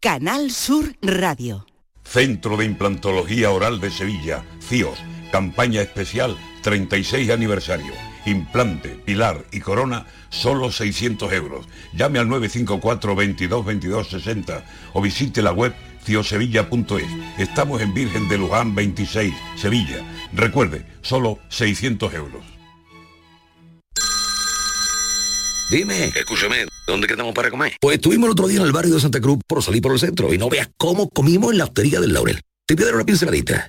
Canal 0.00 0.50
Sur 0.50 0.96
Radio. 1.02 1.66
Centro 2.02 2.56
de 2.56 2.64
Implantología 2.64 3.50
Oral 3.50 3.80
de 3.80 3.90
Sevilla, 3.90 4.42
CIOS, 4.60 4.98
campaña 5.30 5.80
especial 5.80 6.36
36 6.62 7.30
aniversario. 7.30 7.92
Implante, 8.26 8.88
pilar 9.04 9.44
y 9.52 9.60
corona, 9.60 10.06
solo 10.28 10.72
600 10.72 11.32
euros. 11.32 11.66
Llame 11.92 12.18
al 12.18 12.28
954 12.28 13.14
22 13.14 13.64
22 13.64 14.08
60 14.08 14.64
o 14.94 15.00
visite 15.00 15.40
la 15.40 15.52
web 15.52 15.74
ciosevilla.es. 16.04 17.08
Estamos 17.38 17.80
en 17.80 17.94
Virgen 17.94 18.28
de 18.28 18.38
Luján 18.38 18.74
26, 18.74 19.34
Sevilla. 19.56 20.04
Recuerde, 20.32 20.86
solo 21.02 21.38
600 21.48 22.14
euros. 22.14 22.44
Dime, 25.70 26.06
escúchame, 26.06 26.66
¿dónde 26.84 27.06
quedamos 27.06 27.32
para 27.32 27.48
comer? 27.48 27.76
Pues 27.80 27.94
estuvimos 27.96 28.26
el 28.26 28.32
otro 28.32 28.48
día 28.48 28.58
en 28.58 28.66
el 28.66 28.72
barrio 28.72 28.94
de 28.94 29.00
Santa 29.00 29.20
Cruz 29.20 29.38
por 29.46 29.62
salir 29.62 29.80
por 29.80 29.92
el 29.92 30.00
centro 30.00 30.34
y 30.34 30.38
no 30.38 30.48
veas 30.48 30.68
cómo 30.76 31.08
comimos 31.08 31.52
en 31.52 31.58
la 31.58 31.64
hostería 31.64 32.00
del 32.00 32.12
Laurel. 32.12 32.40
Te 32.66 32.74
voy 32.74 32.82
a 32.82 32.86
dar 32.86 32.96
una 32.96 33.04
pinceladita. 33.04 33.68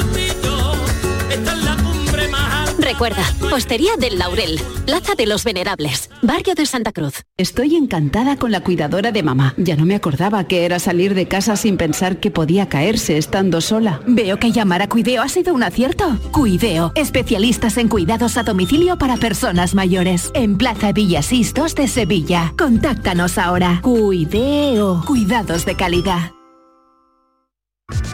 Recuerda, 3.01 3.33
Postería 3.49 3.93
del 3.97 4.19
Laurel, 4.19 4.61
Plaza 4.85 5.15
de 5.15 5.25
los 5.25 5.43
Venerables, 5.43 6.11
Barrio 6.21 6.53
de 6.53 6.67
Santa 6.67 6.91
Cruz. 6.91 7.23
Estoy 7.35 7.75
encantada 7.75 8.35
con 8.35 8.51
la 8.51 8.59
cuidadora 8.59 9.11
de 9.11 9.23
mamá. 9.23 9.55
Ya 9.57 9.75
no 9.75 9.85
me 9.85 9.95
acordaba 9.95 10.43
que 10.43 10.65
era 10.65 10.77
salir 10.77 11.15
de 11.15 11.27
casa 11.27 11.55
sin 11.55 11.77
pensar 11.77 12.19
que 12.19 12.29
podía 12.29 12.69
caerse 12.69 13.17
estando 13.17 13.59
sola. 13.59 14.01
Veo 14.05 14.37
que 14.37 14.51
llamar 14.51 14.83
a 14.83 14.87
Cuideo 14.87 15.23
ha 15.23 15.29
sido 15.29 15.55
un 15.55 15.63
acierto. 15.63 16.15
Cuideo, 16.31 16.91
especialistas 16.93 17.77
en 17.77 17.87
cuidados 17.87 18.37
a 18.37 18.43
domicilio 18.43 18.99
para 18.99 19.17
personas 19.17 19.73
mayores. 19.73 20.29
En 20.35 20.59
Plaza 20.59 20.91
Villasistos 20.91 21.73
de 21.73 21.87
Sevilla. 21.87 22.53
Contáctanos 22.55 23.39
ahora. 23.39 23.79
Cuideo, 23.81 25.03
cuidados 25.07 25.65
de 25.65 25.75
calidad. 25.75 26.33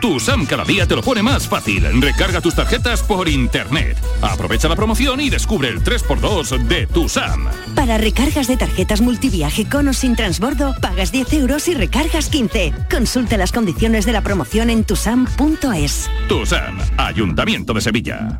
Tu 0.01 0.19
SAM 0.19 0.45
cada 0.45 0.63
día 0.63 0.85
te 0.85 0.95
lo 0.95 1.01
pone 1.01 1.23
más 1.23 1.47
fácil. 1.47 1.83
Recarga 2.01 2.41
tus 2.41 2.55
tarjetas 2.55 3.03
por 3.03 3.27
internet. 3.27 3.97
Aprovecha 4.21 4.67
la 4.67 4.75
promoción 4.75 5.19
y 5.21 5.29
descubre 5.29 5.69
el 5.69 5.83
3x2 5.83 6.67
de 6.67 6.87
Tu 6.87 7.09
SAM. 7.09 7.47
Para 7.75 7.97
recargas 7.97 8.47
de 8.47 8.57
tarjetas 8.57 9.01
multiviaje 9.01 9.67
con 9.67 9.87
o 9.87 9.93
sin 9.93 10.15
transbordo, 10.15 10.75
pagas 10.81 11.11
10 11.11 11.33
euros 11.33 11.67
y 11.67 11.73
recargas 11.73 12.29
15. 12.29 12.73
Consulta 12.89 13.37
las 13.37 13.51
condiciones 13.51 14.05
de 14.05 14.13
la 14.13 14.21
promoción 14.21 14.69
en 14.69 14.83
tusam.es. 14.83 16.09
Tu 16.27 16.45
SAM, 16.45 16.79
Ayuntamiento 16.97 17.73
de 17.73 17.81
Sevilla. 17.81 18.39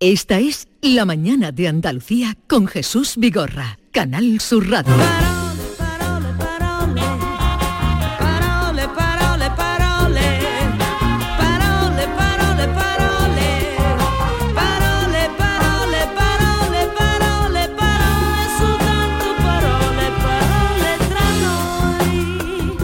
Esta 0.00 0.40
es 0.40 0.66
La 0.80 1.04
mañana 1.04 1.52
de 1.52 1.68
Andalucía 1.68 2.36
con 2.48 2.66
Jesús 2.66 3.14
Vigorra, 3.16 3.78
Canal 3.92 4.40
Sur 4.40 4.68
Radio. 4.68 5.41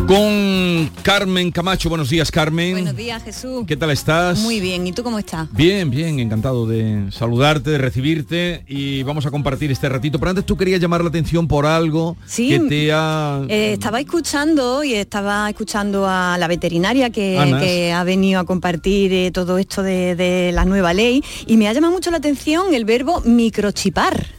Con 0.09 0.91
Carmen 1.03 1.51
Camacho, 1.51 1.91
buenos 1.91 2.09
días 2.09 2.31
Carmen. 2.31 2.73
Buenos 2.73 2.97
días, 2.97 3.23
Jesús. 3.23 3.67
¿Qué 3.67 3.77
tal 3.77 3.91
estás? 3.91 4.39
Muy 4.39 4.59
bien, 4.59 4.87
¿y 4.87 4.93
tú 4.93 5.03
cómo 5.03 5.19
estás? 5.19 5.53
Bien, 5.53 5.91
bien, 5.91 6.19
encantado 6.19 6.67
de 6.67 7.13
saludarte, 7.13 7.69
de 7.69 7.77
recibirte 7.77 8.65
y 8.67 9.03
vamos 9.03 9.27
a 9.27 9.31
compartir 9.31 9.71
este 9.71 9.87
ratito. 9.87 10.19
Pero 10.19 10.31
antes 10.31 10.47
tú 10.47 10.57
querías 10.57 10.81
llamar 10.81 11.03
la 11.03 11.11
atención 11.11 11.47
por 11.47 11.67
algo 11.67 12.17
Sí. 12.25 12.49
que 12.49 12.59
te 12.61 12.91
ha... 12.91 13.43
Eh, 13.51 13.75
estaba 13.75 14.01
escuchando 14.01 14.83
y 14.83 14.95
estaba 14.95 15.47
escuchando 15.51 16.07
a 16.09 16.39
la 16.39 16.49
veterinaria 16.49 17.11
que, 17.11 17.93
ha 17.93 18.03
venido 18.05 18.41
a 18.41 18.45
compartir 18.45 19.13
eh, 19.13 19.31
todo 19.31 19.59
esto 19.59 19.83
de, 19.83 20.17
de 20.17 20.53
la 20.53 20.65
nueva 20.65 20.95
ley 20.95 21.23
y 21.47 21.59
me 21.59 21.69
ha 21.69 21.75
llamado 21.75 21.93
mucho 21.93 22.11
la 22.11 22.17
atención 22.17 22.73
el 22.73 22.87
verbo 22.87 23.21
microchipar. 23.27 24.38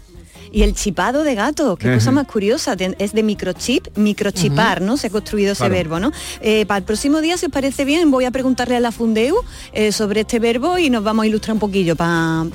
Y 0.51 0.63
el 0.63 0.73
chipado 0.75 1.23
de 1.23 1.35
gato, 1.35 1.75
qué 1.75 1.93
cosa 1.93 2.11
más 2.11 2.25
curiosa, 2.27 2.75
es 2.97 3.13
de 3.13 3.23
microchip, 3.23 3.87
microchipar, 3.97 4.81
¿no? 4.81 4.97
Se 4.97 5.07
ha 5.07 5.09
construido 5.09 5.51
ese 5.53 5.59
Claro. 5.59 5.73
verbo, 5.73 5.99
¿no? 5.99 6.11
Eh, 6.41 6.65
para 6.65 6.79
el 6.79 6.83
próximo 6.83 7.21
día, 7.21 7.37
si 7.37 7.45
os 7.47 7.51
parece 7.51 7.85
bien, 7.85 8.09
voy 8.11 8.25
a 8.25 8.31
preguntarle 8.31 8.75
a 8.75 8.79
la 8.79 8.91
Fundeu 8.91 9.35
eh, 9.73 9.91
sobre 9.91 10.21
este 10.21 10.39
verbo 10.39 10.77
y 10.77 10.89
nos 10.89 11.03
vamos 11.03 11.23
a 11.23 11.27
ilustrar 11.27 11.53
un 11.53 11.59
poquillo 11.59 11.95
para... 11.95 12.45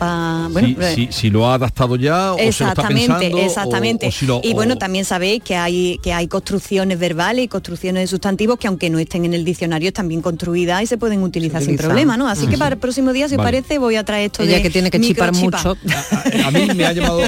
bueno, 0.51 0.69
si, 0.69 0.77
eh, 0.81 0.93
si- 0.95 1.09
si 1.13 1.31
lo 1.31 1.47
ha 1.49 1.55
adaptado 1.55 1.97
ya 1.97 2.33
o 2.33 2.37
se 2.39 2.43
lo 2.45 2.49
está 2.51 2.65
Exactamente, 2.71 3.07
pensando 3.13 3.39
exactamente. 3.39 4.07
o 4.09 4.13
si 4.13 4.27
lo- 4.27 4.41
y 4.43 4.53
o- 4.53 4.55
bueno, 4.55 4.77
también 4.77 5.05
sabéis 5.05 5.43
que 5.43 5.57
hay 5.57 5.99
que 6.03 6.13
hay 6.13 6.27
construcciones 6.29 6.99
verbales 6.99 7.45
y 7.45 7.49
construcciones 7.49 8.03
de 8.03 8.07
sustantivos 8.09 8.59
que 8.59 8.67
aunque 8.67 8.91
no 8.91 8.99
estén 8.99 9.25
en 9.25 9.35
el 9.35 9.45
diccionario 9.45 9.89
están 9.89 10.09
bien 10.09 10.21
construidas 10.23 10.83
y 10.83 10.87
se 10.87 10.97
pueden 10.99 11.23
utilizar 11.23 11.63
sin 11.63 11.77
problema, 11.77 12.17
¿no? 12.17 12.29
Así 12.29 12.47
que 12.47 12.59
para 12.59 12.75
el 12.75 12.81
próximo 12.81 13.13
día, 13.13 13.29
si 13.29 13.37
os 13.37 13.43
parece, 13.43 13.79
voy 13.79 13.97
a 13.97 14.05
traer 14.05 14.27
esto 14.27 14.43
Ella 14.43 14.57
de 14.57 14.63
que 14.63 14.71
tiene 14.71 14.91
que 14.91 15.01
chipar 15.01 15.33
mucho. 15.33 15.77
a 16.45 16.51
mí 16.51 16.67
me 16.75 16.85
ha 16.87 16.93
llamado 16.93 17.21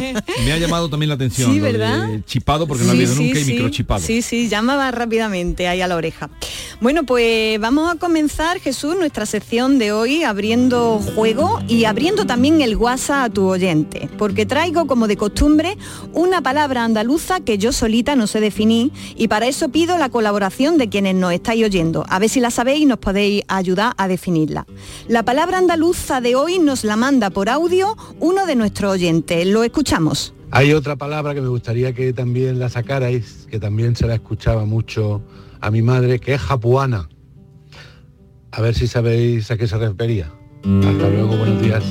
me 0.44 0.52
ha 0.52 0.55
ha 0.56 0.60
llamado 0.60 0.88
también 0.88 1.08
la 1.08 1.14
atención. 1.14 1.52
Sí, 1.52 1.60
¿verdad? 1.60 2.08
chipado, 2.26 2.66
porque 2.66 2.84
no 2.84 2.90
ha 2.90 2.92
Sí, 2.94 2.98
habido 2.98 3.14
sí, 3.14 3.24
nunca 3.24 3.40
y 3.40 3.44
microchipado. 3.44 4.00
Sí, 4.00 4.22
sí, 4.22 4.48
llamaba 4.48 4.90
rápidamente 4.90 5.68
ahí 5.68 5.80
a 5.80 5.88
la 5.88 5.96
oreja. 5.96 6.30
Bueno, 6.80 7.04
pues 7.04 7.58
vamos 7.60 7.92
a 7.94 7.98
comenzar, 7.98 8.60
Jesús, 8.60 8.96
nuestra 8.98 9.26
sección 9.26 9.78
de 9.78 9.92
hoy 9.92 10.24
abriendo 10.24 11.00
juego 11.14 11.60
y 11.68 11.84
abriendo 11.84 12.26
también 12.26 12.60
el 12.60 12.76
WhatsApp 12.76 13.16
a 13.26 13.30
tu 13.30 13.46
oyente, 13.46 14.08
porque 14.18 14.46
traigo 14.46 14.86
como 14.86 15.06
de 15.06 15.16
costumbre 15.16 15.76
una 16.12 16.42
palabra 16.42 16.84
andaluza 16.84 17.40
que 17.40 17.58
yo 17.58 17.72
solita 17.72 18.16
no 18.16 18.26
sé 18.26 18.40
definir 18.40 18.90
y 19.16 19.28
para 19.28 19.46
eso 19.46 19.68
pido 19.70 19.96
la 19.98 20.08
colaboración 20.08 20.78
de 20.78 20.88
quienes 20.88 21.14
nos 21.14 21.32
estáis 21.32 21.64
oyendo. 21.64 22.04
A 22.08 22.18
ver 22.18 22.28
si 22.28 22.40
la 22.40 22.50
sabéis 22.50 22.80
y 22.82 22.86
nos 22.86 22.98
podéis 22.98 23.42
ayudar 23.48 23.94
a 23.96 24.08
definirla. 24.08 24.66
La 25.08 25.22
palabra 25.24 25.58
andaluza 25.58 26.20
de 26.20 26.34
hoy 26.36 26.58
nos 26.58 26.84
la 26.84 26.96
manda 26.96 27.30
por 27.30 27.48
audio 27.48 27.96
uno 28.20 28.46
de 28.46 28.56
nuestros 28.56 28.92
oyentes. 28.92 29.46
Lo 29.46 29.64
escuchamos. 29.64 30.34
Hay 30.50 30.72
otra 30.72 30.96
palabra 30.96 31.34
que 31.34 31.40
me 31.40 31.48
gustaría 31.48 31.92
que 31.92 32.12
también 32.12 32.58
la 32.58 32.68
sacarais, 32.68 33.46
que 33.50 33.58
también 33.58 33.96
se 33.96 34.06
la 34.06 34.14
escuchaba 34.14 34.64
mucho 34.64 35.22
a 35.60 35.70
mi 35.70 35.82
madre, 35.82 36.18
que 36.18 36.34
es 36.34 36.40
japuana. 36.40 37.08
A 38.52 38.60
ver 38.60 38.74
si 38.74 38.86
sabéis 38.86 39.50
a 39.50 39.56
qué 39.56 39.66
se 39.66 39.76
refería. 39.76 40.32
Hasta 40.62 41.08
luego, 41.08 41.36
buenos 41.36 41.60
días. 41.60 41.84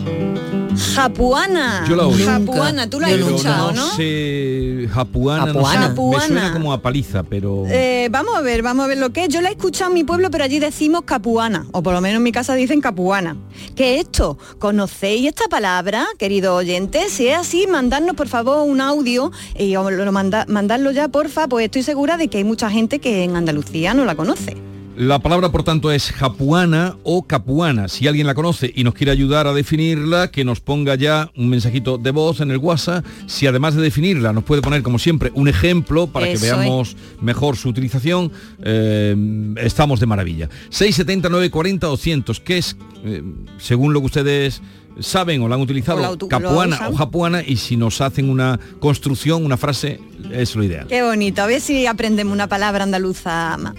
Japuana. 0.77 1.85
Yo 1.87 1.95
la 1.95 2.07
oí. 2.07 2.23
Japuana, 2.23 2.89
tú 2.89 2.99
la 2.99 3.07
has 3.07 3.13
escuchado, 3.13 3.71
¿no? 3.71 3.95
sé, 3.95 4.87
japuana, 4.91 5.53
no 5.53 5.65
sé. 5.65 5.77
Japuana. 5.77 6.19
me 6.19 6.25
suena 6.27 6.53
como 6.53 6.73
a 6.73 6.81
paliza, 6.81 7.23
pero... 7.23 7.63
Eh, 7.67 8.07
vamos 8.11 8.35
a 8.35 8.41
ver, 8.41 8.61
vamos 8.61 8.85
a 8.85 8.87
ver 8.87 8.97
lo 8.97 9.11
que 9.11 9.23
es. 9.23 9.29
Yo 9.29 9.41
la 9.41 9.49
he 9.49 9.53
escuchado 9.53 9.91
en 9.91 9.95
mi 9.95 10.03
pueblo, 10.03 10.29
pero 10.31 10.43
allí 10.43 10.59
decimos 10.59 11.01
capuana, 11.05 11.65
o 11.71 11.81
por 11.81 11.93
lo 11.93 12.01
menos 12.01 12.17
en 12.17 12.23
mi 12.23 12.31
casa 12.31 12.55
dicen 12.55 12.81
capuana. 12.81 13.37
¿Qué 13.75 13.95
es 13.95 14.01
esto? 14.01 14.37
¿Conocéis 14.59 15.27
esta 15.27 15.47
palabra, 15.47 16.05
querido 16.17 16.55
oyente? 16.55 17.09
Si 17.09 17.27
es 17.27 17.37
así, 17.37 17.67
mandadnos 17.67 18.15
por 18.15 18.27
favor 18.27 18.67
un 18.67 18.81
audio 18.81 19.31
y 19.57 19.73
lo 19.73 20.11
manda, 20.11 20.45
mandadlo 20.47 20.91
ya, 20.91 21.07
porfa, 21.07 21.47
pues 21.47 21.65
estoy 21.65 21.83
segura 21.83 22.17
de 22.17 22.27
que 22.27 22.37
hay 22.37 22.43
mucha 22.43 22.69
gente 22.69 22.99
que 22.99 23.23
en 23.23 23.35
Andalucía 23.35 23.93
no 23.93 24.05
la 24.05 24.15
conoce. 24.15 24.74
La 24.97 25.19
palabra, 25.19 25.51
por 25.51 25.63
tanto, 25.63 25.91
es 25.91 26.11
japuana 26.13 26.95
o 27.03 27.23
capuana. 27.27 27.89
Si 27.89 28.07
alguien 28.07 28.27
la 28.27 28.33
conoce 28.33 28.71
y 28.73 28.85
nos 28.85 28.93
quiere 28.93 29.11
ayudar 29.11 29.45
a 29.45 29.51
definirla, 29.53 30.31
que 30.31 30.45
nos 30.45 30.61
ponga 30.61 30.95
ya 30.95 31.31
un 31.35 31.49
mensajito 31.49 31.97
de 31.97 32.11
voz 32.11 32.39
en 32.39 32.49
el 32.49 32.57
WhatsApp. 32.57 33.05
Si 33.27 33.45
además 33.45 33.75
de 33.75 33.81
definirla 33.81 34.31
nos 34.31 34.45
puede 34.45 34.61
poner, 34.61 34.83
como 34.83 34.97
siempre, 34.97 35.31
un 35.33 35.49
ejemplo 35.49 36.07
para 36.07 36.29
Eso 36.29 36.41
que 36.41 36.47
veamos 36.47 36.95
mejor 37.19 37.57
su 37.57 37.67
utilización, 37.67 38.31
eh, 38.63 39.53
estamos 39.57 39.99
de 39.99 40.05
maravilla. 40.05 40.49
679 40.69 41.49
40 41.49 41.87
200, 41.87 42.39
que 42.39 42.57
es, 42.57 42.77
eh, 43.03 43.21
según 43.57 43.91
lo 43.91 43.99
que 43.99 44.05
ustedes 44.05 44.61
saben 44.99 45.41
o 45.41 45.47
la 45.47 45.55
han 45.55 45.61
utilizado, 45.61 45.97
O 45.97 46.01
la 46.01 46.27
capuana 46.27 46.89
o 46.89 46.95
japuana, 46.95 47.41
y 47.41 47.57
si 47.57 47.77
nos 47.77 48.01
hacen 48.01 48.29
una 48.29 48.59
construcción, 48.79 49.45
una 49.45 49.57
frase, 49.57 49.99
es 50.31 50.55
lo 50.55 50.63
ideal. 50.63 50.87
Qué 50.87 51.03
bonito, 51.03 51.41
a 51.41 51.47
ver 51.47 51.61
si 51.61 51.85
aprendemos 51.85 52.33
una 52.33 52.47
palabra 52.47 52.83
andaluza 52.83 53.57
más. 53.57 53.75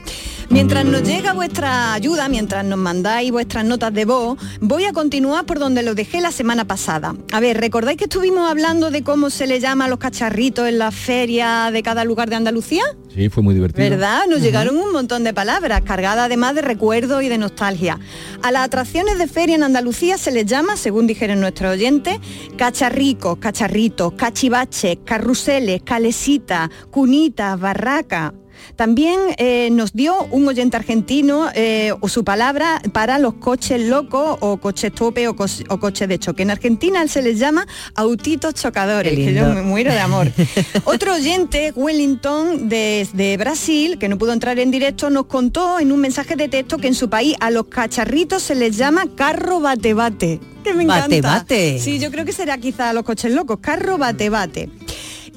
Mientras 0.49 0.85
nos 0.85 1.03
llega 1.03 1.33
vuestra 1.33 1.93
ayuda, 1.93 2.29
mientras 2.29 2.65
nos 2.65 2.79
mandáis 2.79 3.33
vuestras 3.33 3.65
notas 3.65 3.93
de 3.93 4.05
voz, 4.05 4.39
voy 4.61 4.85
a 4.85 4.93
continuar 4.93 5.45
por 5.45 5.59
donde 5.59 5.83
lo 5.83 5.95
dejé 5.95 6.21
la 6.21 6.31
semana 6.31 6.65
pasada. 6.65 7.17
A 7.33 7.41
ver, 7.41 7.59
¿recordáis 7.59 7.99
que 7.99 8.05
estuvimos 8.05 8.49
hablando 8.49 8.91
de 8.91 9.03
cómo 9.03 9.31
se 9.31 9.49
le 9.49 9.59
llama 9.59 9.87
a 9.87 9.89
los 9.89 9.99
cacharritos 9.99 10.69
en 10.69 10.79
la 10.79 10.93
feria 10.93 11.71
de 11.73 11.83
cada 11.83 12.05
lugar 12.05 12.31
de 12.31 12.37
Andalucía? 12.37 12.85
Sí, 13.17 13.31
fue 13.31 13.43
muy 13.43 13.55
divertido. 13.55 13.89
¿Verdad? 13.89 14.25
Nos 14.29 14.43
llegaron 14.43 14.77
un 14.77 14.93
montón 14.93 15.25
de 15.25 15.33
palabras, 15.33 15.81
cargadas 15.81 16.27
además 16.27 16.55
de 16.55 16.61
recuerdos 16.61 17.23
y 17.23 17.31
de 17.31 17.39
nostalgia. 17.39 17.99
A 18.43 18.53
las 18.53 18.67
atracciones 18.67 19.17
de 19.17 19.27
feria 19.27 19.57
en 19.57 19.63
Andalucía 19.63 20.19
se 20.19 20.31
les 20.31 20.45
llama, 20.45 20.77
según 20.77 21.07
dijeron 21.07 21.41
nuestros 21.41 21.73
oyentes, 21.73 22.19
cacharricos, 22.59 23.39
cacharritos, 23.39 24.13
cachivaches, 24.13 24.99
carruseles, 25.03 25.81
calesitas, 25.83 26.69
cunitas, 26.91 27.59
barracas. 27.59 28.35
También 28.77 29.19
eh, 29.39 29.69
nos 29.71 29.93
dio 29.93 30.25
un 30.31 30.49
oyente 30.49 30.77
argentino 30.77 31.49
eh, 31.55 31.93
su 32.09 32.25
palabra 32.25 32.81
para 32.93 33.19
los 33.19 33.35
coches 33.35 33.83
locos 33.83 34.39
o 34.41 34.57
coches 34.57 34.93
tope 34.93 35.29
o, 35.29 35.37
coches 35.37 36.09
de 36.09 36.19
choque. 36.19 36.43
En 36.43 36.51
Argentina 36.51 37.07
se 37.09 37.21
les 37.21 37.39
llama 37.39 37.67
autitos 37.95 38.55
chocadores, 38.55 39.15
que 39.15 39.35
yo 39.35 39.47
me 39.53 39.63
muero 39.63 39.93
de 39.93 40.01
amor. 40.01 40.33
Otro 40.85 41.15
oyente, 41.15 41.73
Wellington, 41.77 42.69
desde 42.69 43.37
Brasil, 43.37 43.99
que 43.99 44.09
no 44.09 44.17
pudo 44.17 44.33
entrar 44.33 44.59
en 44.59 44.71
directo, 44.71 45.11
nos 45.11 45.27
contó 45.27 45.79
en 45.79 45.93
un 45.93 46.01
mensaje 46.01 46.37
de 46.37 46.49
texto 46.49 46.79
que 46.79 46.89
en 46.89 46.95
su 46.95 47.11
país 47.11 47.37
a 47.41 47.51
los 47.51 47.67
cacharritos 47.67 48.43
se 48.43 48.55
les 48.55 48.77
llama 48.77 49.05
carro 49.15 49.61
bate 49.61 49.93
bate. 49.95 50.41
Que 50.65 50.75
me 50.75 50.85
encanta. 50.85 51.21
Bate. 51.21 51.79
Sí, 51.79 51.99
yo 51.99 52.11
creo 52.11 52.25
que 52.25 52.33
será 52.33 52.59
quizá 52.59 52.93
los 52.93 53.05
coches 53.05 53.33
locos, 53.33 53.59
carro 53.61 53.99
bate 53.99 54.31
bate. 54.31 54.71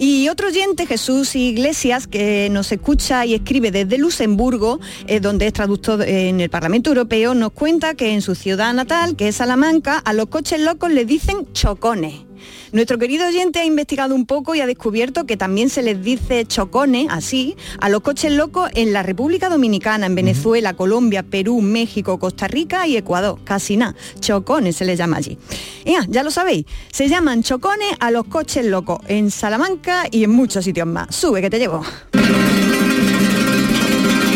Y 0.02 0.30
otro 0.30 0.48
oyente, 0.48 0.86
Jesús 0.86 1.36
Iglesias, 1.36 2.08
que 2.08 2.48
nos 2.50 2.72
escucha 2.72 3.26
y 3.26 3.34
escribe 3.34 3.70
desde 3.70 3.98
Luxemburgo, 3.98 4.80
eh, 5.08 5.20
donde 5.20 5.46
es 5.48 5.52
traductor 5.52 6.02
en 6.04 6.40
el 6.40 6.50
Parlamento 6.50 6.90
Europeo, 6.90 7.34
nos 7.34 7.52
cuenta 7.52 7.96
que 7.96 8.14
en 8.14 8.22
su 8.22 8.34
ciudad 8.34 8.74
natal, 8.74 9.18
que 9.18 9.28
es 9.28 9.36
Salamanca, 9.36 9.98
a 9.98 10.14
los 10.14 10.28
coches 10.28 10.62
locos 10.62 10.90
le 10.90 11.04
dicen 11.04 11.52
chocones. 11.52 12.29
Nuestro 12.72 12.98
querido 12.98 13.28
oyente 13.28 13.60
ha 13.60 13.66
investigado 13.66 14.14
un 14.16 14.26
poco 14.26 14.56
y 14.56 14.62
ha 14.62 14.68
descubierto 14.68 15.26
que 15.26 15.38
también 15.38 15.70
se 15.70 15.82
les 15.82 16.04
dice 16.04 16.46
chocones, 16.46 17.08
así, 17.10 17.56
a 17.80 17.90
los 17.90 18.02
coches 18.02 18.32
locos 18.32 18.70
en 18.76 18.94
la 18.94 19.04
República 19.04 19.50
Dominicana, 19.50 20.06
en 20.06 20.16
Venezuela, 20.16 20.74
Colombia, 20.74 21.24
Perú, 21.24 21.62
México, 21.62 22.20
Costa 22.20 22.48
Rica 22.48 22.88
y 22.88 22.98
Ecuador. 22.98 23.40
Casi 23.44 23.78
nada. 23.78 23.96
Chocones 24.20 24.76
se 24.76 24.86
les 24.86 24.98
llama 24.98 25.18
allí. 25.18 25.38
Ea, 25.86 26.06
ya 26.08 26.24
lo 26.24 26.32
sabéis. 26.32 26.66
Se 26.92 27.08
llaman 27.08 27.44
chocones 27.44 27.94
a 28.00 28.12
los 28.12 28.26
coches 28.26 28.66
locos 28.66 29.00
en 29.08 29.32
Salamanca 29.32 30.06
y 30.12 30.24
en 30.24 30.32
muchos 30.32 30.66
sitios 30.66 30.88
más. 30.88 31.16
Sube 31.16 31.42
que 31.42 31.50
te 31.50 31.60
llevo. 31.60 31.84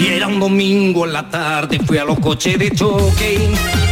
Y 0.01 0.07
era 0.07 0.27
un 0.27 0.39
domingo 0.39 1.05
en 1.05 1.13
la 1.13 1.29
tarde, 1.29 1.79
fui 1.85 1.97
a 1.97 2.05
los 2.05 2.19
coches 2.19 2.57
de 2.57 2.71
choque. 2.71 3.82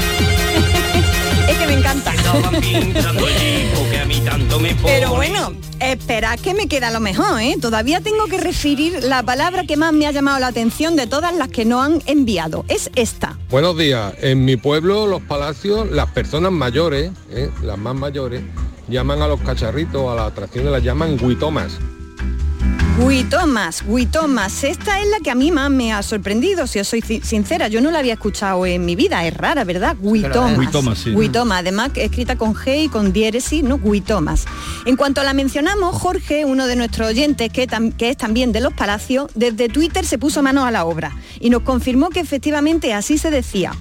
Me 4.59 4.76
pone. 4.76 4.93
Pero 4.93 5.15
bueno, 5.15 5.53
espera 5.80 6.38
que 6.38 6.53
me 6.53 6.67
queda 6.67 6.91
lo 6.91 6.99
mejor, 6.99 7.41
¿eh? 7.41 7.55
Todavía 7.59 8.01
tengo 8.01 8.26
que 8.26 8.38
referir 8.38 9.03
la 9.03 9.24
palabra 9.24 9.65
que 9.65 9.78
más 9.78 9.93
me 9.93 10.05
ha 10.07 10.11
llamado 10.11 10.39
la 10.39 10.47
atención 10.47 10.95
de 10.95 11.07
todas 11.07 11.36
las 11.36 11.47
que 11.49 11.65
no 11.65 11.82
han 11.82 12.01
enviado. 12.05 12.65
Es 12.67 12.91
esta. 12.95 13.38
Buenos 13.49 13.78
días. 13.78 14.13
En 14.22 14.45
mi 14.45 14.57
pueblo, 14.57 15.07
los 15.07 15.22
palacios, 15.22 15.89
las 15.89 16.11
personas 16.11 16.51
mayores, 16.51 17.11
¿eh? 17.32 17.49
las 17.63 17.78
más 17.78 17.95
mayores, 17.95 18.43
llaman 18.88 19.22
a 19.22 19.28
los 19.28 19.39
cacharritos, 19.41 20.11
a 20.11 20.15
las 20.15 20.32
atracciones 20.32 20.72
las 20.72 20.84
llaman 20.84 21.17
guitomas. 21.17 21.78
Guitomas, 23.00 23.84
Guitomas. 23.88 24.64
Esta 24.66 25.00
es 25.00 25.08
la 25.08 25.20
que 25.20 25.32
a 25.32 25.36
mí 25.36 25.50
más 25.50 25.72
me 25.72 25.94
ha 25.94 26.04
sorprendido, 26.04 26.68
si 26.68 26.80
os 26.80 26.88
soy 26.89 27.02
sincera. 27.02 27.70
Yo 27.70 27.80
no 27.82 27.89
la 27.89 28.00
había 28.00 28.14
escuchado 28.14 28.66
en 28.66 28.86
mi 28.86 28.96
vida, 28.96 29.26
es 29.26 29.34
rara, 29.36 29.64
¿verdad? 29.64 29.96
Guitomas. 30.00 30.60
Guitomas, 30.60 31.00
sí. 31.00 31.12
Guitoma, 31.12 31.60
además 31.60 31.92
escrita 31.96 32.36
con 32.38 32.54
G 32.54 32.84
y 32.84 32.89
con 32.89 33.14
diéresis, 33.14 33.64
¿no? 33.64 33.80
Guitomas. 33.80 34.46
En 34.86 34.98
cuanto 34.98 35.24
la 35.24 35.34
mencionamos, 35.34 35.96
Jorge, 35.96 36.44
uno 36.44 36.68
de 36.68 36.76
nuestros 36.76 37.08
oyentes, 37.10 37.50
que, 37.52 37.68
que 37.98 38.10
es 38.10 38.18
también 38.18 38.52
de 38.52 38.60
los 38.60 38.74
palacios, 38.74 39.32
desde 39.36 39.70
Twitter 39.70 40.06
se 40.06 40.18
puso 40.18 40.44
manos 40.44 40.66
a 40.66 40.72
la 40.72 40.84
obra 40.84 41.16
y 41.39 41.50
nos 41.50 41.62
confirmó 41.62 42.10
que 42.10 42.20
efectivamente 42.20 42.94
así 42.94 43.18
se 43.18 43.32
decía, 43.32 43.72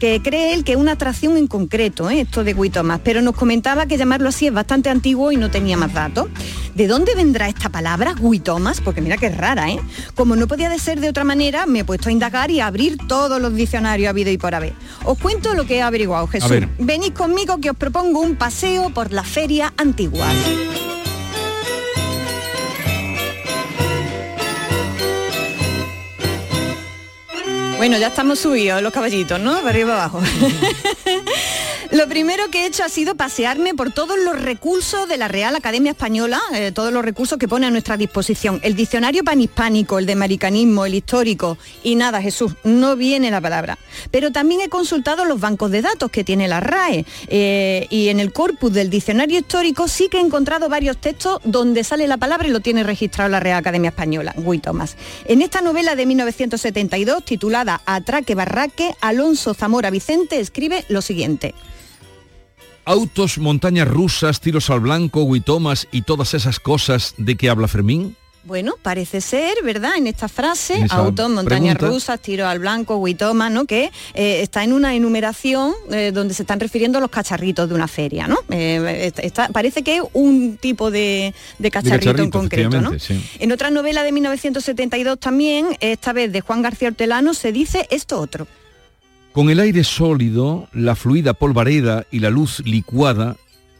que 0.00 0.20
cree 0.22 0.54
él 0.54 0.64
que 0.64 0.72
es 0.72 0.78
una 0.78 0.92
atracción 0.92 1.36
en 1.36 1.46
concreto, 1.46 2.10
¿eh? 2.10 2.22
esto 2.22 2.42
de 2.42 2.54
Guitomas, 2.54 3.00
pero 3.04 3.20
nos 3.20 3.36
comentaba 3.36 3.86
que 3.86 3.98
llamarlo 3.98 4.30
así 4.30 4.46
es 4.46 4.52
bastante 4.52 4.88
antiguo 4.88 5.30
y 5.30 5.36
no 5.36 5.50
tenía 5.50 5.76
más 5.76 5.92
datos. 5.92 6.26
¿De 6.74 6.86
dónde 6.86 7.14
vendrá 7.14 7.48
esta 7.48 7.68
palabra, 7.68 8.14
Guitomas? 8.18 8.80
Porque 8.80 9.02
mira 9.02 9.18
que 9.18 9.26
es 9.26 9.36
rara, 9.36 9.70
¿eh? 9.70 9.78
Como 10.14 10.34
no 10.36 10.48
podía 10.48 10.70
de 10.70 10.78
ser 10.78 11.00
de 11.00 11.10
otra 11.10 11.22
manera, 11.22 11.66
me 11.66 11.80
he 11.80 11.84
puesto 11.84 12.08
a 12.08 12.12
indagar 12.12 12.50
y 12.50 12.60
a 12.60 12.66
abrir 12.66 12.96
todos 13.06 13.40
los 13.40 13.54
diccionarios 13.54 14.08
habido 14.08 14.30
y 14.30 14.38
por 14.38 14.54
haber. 14.54 14.72
Os 15.04 15.18
cuento 15.18 15.54
lo 15.54 15.66
que 15.66 15.76
he 15.76 15.82
averiguado, 15.82 16.26
Jesús. 16.26 16.50
Venid 16.78 17.12
conmigo 17.12 17.58
que 17.60 17.70
os 17.70 17.76
propongo 17.76 18.20
un 18.20 18.36
paseo 18.36 18.90
por 18.90 19.12
la 19.12 19.22
feria 19.22 19.74
antigua. 19.76 20.26
Bueno, 27.80 27.96
ya 27.96 28.08
estamos 28.08 28.38
subidos 28.38 28.82
los 28.82 28.92
caballitos, 28.92 29.40
¿no? 29.40 29.54
Para 29.54 29.70
arriba 29.70 29.94
abajo. 29.94 30.20
Lo 31.92 32.06
primero 32.06 32.48
que 32.52 32.62
he 32.62 32.66
hecho 32.66 32.84
ha 32.84 32.88
sido 32.88 33.16
pasearme 33.16 33.74
por 33.74 33.92
todos 33.92 34.16
los 34.16 34.40
recursos 34.40 35.08
de 35.08 35.16
la 35.16 35.26
Real 35.26 35.56
Academia 35.56 35.90
Española, 35.90 36.40
eh, 36.54 36.70
todos 36.72 36.92
los 36.92 37.04
recursos 37.04 37.36
que 37.36 37.48
pone 37.48 37.66
a 37.66 37.70
nuestra 37.72 37.96
disposición. 37.96 38.60
El 38.62 38.76
diccionario 38.76 39.24
panhispánico, 39.24 39.98
el 39.98 40.06
de 40.06 40.12
americanismo, 40.12 40.86
el 40.86 40.94
histórico. 40.94 41.58
Y 41.82 41.96
nada, 41.96 42.22
Jesús, 42.22 42.52
no 42.62 42.94
viene 42.94 43.32
la 43.32 43.40
palabra. 43.40 43.76
Pero 44.12 44.30
también 44.30 44.60
he 44.60 44.68
consultado 44.68 45.24
los 45.24 45.40
bancos 45.40 45.72
de 45.72 45.82
datos 45.82 46.12
que 46.12 46.22
tiene 46.22 46.46
la 46.46 46.60
RAE. 46.60 47.04
eh, 47.26 47.88
y 47.90 48.08
en 48.08 48.20
el 48.20 48.32
corpus 48.32 48.72
del 48.72 48.88
diccionario 48.88 49.40
histórico 49.40 49.88
sí 49.88 50.08
que 50.08 50.18
he 50.18 50.20
encontrado 50.20 50.68
varios 50.68 50.96
textos 50.96 51.40
donde 51.42 51.82
sale 51.82 52.06
la 52.06 52.18
palabra 52.18 52.46
y 52.46 52.52
lo 52.52 52.60
tiene 52.60 52.84
registrado 52.84 53.30
la 53.30 53.40
Real 53.40 53.58
Academia 53.58 53.90
Española. 53.90 54.32
Guy 54.36 54.60
Tomás. 54.60 54.96
En 55.24 55.42
esta 55.42 55.60
novela 55.60 55.96
de 55.96 56.06
1972, 56.06 57.24
titulada 57.24 57.80
Atraque 57.84 58.36
Barraque, 58.36 58.94
Alonso 59.00 59.54
Zamora 59.54 59.90
Vicente 59.90 60.38
escribe 60.38 60.84
lo 60.88 61.02
siguiente. 61.02 61.52
Autos, 62.84 63.38
montañas 63.38 63.88
rusas, 63.88 64.40
tiros 64.40 64.70
al 64.70 64.80
blanco, 64.80 65.22
huitomas 65.22 65.86
y 65.92 66.02
todas 66.02 66.34
esas 66.34 66.60
cosas 66.60 67.14
de 67.18 67.36
que 67.36 67.48
habla 67.50 67.68
Fermín? 67.68 68.16
Bueno, 68.42 68.72
parece 68.80 69.20
ser, 69.20 69.52
¿verdad? 69.62 69.96
En 69.98 70.06
esta 70.06 70.26
frase, 70.26 70.72
En 70.78 70.86
autos, 70.90 71.28
montañas 71.28 71.76
pregunta. 71.76 71.86
rusas, 71.94 72.20
tiro 72.20 72.46
al 72.48 72.58
blanco, 72.58 72.96
huitoma, 72.96 73.50
¿no? 73.50 73.66
Que 73.66 73.90
eh, 74.14 74.40
está 74.40 74.64
en 74.64 74.72
una 74.72 74.94
enumeración 74.94 75.74
eh, 75.90 76.10
donde 76.12 76.32
se 76.32 76.44
están 76.44 76.58
refiriendo 76.58 76.96
a 76.96 77.00
los 77.02 77.10
cacharritos 77.10 77.68
de 77.68 77.74
una 77.74 77.86
feria, 77.86 78.26
¿no? 78.26 78.38
Eh, 78.48 79.12
está- 79.18 79.48
parece 79.50 79.82
que 79.82 79.96
es 79.96 80.02
un 80.14 80.56
tipo 80.56 80.90
de, 80.90 81.34
de 81.58 81.70
cacharrito, 81.70 82.10
en 82.10 82.14
cacharrito, 82.30 82.38
concreto, 82.38 82.80
¿no? 82.80 82.98
sí. 82.98 83.22
En 83.40 83.52
otra 83.52 83.70
novela 83.70 84.02
de 84.04 84.12
1972 84.12 85.20
también, 85.20 85.76
esta 85.80 86.14
vez 86.14 86.32
de 86.32 86.40
Juan 86.40 86.62
García 86.62 86.88
Hortelano, 86.88 87.34
se 87.34 87.52
dice 87.52 87.86
esto 87.90 88.18
otro. 88.18 88.46
Con 89.32 89.48
el 89.48 89.60
aire 89.60 89.84
sólido, 89.84 90.68
la 90.72 90.96
fluida 90.96 91.34
polvareda 91.34 92.04
y 92.10 92.18
la 92.18 92.30
luz 92.30 92.60
licuada, 92.66 93.36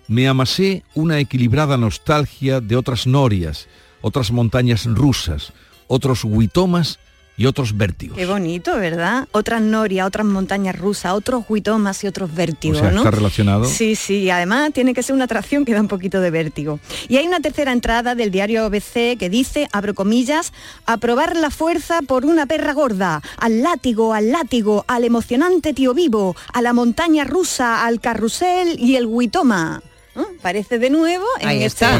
me 0.07 0.29
amasé 0.29 0.85
una 0.95 1.19
equilibrada 1.19 1.77
nostalgia 1.77 2.61
de 2.61 2.77
otras 2.77 3.09
norias, 3.09 3.67
otras 4.01 4.31
montañas 4.31 4.87
rusas, 4.87 5.53
otros 5.89 6.23
huitomas 6.23 7.01
y 7.37 7.47
otros 7.47 7.77
vértigos. 7.77 8.19
Qué 8.19 8.27
bonito, 8.27 8.77
¿verdad? 8.77 9.27
Otras 9.33 9.63
norias, 9.63 10.07
otras 10.07 10.27
montañas 10.27 10.79
rusas, 10.79 11.13
otros 11.13 11.45
huitomas 11.49 12.05
y 12.05 12.07
otros 12.07 12.31
O 12.31 12.35
vértigos, 12.35 12.79
sea, 12.81 12.91
¿no? 12.91 12.99
está 12.99 13.11
relacionado. 13.11 13.65
Sí, 13.65 13.97
sí, 13.97 14.29
además 14.29 14.73
tiene 14.73 14.93
que 14.93 15.03
ser 15.03 15.15
una 15.15 15.25
atracción 15.25 15.65
que 15.65 15.73
da 15.73 15.81
un 15.81 15.89
poquito 15.89 16.21
de 16.21 16.31
vértigo. 16.31 16.81
Y 17.09 17.17
hay 17.17 17.27
una 17.27 17.41
tercera 17.41 17.73
entrada 17.73 18.15
del 18.15 18.31
diario 18.31 18.65
ABC 18.65 19.17
que 19.19 19.29
dice, 19.31 19.69
abro 19.73 19.95
comillas, 19.95 20.53
a 20.85 20.99
probar 20.99 21.37
la 21.37 21.51
fuerza 21.51 22.01
por 22.07 22.27
una 22.27 22.47
perra 22.47 22.75
gorda, 22.75 23.23
al 23.39 23.63
látigo, 23.63 24.13
al 24.13 24.31
látigo, 24.31 24.85
al 24.87 25.05
emocionante 25.05 25.73
tío 25.73 25.95
vivo, 25.95 26.37
a 26.53 26.61
la 26.61 26.73
montaña 26.73 27.25
rusa, 27.25 27.87
al 27.87 28.01
carrusel 28.01 28.79
y 28.79 28.97
el 28.97 29.07
huitoma. 29.07 29.83
¿No? 30.15 30.27
Parece 30.43 30.79
de 30.79 30.91
nuevo 30.91 31.25
en 31.41 31.49
Ahí 31.49 31.63
está. 31.65 31.91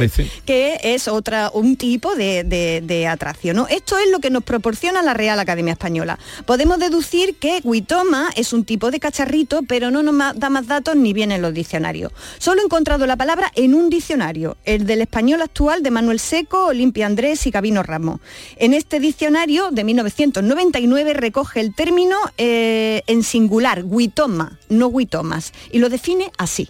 Que 0.47 0.79
es 0.83 1.09
otra 1.09 1.51
un 1.53 1.77
tipo 1.77 2.15
de, 2.15 2.45
de- 2.45 2.83
de 2.85 3.07
atracción. 3.07 3.57
¿no? 3.57 3.67
Esto 3.69 3.99
es 3.99 4.11
lo 4.11 4.19
que 4.19 4.31
nos 4.31 4.43
proporciona 4.45 5.03
la 5.03 5.15
Real 5.15 5.39
Academia 5.39 5.73
Española. 5.73 6.19
Podemos 6.47 6.79
deducir 6.79 7.37
que 7.37 7.61
Huitoma 7.65 8.31
es 8.37 8.53
un 8.53 8.65
tipo 8.65 8.91
de 8.91 9.01
cacharrito, 9.01 9.61
pero 9.69 9.91
no 9.91 10.03
nos 10.03 10.39
da 10.39 10.51
más 10.51 10.67
datos 10.67 10.97
ni 10.97 11.13
viene 11.13 11.37
en 11.37 11.43
los 11.43 11.53
diccionarios. 11.55 12.13
Solo 12.39 12.63
he 12.63 12.65
encontrado 12.65 13.07
la 13.07 13.17
palabra 13.17 13.53
en 13.55 13.75
un 13.75 13.91
diccionario, 13.91 14.57
el 14.65 14.87
del 14.87 15.03
español 15.03 15.43
actual 15.43 15.83
de 15.83 15.91
Manuel 15.91 16.19
Seco, 16.21 16.67
Olimpia 16.67 17.07
Andrés 17.07 17.47
y 17.47 17.51
Gabino 17.51 17.83
Ramos. 17.83 18.21
En 18.57 18.75
este 18.75 19.01
diccionario 19.01 19.71
de 19.71 19.85
1999 19.85 21.15
recoge 21.15 21.61
el 21.61 21.75
término 21.75 22.17
eh, 22.39 23.03
en 23.07 23.23
singular, 23.23 23.83
Huitoma, 23.85 24.59
no 24.69 24.87
Huitomas, 24.89 25.53
y 25.71 25.79
lo 25.79 25.89
define 25.89 26.31
así. 26.39 26.69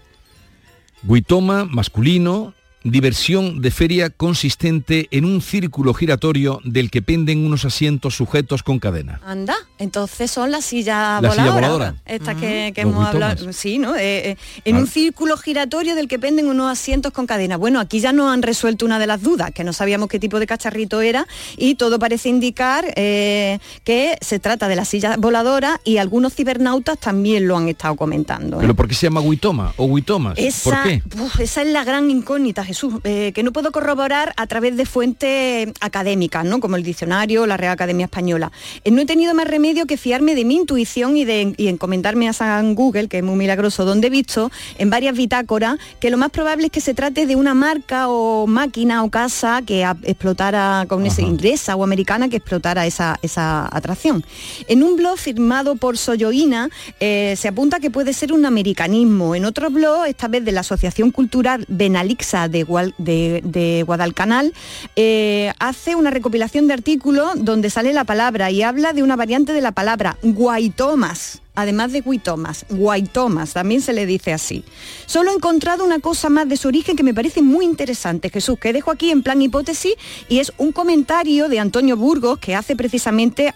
Huitoma, 1.07 1.65
masculino, 1.65 2.53
diversión 2.85 3.61
de 3.61 3.71
feria 3.71 4.11
consistente 4.11 5.09
en 5.11 5.25
un 5.25 5.43
círculo 5.43 5.93
giratorio 5.95 6.61
del 6.65 6.91
que 6.91 7.03
penden 7.03 7.45
unos 7.45 7.65
asientos 7.65 8.15
sujetos 8.17 8.63
con 8.63 8.79
cadena. 8.79 9.21
Anda, 9.25 9.55
entonces 9.79 10.31
son 10.31 10.51
las 10.51 10.65
sillas 10.65 11.23
La 11.23 11.31
silla 11.31 11.43
voladoras. 11.45 11.71
voladora. 11.71 11.95
Estas 12.07 12.37
que, 12.37 12.73
que 12.75 12.83
Los 12.85 12.93
hemos 12.93 13.07
hablado. 13.07 13.53
Sí, 13.53 13.79
¿no? 13.79 13.97
Eh, 13.97 14.31
eh, 14.31 14.37
en 14.65 14.77
un 14.77 14.87
círculo 14.87 15.37
giratorio 15.37 15.95
del 15.95 16.09
que 16.09 16.19
penden 16.19 16.49
unos 16.49 16.71
asientos 16.71 17.13
con 17.13 17.27
cadena. 17.27 17.57
Bueno, 17.57 17.81
aquí 17.81 18.01
ya 18.01 18.13
nos 18.13 18.33
han 18.33 18.43
resuelto 18.43 18.87
una 18.87 18.99
de 18.99 19.07
las 19.07 19.23
dudas, 19.23 19.51
que 19.53 19.63
no 19.65 19.73
sabíamos 19.73 20.09
qué 20.09 20.19
tipo 20.19 20.39
de 20.41 20.47
cacharrito 20.47 21.01
era, 21.01 21.27
y 21.57 21.75
todo 21.75 21.99
parece 21.99 22.29
indicar 22.29 22.93
eh, 22.97 23.59
que 23.85 24.17
se 24.21 24.39
trata 24.39 24.69
de 24.69 24.77
la 24.77 24.85
silla 24.85 25.17
voladora 25.19 25.81
y 25.85 25.99
algunos 25.99 26.35
cibernautas 26.35 26.99
también 26.99 27.47
lo 27.47 27.57
han 27.57 27.69
estado 27.69 27.95
comentando. 27.97 28.59
¿Pero 28.59 28.75
por 28.75 28.89
qué 28.89 28.95
se 28.95 29.07
llama 29.07 29.21
Huitoma 29.21 29.75
o 29.77 29.85
Huitomas? 29.85 30.39
Esa, 30.39 30.71
¿Por 30.71 30.83
qué? 30.83 31.03
uf, 31.21 31.41
esa 31.41 31.63
es 31.63 31.69
la 31.69 31.85
gran 31.85 32.11
incógnita, 32.11 32.65
Jesús, 32.71 32.95
eh, 33.05 33.33
que 33.35 33.43
no 33.43 33.53
puedo 33.53 33.73
corroborar 33.73 34.33
a 34.37 34.47
través 34.47 34.77
de 34.77 34.87
fuentes 34.87 35.73
académicas, 35.81 36.45
¿no? 36.45 36.61
como 36.61 36.77
el 36.77 36.83
diccionario, 36.83 37.47
la 37.47 37.57
Real 37.57 37.73
Academia 37.73 38.05
Española. 38.07 38.53
Eh, 38.85 38.91
no 38.91 39.01
he 39.03 39.07
tenido 39.07 39.35
más 39.35 39.47
remedio 39.49 39.87
que 39.87 39.97
fiarme 39.97 40.35
de 40.35 40.45
mi 40.45 40.57
intuición 40.57 41.17
y, 41.17 41.25
de, 41.25 41.53
y 41.57 41.69
encomendarme 41.69 42.29
a 42.29 42.33
San 42.33 42.75
Google, 42.75 43.09
que 43.09 43.19
es 43.19 43.25
muy 43.25 43.37
milagroso, 43.37 43.85
donde 43.85 44.07
he 44.07 44.11
visto 44.11 44.51
en 44.79 44.89
varias 44.91 45.17
bitácoras 45.17 45.79
que 46.01 46.11
lo 46.11 46.17
más 46.17 46.31
probable 46.31 46.67
es 46.67 46.73
que 46.73 46.81
se 46.81 46.95
trate 46.95 47.27
de 47.27 47.37
una 47.37 47.55
marca 47.55 48.09
o 48.09 48.47
máquina 48.47 49.03
o 49.05 49.11
casa 49.11 49.63
que 49.67 49.85
a- 49.85 49.97
explotara 50.05 50.87
con 50.89 51.05
esa 51.07 51.23
inglesa 51.23 51.75
o 51.77 51.83
americana 51.85 52.29
que 52.29 52.37
explotara 52.37 52.87
esa, 52.87 53.19
esa 53.23 53.69
atracción. 53.75 54.25
En 54.69 54.83
un 54.83 54.97
blog 54.97 55.19
firmado 55.19 55.77
por 55.77 55.99
Soyoína 55.99 56.71
eh, 57.01 57.35
se 57.37 57.49
apunta 57.49 57.81
que 57.81 57.91
puede 57.91 58.13
ser 58.13 58.33
un 58.33 58.45
americanismo. 58.47 59.35
En 59.35 59.45
otro 59.45 59.71
blog, 59.71 60.07
esta 60.07 60.29
vez 60.29 60.45
de 60.45 60.53
la 60.53 60.61
Asociación 60.61 61.11
Cultural 61.11 61.65
Benalixa 61.69 62.49
de, 62.49 62.60
De- 62.65 63.83
Guadalcanal, 63.87 64.53
eh, 64.97 65.53
hace 65.59 65.95
una 65.95 66.11
recopilación 66.11 66.67
de 66.67 66.75
artículos 66.75 67.31
donde 67.37 67.71
sale 67.71 67.93
la 67.93 68.05
palabra 68.05 68.51
y 68.51 68.63
habla 68.63 68.93
de 68.93 69.03
una 69.03 69.17
variante 69.17 69.53
de 69.53 69.61
la 69.61 69.73
palabra 69.73 70.17
guaitomas. 70.23 71.43
Además 71.57 71.93
de 71.93 72.01
guitomas, 72.01 72.65
guaitomas, 72.71 73.53
también 73.53 73.83
se 73.83 73.93
le 73.93 74.07
dice 74.07 74.33
así. 74.33 74.65
Solo 75.07 75.31
he 75.31 75.35
encontrado 75.35 75.85
una 75.85 75.99
cosa 75.99 76.31
más 76.31 76.49
de 76.49 76.57
su 76.57 76.69
origen 76.69 76.97
que 76.97 77.03
me 77.03 77.13
parece 77.13 77.43
muy 77.43 77.65
interesante, 77.67 78.31
Jesús, 78.31 78.59
que 78.59 78.73
dejo 78.73 78.91
aquí 78.91 79.11
en 79.11 79.23
plan 79.23 79.43
hipótesis 79.43 79.95
y 80.29 80.39
es 80.39 80.53
un 80.59 80.73
comentario 80.73 81.49
de 81.49 81.59
Antonio 81.59 81.97
Burgos 81.97 82.39
que 82.39 82.55
hace 82.55 82.77
precisamente 82.77 83.53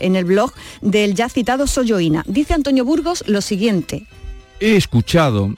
en 0.00 0.16
el 0.16 0.24
blog 0.24 0.52
del 0.80 1.14
ya 1.14 1.28
citado 1.28 1.66
Soyoína. 1.66 2.24
Dice 2.26 2.54
Antonio 2.54 2.84
Burgos 2.84 3.22
lo 3.28 3.40
siguiente. 3.40 4.06
He 4.58 4.74
escuchado 4.76 5.54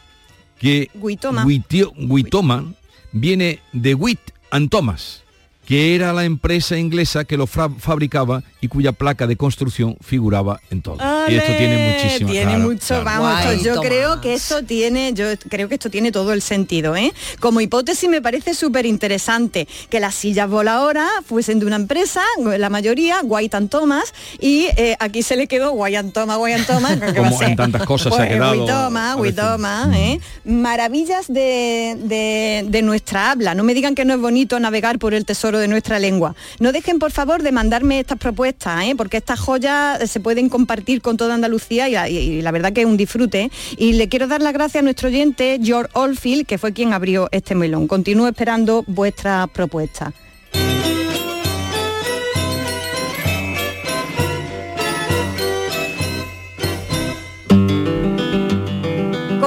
que 0.65 0.91
Huitoma. 0.95 1.45
Huitio- 1.45 1.93
Huitoma 2.09 2.65
viene 3.13 3.59
de 3.73 3.95
Wit 3.95 4.19
and 4.51 4.71
Thomas, 4.71 5.23
que 5.67 5.95
era 5.95 6.13
la 6.13 6.25
empresa 6.25 6.77
inglesa 6.77 7.25
que 7.25 7.37
lo 7.37 7.47
fabricaba 7.47 8.43
y 8.61 8.69
cuya 8.69 8.93
placa 8.93 9.27
de 9.27 9.37
construcción 9.37 9.97
figuraba 10.01 10.61
en 10.71 10.83
todo. 10.83 10.97
y 11.29 11.35
esto 11.37 11.53
tiene 11.57 11.93
muchísimo. 11.95 12.31
Tiene 12.31 12.53
claro, 12.53 12.65
mucho, 12.65 12.87
claro. 12.87 13.05
vamos, 13.05 13.33
esto- 13.39 13.45
Guay, 13.53 13.63
yo 13.65 13.75
Tomás. 13.75 13.89
creo 13.89 14.21
que 14.21 14.35
esto 14.35 14.63
tiene, 14.65 15.13
yo 15.15 15.27
creo 15.49 15.69
que 15.69 15.75
esto 15.75 15.91
tiene 15.91 16.13
todo 16.13 16.33
el 16.33 16.43
sentido, 16.43 16.95
¿eh? 16.97 17.13
Como 17.41 17.61
hipótesis 17.61 18.09
me 18.09 18.21
parece 18.23 18.55
súper 18.55 18.87
interesante 18.87 19.67
que 19.91 20.01
las 20.01 20.15
sillas 20.15 20.49
voladoras 20.49 21.09
fuesen 21.27 21.61
de 21.61 21.67
una 21.67 21.77
empresa, 21.77 22.23
la 22.59 22.69
mayoría, 22.71 23.21
White 23.23 23.57
and 23.57 23.71
Thomas, 23.71 24.13
y 24.41 24.69
eh, 24.77 24.97
aquí 25.01 25.23
se 25.23 25.37
le 25.37 25.47
quedó 25.47 25.73
White 25.73 25.97
and 25.97 26.13
Thomas, 26.13 26.39
White 26.39 26.57
and 26.57 26.67
Thomas, 26.67 26.93
¿qué 27.13 27.21
va 27.21 27.29
a 27.29 27.31
Como 27.31 27.43
en 27.43 27.57
tantas 27.57 27.85
cosas 27.85 28.15
se 28.15 28.23
ha 28.23 28.27
Pues, 28.27 28.29
quedado, 28.35 28.61
Huitoma, 28.61 29.13
a 29.13 29.17
veces. 29.17 29.21
Huitoma, 29.39 29.91
¿eh? 29.95 30.21
Maravillas 30.45 31.27
de, 31.29 31.97
de- 32.05 32.65
de 32.69 32.83
nuestra 32.83 33.31
habla. 33.33 33.55
No 33.55 33.65
me 33.65 33.75
digan 33.75 33.95
que 33.95 34.05
no 34.05 34.15
es 34.15 34.21
bonito 34.21 34.59
navegar 34.61 34.99
por 34.99 35.15
el 35.15 35.25
tesoro 35.25 35.54
de 35.59 35.69
nuestra 35.69 35.99
lengua. 35.99 36.35
No 36.61 36.73
dejen, 36.73 36.99
por 36.99 37.11
favor, 37.11 37.43
de 37.43 37.53
mandarme 37.53 38.01
estas 38.01 38.19
propuestas, 38.19 38.85
¿eh? 38.85 38.95
porque 38.97 39.19
estas 39.19 39.41
joyas 39.41 40.01
eh, 40.01 40.07
se 40.07 40.21
pueden 40.21 40.49
compartir 40.49 41.03
con 41.03 41.17
toda 41.17 41.35
Andalucía 41.35 41.89
y, 41.89 42.17
y 42.17 42.43
la 42.43 42.51
verdad 42.51 42.73
que 42.73 42.83
es 42.83 42.87
un 42.87 42.97
disfrute. 42.97 43.51
Y 43.77 43.95
le 43.95 44.09
quiero 44.09 44.27
dar 44.27 44.43
las 44.43 44.53
gracias 44.53 44.81
a 44.81 44.85
nuestro 44.85 45.09
oyente, 45.09 45.59
George 45.63 45.91
Oldfield, 45.95 46.47
que 46.47 46.59
fue 46.59 46.73
quien 46.73 46.93
abrió 46.93 47.29
este 47.33 47.55
melón. 47.55 47.87
Continúo 47.87 48.29
esperando 48.29 48.85
vuestras 48.87 49.49
propuestas. 49.51 50.13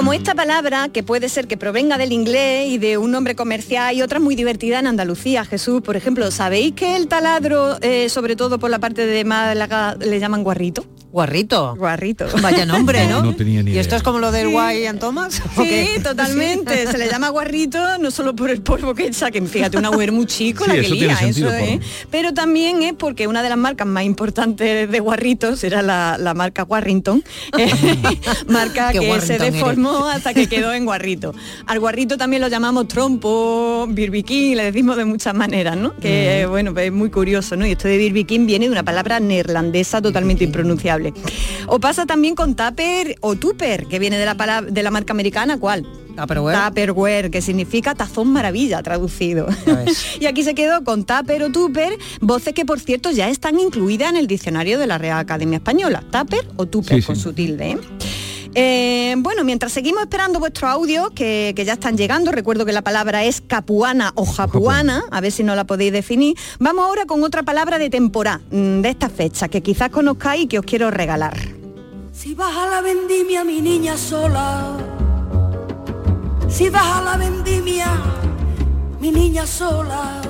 Como 0.08 0.16
esta 0.18 0.34
palabra, 0.34 0.88
que 0.88 1.02
puede 1.02 1.28
ser 1.28 1.46
que 1.46 1.58
provenga 1.58 1.98
del 1.98 2.12
inglés 2.12 2.70
y 2.70 2.78
de 2.78 2.96
un 2.96 3.10
nombre 3.10 3.36
comercial 3.36 3.94
y 3.94 4.00
otra 4.00 4.18
muy 4.18 4.36
divertida 4.36 4.78
en 4.78 4.86
Andalucía, 4.86 5.44
Jesús, 5.44 5.82
por 5.82 5.96
ejemplo, 5.96 6.30
¿sabéis 6.30 6.72
que 6.72 6.96
el 6.96 7.08
taladro, 7.08 7.76
eh, 7.82 8.08
sobre 8.08 8.34
todo 8.34 8.58
por 8.58 8.70
la 8.70 8.78
parte 8.78 9.04
de 9.04 9.26
Málaga, 9.26 9.96
le 9.96 10.18
llaman 10.18 10.44
guarrito? 10.44 10.86
Guarrito. 11.10 11.74
Guarrito. 11.76 12.26
Vaya 12.42 12.66
nombre, 12.66 13.06
¿no? 13.06 13.22
No 13.22 13.34
tenía 13.34 13.62
ni 13.62 13.72
¿Y 13.72 13.78
esto 13.78 13.96
es 13.96 14.02
como 14.02 14.18
lo 14.18 14.30
del 14.30 14.48
Sí. 14.48 14.52
Guay 14.52 14.86
and 14.86 15.00
Thomas? 15.00 15.40
¿o 15.56 15.62
Sí, 15.64 15.88
totalmente. 16.02 16.86
Se 16.90 16.98
le 16.98 17.08
llama 17.08 17.30
guarrito 17.30 17.78
no 17.98 18.10
solo 18.10 18.36
por 18.36 18.50
el 18.50 18.60
polvo 18.60 18.94
que 18.94 19.06
echa, 19.06 19.30
que 19.30 19.40
fíjate, 19.40 19.78
una 19.78 19.90
mujer 19.90 20.12
muy 20.12 20.26
chico 20.26 20.64
Sí, 20.64 20.68
la 20.70 20.74
que 20.74 20.80
eso 20.80 20.90
tiene 20.94 21.06
lía, 21.08 21.16
sentido, 21.16 21.48
eso, 21.50 21.64
¿eh? 21.64 21.80
Pero 22.10 22.34
también 22.34 22.82
es 22.82 22.92
porque 22.92 23.26
una 23.26 23.42
de 23.42 23.48
las 23.48 23.56
marcas 23.58 23.86
más 23.86 24.04
importantes 24.04 24.90
de 24.90 25.00
guarritos 25.00 25.64
era 25.64 25.80
la, 25.80 26.16
la 26.18 26.34
marca 26.34 26.64
Warrington, 26.64 27.24
eh, 27.58 27.70
marca 28.46 28.92
que 28.92 29.20
se 29.20 29.36
eres. 29.36 29.52
deformó 29.52 30.06
hasta 30.08 30.34
que 30.34 30.46
quedó 30.46 30.72
en 30.74 30.84
guarrito. 30.84 31.34
Al 31.66 31.80
guarrito 31.80 32.18
también 32.18 32.42
lo 32.42 32.48
llamamos 32.48 32.86
trompo, 32.86 33.86
birbiquín, 33.88 34.56
le 34.56 34.64
decimos 34.64 34.96
de 34.96 35.04
muchas 35.06 35.34
maneras, 35.34 35.76
¿no? 35.76 35.96
Que 35.96 36.46
bueno, 36.48 36.72
pues 36.74 36.86
es 36.86 36.92
muy 36.92 37.10
curioso, 37.10 37.56
¿no? 37.56 37.66
Y 37.66 37.72
esto 37.72 37.88
de 37.88 37.96
birbiquín 37.96 38.46
viene 38.46 38.66
de 38.66 38.72
una 38.72 38.82
palabra 38.82 39.20
neerlandesa 39.20 40.02
totalmente 40.02 40.44
impronunciable. 40.44 40.97
O 41.66 41.78
pasa 41.80 42.06
también 42.06 42.34
con 42.34 42.54
tupper 42.54 43.16
o 43.20 43.36
tupper, 43.36 43.86
que 43.86 43.98
viene 43.98 44.18
de 44.18 44.24
la 44.24 44.36
palabra 44.36 44.70
de 44.70 44.82
la 44.82 44.90
marca 44.90 45.12
americana, 45.12 45.58
¿cuál? 45.58 45.86
Tupperware. 46.16 46.56
Tupperware, 46.66 47.30
que 47.30 47.40
significa 47.40 47.94
tazón 47.94 48.32
maravilla 48.32 48.82
traducido. 48.82 49.46
y 50.20 50.26
aquí 50.26 50.42
se 50.42 50.54
quedó 50.54 50.82
con 50.82 51.04
tupper 51.04 51.44
o 51.44 51.52
tupper, 51.52 51.96
voces 52.20 52.54
que 52.54 52.64
por 52.64 52.80
cierto 52.80 53.10
ya 53.12 53.28
están 53.28 53.60
incluidas 53.60 54.10
en 54.10 54.16
el 54.16 54.26
diccionario 54.26 54.78
de 54.78 54.86
la 54.88 54.98
Real 54.98 55.18
Academia 55.20 55.58
Española. 55.58 56.02
Tupper 56.10 56.44
o 56.56 56.66
tupper 56.66 57.00
Sí, 57.00 57.06
con 57.06 57.16
sí. 57.16 57.22
su 57.22 57.32
tilde. 57.32 57.70
¿eh? 57.70 57.78
Eh, 58.54 59.14
bueno, 59.18 59.44
mientras 59.44 59.72
seguimos 59.72 60.02
esperando 60.02 60.38
vuestros 60.38 60.70
audios, 60.70 61.10
que, 61.10 61.52
que 61.54 61.64
ya 61.64 61.74
están 61.74 61.96
llegando, 61.96 62.32
recuerdo 62.32 62.64
que 62.64 62.72
la 62.72 62.82
palabra 62.82 63.24
es 63.24 63.40
capuana 63.40 64.12
o 64.14 64.24
japuana, 64.24 65.04
a 65.10 65.20
ver 65.20 65.32
si 65.32 65.42
no 65.42 65.54
la 65.54 65.64
podéis 65.64 65.92
definir, 65.92 66.36
vamos 66.58 66.84
ahora 66.84 67.04
con 67.06 67.22
otra 67.22 67.42
palabra 67.42 67.78
de 67.78 67.90
temporada, 67.90 68.40
mm, 68.50 68.80
de 68.80 68.88
esta 68.88 69.08
fecha, 69.08 69.48
que 69.48 69.62
quizás 69.62 69.90
conozcáis 69.90 70.44
y 70.44 70.46
que 70.46 70.58
os 70.58 70.64
quiero 70.64 70.90
regalar. 70.90 71.36
Si 72.12 72.34
vas 72.34 72.56
a 72.56 72.66
la 72.66 72.80
vendimia, 72.80 73.44
mi 73.44 73.60
niña 73.60 73.96
sola. 73.96 74.76
Si 76.48 76.68
vas 76.68 76.86
a 76.86 77.02
la 77.02 77.16
vendimia, 77.16 77.86
mi 78.98 79.12
niña 79.12 79.46
sola. 79.46 80.20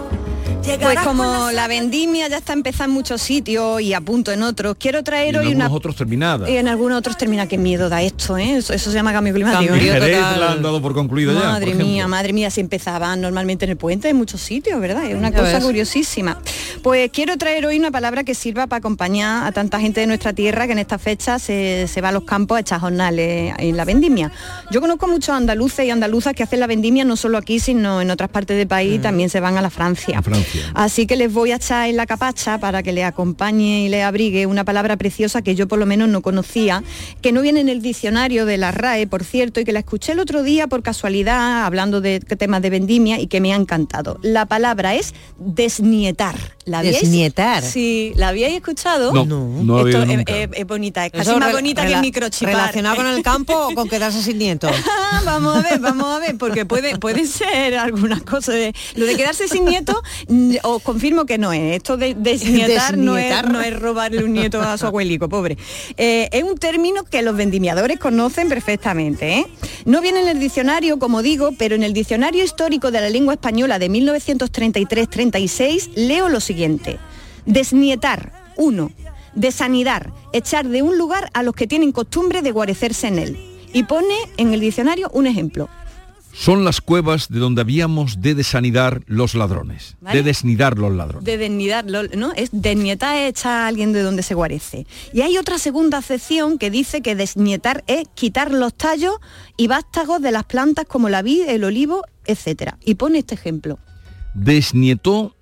Pues 0.80 0.98
como 1.00 1.50
la 1.50 1.66
vendimia 1.66 2.28
ya 2.28 2.36
está 2.38 2.52
empezando 2.52 2.90
en 2.90 2.94
muchos 2.94 3.20
sitios 3.22 3.80
y 3.80 3.94
a 3.94 4.00
punto 4.00 4.32
en 4.32 4.42
otros, 4.42 4.76
quiero 4.78 5.00
Y 5.00 5.02
traer 5.02 5.34
en 5.34 5.40
hoy 5.40 5.46
una... 5.54 5.64
algunos 5.64 5.76
otros 5.78 5.96
terminada. 5.96 6.48
Y 6.50 6.56
en 6.56 6.68
algunos 6.68 6.98
otros 6.98 7.16
termina, 7.16 7.46
qué 7.46 7.56
miedo 7.58 7.88
da 7.88 8.02
esto, 8.02 8.36
¿eh? 8.36 8.56
Eso, 8.56 8.72
eso 8.74 8.90
se 8.90 8.96
llama 8.96 9.12
cambio 9.12 9.32
climático. 9.34 9.74
La 9.74 10.52
han 10.52 10.62
dado 10.62 10.80
por 10.82 10.94
concluido 10.94 11.32
ya. 11.32 11.38
Madre 11.40 11.58
por 11.60 11.68
ejemplo. 11.68 11.86
mía, 11.86 12.06
madre 12.08 12.32
mía, 12.32 12.50
si 12.50 12.60
empezaban 12.60 13.20
normalmente 13.20 13.64
en 13.64 13.72
el 13.72 13.76
puente 13.76 14.08
en 14.10 14.16
muchos 14.16 14.40
sitios, 14.40 14.80
¿verdad? 14.80 15.06
Es 15.06 15.14
una 15.14 15.30
Ya 15.30 15.38
cosa 15.38 15.52
ves. 15.54 15.64
curiosísima. 15.64 16.38
Pues 16.82 17.10
quiero 17.12 17.36
traer 17.38 17.66
hoy 17.66 17.78
una 17.78 17.90
palabra 17.90 18.24
que 18.24 18.34
sirva 18.34 18.66
para 18.66 18.78
acompañar 18.78 19.46
a 19.46 19.52
tanta 19.52 19.80
gente 19.80 20.00
de 20.00 20.06
nuestra 20.06 20.32
tierra 20.32 20.66
que 20.66 20.72
en 20.72 20.78
esta 20.78 20.98
fecha 20.98 21.38
se, 21.38 21.88
se 21.88 22.00
va 22.00 22.10
a 22.10 22.12
los 22.12 22.24
campos 22.24 22.56
a 22.56 22.60
echar 22.60 22.80
jornales 22.80 23.54
en 23.58 23.76
la 23.76 23.84
vendimia. 23.84 24.30
Yo 24.70 24.80
conozco 24.80 25.08
muchos 25.08 25.30
andaluces 25.34 25.86
y 25.86 25.90
andaluzas 25.90 26.34
que 26.34 26.42
hacen 26.42 26.60
la 26.60 26.66
vendimia 26.66 27.04
no 27.04 27.16
solo 27.16 27.38
aquí, 27.38 27.58
sino 27.58 28.00
en 28.02 28.10
otras 28.10 28.28
partes 28.28 28.56
del 28.56 28.66
Mm. 28.66 28.68
país, 28.68 29.02
también 29.02 29.30
se 29.30 29.40
van 29.40 29.56
a 29.56 29.62
la 29.62 29.70
Francia. 29.70 30.20
Así 30.74 31.06
que 31.06 31.16
les 31.16 31.32
voy 31.32 31.52
a 31.52 31.56
echar 31.56 31.88
en 31.88 31.96
la 31.96 32.06
capacha 32.06 32.58
para 32.58 32.82
que 32.82 32.92
le 32.92 33.04
acompañe 33.04 33.84
y 33.84 33.88
le 33.88 34.02
abrigue 34.02 34.46
una 34.46 34.64
palabra 34.64 34.96
preciosa 34.96 35.42
que 35.42 35.54
yo 35.54 35.68
por 35.68 35.78
lo 35.78 35.86
menos 35.86 36.08
no 36.08 36.22
conocía, 36.22 36.82
que 37.22 37.32
no 37.32 37.42
viene 37.42 37.60
en 37.60 37.68
el 37.68 37.82
diccionario 37.82 38.46
de 38.46 38.56
la 38.58 38.70
RAE, 38.70 39.06
por 39.06 39.24
cierto, 39.24 39.60
y 39.60 39.64
que 39.64 39.72
la 39.72 39.80
escuché 39.80 40.12
el 40.12 40.20
otro 40.20 40.42
día 40.42 40.66
por 40.66 40.82
casualidad 40.82 41.64
hablando 41.64 42.00
de 42.00 42.20
temas 42.20 42.62
de 42.62 42.70
vendimia 42.70 43.20
y 43.20 43.26
que 43.26 43.40
me 43.40 43.52
ha 43.52 43.56
encantado. 43.56 44.18
La 44.22 44.46
palabra 44.46 44.94
es 44.94 45.14
desnietar. 45.38 46.36
¿La 46.64 46.80
habíais- 46.82 47.00
Desnietar. 47.00 47.62
Sí, 47.62 48.12
¿la 48.16 48.28
habíais 48.28 48.54
escuchado? 48.54 49.12
No, 49.12 49.24
no 49.24 49.76
Esto 49.78 49.84
oído 49.84 50.02
es, 50.02 50.08
nunca. 50.18 50.36
es- 50.36 50.48
es 50.52 50.66
bonita, 50.66 51.06
es 51.06 51.14
Eso 51.14 51.24
casi 51.32 51.40
más 51.40 51.52
bonita 51.52 51.86
que 51.86 51.94
el 51.94 52.00
microchipar. 52.00 52.54
¿Relacionado 52.54 52.96
con 52.96 53.06
el 53.06 53.22
campo 53.22 53.54
o 53.68 53.74
con 53.74 53.88
quedarse 53.88 54.22
sin 54.22 54.38
nietos? 54.38 54.70
Vamos 55.24 55.56
a 55.56 55.62
ver, 55.62 55.78
vamos 55.80 56.06
a 56.06 56.18
ver, 56.20 56.36
porque 56.38 56.64
puede, 56.66 56.98
puede 56.98 57.26
ser 57.26 57.76
algunas 57.76 58.22
cosas. 58.22 58.54
de- 58.54 58.74
lo 58.96 59.04
de 59.06 59.16
quedarse 59.16 59.48
sin 59.48 59.64
nieto, 59.64 60.02
os 60.62 60.82
confirmo 60.82 61.24
que 61.26 61.38
no 61.38 61.52
es. 61.52 61.76
Esto 61.76 61.96
de 61.96 62.14
desnietar, 62.18 62.96
No, 62.98 63.16
es, 63.16 63.24
Desnietar. 63.24 63.52
no 63.52 63.60
es 63.60 63.78
robarle 63.78 64.24
un 64.24 64.32
nieto 64.32 64.60
a 64.60 64.76
su 64.78 64.86
abuelico, 64.86 65.28
pobre. 65.28 65.56
Eh, 65.96 66.28
es 66.32 66.44
un 66.44 66.56
término 66.56 67.04
que 67.04 67.22
los 67.22 67.36
vendimiadores 67.36 67.98
conocen 67.98 68.48
perfectamente. 68.48 69.38
¿eh? 69.38 69.46
No 69.84 70.00
viene 70.00 70.20
en 70.20 70.28
el 70.28 70.40
diccionario, 70.40 70.98
como 70.98 71.22
digo, 71.22 71.52
pero 71.58 71.74
en 71.74 71.82
el 71.82 71.92
diccionario 71.92 72.44
histórico 72.44 72.90
de 72.90 73.00
la 73.00 73.10
lengua 73.10 73.34
española 73.34 73.78
de 73.78 73.90
1933-36 73.90 75.90
leo 75.94 76.28
lo 76.28 76.40
siguiente. 76.40 76.98
Desnietar, 77.46 78.32
uno. 78.56 78.90
Desanidar, 79.34 80.12
echar 80.32 80.68
de 80.68 80.82
un 80.82 80.98
lugar 80.98 81.30
a 81.32 81.42
los 81.42 81.54
que 81.54 81.66
tienen 81.66 81.92
costumbre 81.92 82.42
de 82.42 82.50
guarecerse 82.50 83.08
en 83.08 83.18
él. 83.18 83.38
Y 83.72 83.84
pone 83.84 84.14
en 84.36 84.52
el 84.52 84.60
diccionario 84.60 85.10
un 85.12 85.26
ejemplo. 85.26 85.68
Son 86.32 86.64
las 86.64 86.80
cuevas 86.80 87.28
de 87.28 87.38
donde 87.38 87.60
habíamos 87.60 88.20
de 88.20 88.34
desanidar 88.34 89.02
los 89.06 89.34
ladrones. 89.34 89.96
¿Vale? 90.00 90.18
De 90.18 90.22
desnidar 90.22 90.78
los 90.78 90.92
ladrones. 90.92 91.24
De 91.24 91.36
desnidar, 91.36 91.84
¿no? 91.86 92.32
Es 92.34 92.50
desnietar 92.52 93.16
es 93.16 93.30
echar 93.30 93.52
a 93.52 93.66
alguien 93.66 93.92
de 93.92 94.02
donde 94.02 94.22
se 94.22 94.34
guarece. 94.34 94.86
Y 95.12 95.22
hay 95.22 95.36
otra 95.38 95.58
segunda 95.58 95.98
acepción 95.98 96.58
que 96.58 96.70
dice 96.70 97.02
que 97.02 97.14
desnietar 97.14 97.84
es 97.86 98.06
quitar 98.14 98.52
los 98.52 98.74
tallos 98.74 99.16
y 99.56 99.66
vástagos 99.66 100.22
de 100.22 100.30
las 100.30 100.44
plantas 100.44 100.86
como 100.86 101.08
la 101.08 101.22
vid, 101.22 101.48
el 101.48 101.64
olivo, 101.64 102.04
etcétera. 102.24 102.78
Y 102.84 102.94
pone 102.94 103.18
este 103.18 103.34
ejemplo. 103.34 103.78
Desnietó 104.34 105.34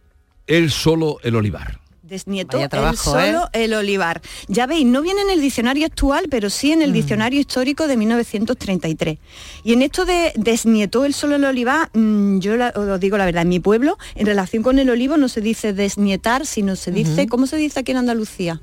él 0.46 0.70
solo 0.70 1.18
el 1.22 1.36
olivar. 1.36 1.85
Desnietó 2.08 2.58
él 2.60 2.68
trabajo, 2.68 3.18
¿eh? 3.18 3.32
solo 3.32 3.48
el 3.52 3.74
olivar. 3.74 4.20
Ya 4.48 4.66
veis, 4.66 4.86
no 4.86 5.02
viene 5.02 5.22
en 5.22 5.30
el 5.30 5.40
diccionario 5.40 5.86
actual, 5.86 6.26
pero 6.30 6.50
sí 6.50 6.70
en 6.72 6.80
el 6.82 6.92
diccionario 6.92 7.40
histórico 7.40 7.88
de 7.88 7.96
1933. 7.96 9.18
Y 9.64 9.72
en 9.72 9.82
esto 9.82 10.04
de 10.04 10.32
desnietó 10.36 11.04
él 11.04 11.14
solo 11.14 11.36
el 11.36 11.44
olivar, 11.44 11.90
mm, 11.94 12.38
yo 12.38 12.56
la- 12.56 12.70
os 12.76 13.00
digo 13.00 13.16
la 13.18 13.24
verdad, 13.24 13.42
en 13.42 13.48
mi 13.48 13.60
pueblo, 13.60 13.98
en 14.14 14.26
relación 14.26 14.62
con 14.62 14.78
el 14.78 14.88
olivo 14.88 15.16
no 15.16 15.28
se 15.28 15.40
dice 15.40 15.72
desnietar, 15.72 16.46
sino 16.46 16.76
se 16.76 16.92
dice. 16.92 17.26
¿cómo 17.26 17.46
se 17.46 17.56
dice 17.56 17.80
aquí 17.80 17.90
en 17.92 17.98
Andalucía? 17.98 18.60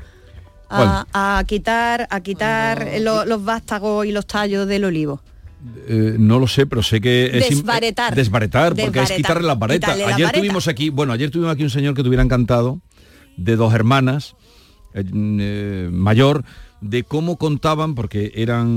A, 0.70 1.06
a 1.14 1.44
quitar, 1.46 2.08
a 2.10 2.20
quitar 2.22 2.88
lo- 3.02 3.26
los 3.26 3.44
vástagos 3.44 4.06
y 4.06 4.12
los 4.12 4.26
tallos 4.26 4.68
del 4.68 4.86
olivo. 4.86 5.22
Eh, 5.88 6.16
no 6.20 6.40
lo 6.40 6.48
sé, 6.48 6.66
pero 6.66 6.82
sé 6.84 7.00
que 7.00 7.26
es 7.38 7.46
im- 7.52 7.56
Desbaretar. 7.58 8.14
eh, 8.14 8.16
desbaretar, 8.16 8.76
porque 8.76 9.02
es 9.02 9.12
quitarle 9.12 9.48
la 9.48 9.56
vareta. 9.56 9.88
Quitarle 9.88 10.06
la 10.08 10.16
ayer 10.16 10.26
vareta. 10.26 10.40
tuvimos 10.42 10.68
aquí, 10.68 10.90
bueno, 10.90 11.14
ayer 11.14 11.30
tuvimos 11.30 11.54
aquí 11.54 11.64
un 11.64 11.70
señor 11.70 11.94
que 11.94 12.04
tuviera 12.04 12.24
encantado 12.24 12.82
de 13.38 13.56
dos 13.56 13.74
hermanas 13.74 14.36
eh, 14.94 15.04
eh, 15.14 15.90
mayor 15.92 16.44
de 16.82 17.04
cómo 17.04 17.38
contaban 17.38 17.96
porque 17.96 18.32
eran 18.36 18.68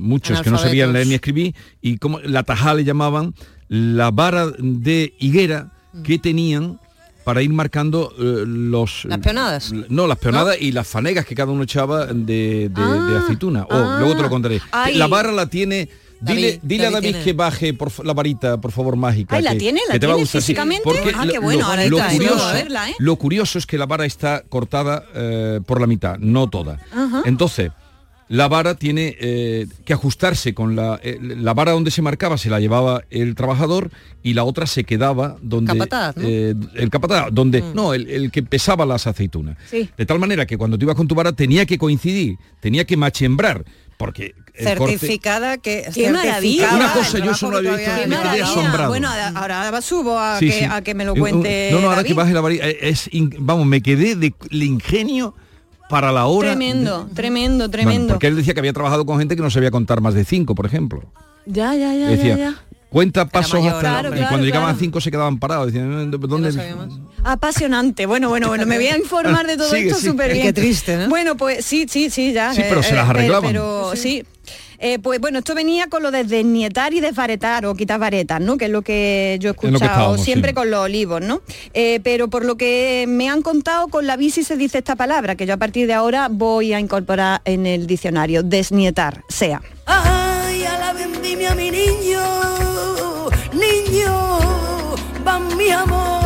muchos 0.00 0.40
que 0.42 0.50
no 0.50 0.58
sabían 0.58 0.92
leer 0.92 1.06
ni 1.08 1.14
escribir 1.14 1.54
y 1.82 1.98
cómo 1.98 2.20
la 2.20 2.42
tajá 2.44 2.74
le 2.74 2.84
llamaban 2.84 3.34
la 3.68 4.10
vara 4.10 4.46
de 4.58 5.14
higuera 5.18 5.72
que 6.04 6.18
tenían 6.18 6.78
para 7.24 7.42
ir 7.42 7.50
marcando 7.50 8.12
eh, 8.18 8.44
los 8.46 9.04
Las 9.04 9.18
peonadas. 9.18 9.72
no 9.88 10.06
las 10.06 10.18
peonadas 10.18 10.56
y 10.60 10.72
las 10.72 10.86
fanegas 10.86 11.26
que 11.26 11.34
cada 11.34 11.52
uno 11.52 11.64
echaba 11.64 12.06
de, 12.06 12.68
de- 12.70 13.00
de 13.10 13.16
aceituna 13.18 13.64
oh, 13.64 13.74
ah. 13.74 13.96
luego 14.00 14.16
te 14.16 14.22
lo 14.22 14.30
contaré 14.30 14.60
Ay. 14.72 14.96
la 14.96 15.06
vara 15.08 15.30
la 15.32 15.46
tiene 15.46 15.88
David, 16.20 16.58
dile 16.62 16.86
a 16.86 16.90
David 16.90 16.94
David 16.94 17.08
tiene. 17.10 17.24
que 17.24 17.32
baje 17.32 17.74
por 17.74 18.04
la 18.04 18.12
varita, 18.12 18.60
por 18.60 18.72
favor, 18.72 18.96
mágica. 18.96 19.36
Ay, 19.36 19.42
¿la 19.42 19.52
que, 19.52 19.58
tiene? 19.58 19.80
¿La 19.88 19.94
que 19.94 20.00
te 20.00 20.06
va 20.06 20.12
a 20.12 20.16
tiene 20.16 20.24
gustar, 20.24 20.42
sí. 20.42 20.46
físicamente? 20.46 20.82
Porque 20.84 21.12
Ah, 21.14 21.24
lo- 21.24 21.32
qué 21.32 21.38
bueno, 21.38 21.60
lo- 21.60 21.66
ahora 21.66 21.86
lo, 21.86 21.96
está, 21.98 22.10
curioso, 22.12 22.44
a 22.46 22.52
verla, 22.52 22.90
¿eh? 22.90 22.94
lo 22.98 23.16
curioso 23.16 23.58
es 23.58 23.66
que 23.66 23.78
la 23.78 23.86
vara 23.86 24.04
está 24.04 24.42
cortada 24.48 25.04
eh, 25.14 25.60
por 25.66 25.80
la 25.80 25.86
mitad, 25.86 26.18
no 26.18 26.48
toda. 26.48 26.78
Ajá. 26.92 27.22
Entonces, 27.24 27.70
la 28.28 28.46
vara 28.46 28.76
tiene 28.76 29.16
eh, 29.18 29.66
que 29.84 29.92
ajustarse 29.92 30.54
con 30.54 30.76
la, 30.76 31.00
eh, 31.02 31.18
la 31.20 31.52
vara 31.52 31.72
donde 31.72 31.90
se 31.90 32.00
marcaba, 32.00 32.38
se 32.38 32.48
la 32.48 32.60
llevaba 32.60 33.02
el 33.10 33.34
trabajador 33.34 33.90
y 34.22 34.34
la 34.34 34.44
otra 34.44 34.66
se 34.66 34.84
quedaba 34.84 35.36
donde... 35.42 35.72
Capataz, 35.72 36.16
¿no? 36.16 36.22
eh, 36.28 36.54
el 36.76 36.90
capataz, 36.90 37.26
donde... 37.32 37.60
No, 37.74 37.92
el, 37.92 38.08
el 38.08 38.30
que 38.30 38.44
pesaba 38.44 38.86
las 38.86 39.08
aceitunas. 39.08 39.56
Sí. 39.68 39.90
De 39.96 40.06
tal 40.06 40.20
manera 40.20 40.46
que 40.46 40.56
cuando 40.56 40.78
tú 40.78 40.84
ibas 40.84 40.94
con 40.94 41.08
tu 41.08 41.16
vara 41.16 41.32
tenía 41.32 41.66
que 41.66 41.76
coincidir, 41.76 42.36
tenía 42.60 42.84
que 42.84 42.96
machembrar, 42.96 43.64
porque 44.00 44.34
el 44.54 44.78
corte- 44.78 44.98
certificada 44.98 45.58
que 45.58 45.84
Qué 45.94 46.10
maravilla. 46.10 46.74
Una 46.74 46.92
cosa, 46.94 47.18
yo 47.18 47.32
eso 47.32 47.50
no 47.50 47.60
lo 47.60 47.70
había 47.70 47.96
visto, 47.98 48.08
me 48.08 48.16
quedé 48.30 48.42
asombrado. 48.42 48.88
Bueno, 48.88 49.08
ahora 49.34 49.82
subo 49.82 50.18
a, 50.18 50.38
Sí, 50.38 50.46
que, 50.46 50.52
sí. 50.52 50.64
a 50.64 50.80
que 50.82 50.94
me 50.94 51.04
lo 51.04 51.12
Un- 51.12 51.20
cuente. 51.20 51.68
No, 51.70 51.80
no, 51.80 51.84
ahora 51.88 51.96
David. 51.98 52.08
que 52.08 52.14
baje 52.14 52.32
la 52.32 52.40
varita, 52.40 52.66
eh, 52.66 52.78
es, 52.80 53.08
in- 53.12 53.34
vamos, 53.40 53.66
me 53.66 53.82
quedé 53.82 54.16
de 54.16 54.34
el 54.50 54.62
ingenio 54.62 55.34
para 55.90 56.12
la 56.12 56.24
hora. 56.26 56.48
Tremendo, 56.50 57.08
tremendo, 57.14 57.56
Bueno, 57.68 57.70
tremendo. 57.70 58.14
porque 58.14 58.26
él 58.28 58.36
decía 58.36 58.54
que 58.54 58.60
había 58.60 58.72
trabajado 58.72 59.04
con 59.04 59.18
gente 59.18 59.36
que 59.36 59.42
no 59.42 59.50
sabía 59.50 59.70
contar 59.70 60.00
más 60.00 60.14
de 60.14 60.24
cinco, 60.24 60.54
por 60.54 60.64
ejemplo. 60.64 61.02
Ya, 61.44 61.74
ya, 61.74 61.94
ya, 61.94 62.08
decía, 62.08 62.36
ya, 62.36 62.50
ya. 62.52 62.54
cuenta 62.88 63.26
pasos 63.28 63.54
mayor, 63.60 63.74
hasta- 63.76 63.80
claro, 63.80 64.08
y 64.08 64.12
claro, 64.12 64.28
cuando 64.28 64.46
llegaban 64.46 64.74
a 64.74 64.78
cinco 64.78 65.00
se 65.00 65.10
quedaban 65.10 65.38
parados. 65.38 65.66
Decían, 65.66 66.10
¿dónde? 66.10 66.50
Apasionante. 67.24 68.06
Bueno, 68.06 68.28
bueno, 68.28 68.48
bueno, 68.48 68.66
me 68.66 68.76
voy 68.76 68.86
a 68.88 68.96
informar 68.96 69.46
de 69.46 69.56
todo 69.58 69.70
Sigue, 69.70 69.88
esto 69.88 70.00
súper 70.00 70.32
bien. 70.32 70.46
Qué 70.46 70.52
triste, 70.52 70.96
¿no? 70.96 71.08
Bueno, 71.08 71.36
pues 71.36 71.64
sí, 71.64 71.86
sí, 71.88 72.10
sí, 72.10 72.32
ya. 72.32 72.54
Sí, 72.54 72.62
pero 72.68 72.82
se 72.82 72.94
las 72.94 73.06
eh, 73.06 73.10
arreglaban. 73.10 73.50
Pero, 73.50 73.92
sí. 73.94 74.24
Eh, 74.82 74.98
pues 74.98 75.20
bueno, 75.20 75.40
esto 75.40 75.54
venía 75.54 75.88
con 75.88 76.02
lo 76.02 76.10
de 76.10 76.24
desnietar 76.24 76.94
y 76.94 77.00
desvaretar 77.00 77.66
o 77.66 77.74
quitar 77.74 78.00
varetas, 78.00 78.40
¿no? 78.40 78.56
Que 78.56 78.64
es 78.64 78.70
lo 78.70 78.80
que 78.80 79.36
yo 79.38 79.50
he 79.50 79.52
escuchado 79.52 80.16
siempre 80.16 80.52
sí. 80.52 80.54
con 80.54 80.70
los 80.70 80.80
olivos, 80.80 81.20
¿no? 81.20 81.42
Eh, 81.74 82.00
pero 82.02 82.28
por 82.28 82.46
lo 82.46 82.56
que 82.56 83.04
me 83.06 83.28
han 83.28 83.42
contado, 83.42 83.88
con 83.88 84.06
la 84.06 84.16
bici 84.16 84.42
se 84.42 84.56
dice 84.56 84.78
esta 84.78 84.96
palabra, 84.96 85.34
que 85.34 85.44
yo 85.44 85.52
a 85.52 85.58
partir 85.58 85.86
de 85.86 85.92
ahora 85.92 86.28
voy 86.30 86.72
a 86.72 86.80
incorporar 86.80 87.42
en 87.44 87.66
el 87.66 87.86
diccionario, 87.86 88.42
desnietar, 88.42 89.22
sea. 89.28 89.60
Ay, 89.84 90.64
a 90.64 90.78
la 90.78 90.94
vendimia, 90.94 91.54
mi 91.54 91.70
niño, 91.70 92.22
niño, 93.52 94.38
van 95.22 95.58
mis 95.58 95.72
amores. 95.72 96.19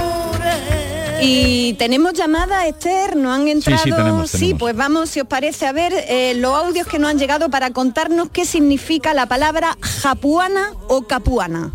Y 1.26 1.74
tenemos 1.78 2.12
llamada, 2.12 2.66
Esther, 2.66 3.16
nos 3.16 3.32
han 3.32 3.48
entrado. 3.48 3.82
sí, 3.82 3.90
tenemos, 3.90 4.30
Sí, 4.30 4.38
tenemos. 4.38 4.60
pues 4.60 4.76
vamos, 4.76 5.10
si 5.10 5.20
os 5.20 5.26
parece, 5.26 5.66
a 5.66 5.72
ver 5.72 5.92
eh, 6.08 6.34
los 6.36 6.52
audios 6.54 6.86
que 6.86 6.98
nos 6.98 7.10
han 7.10 7.18
llegado 7.18 7.48
para 7.50 7.70
contarnos 7.70 8.28
qué 8.30 8.44
significa 8.44 9.14
la 9.14 9.26
palabra 9.26 9.76
japuana 9.80 10.72
o 10.88 11.02
capuana. 11.02 11.72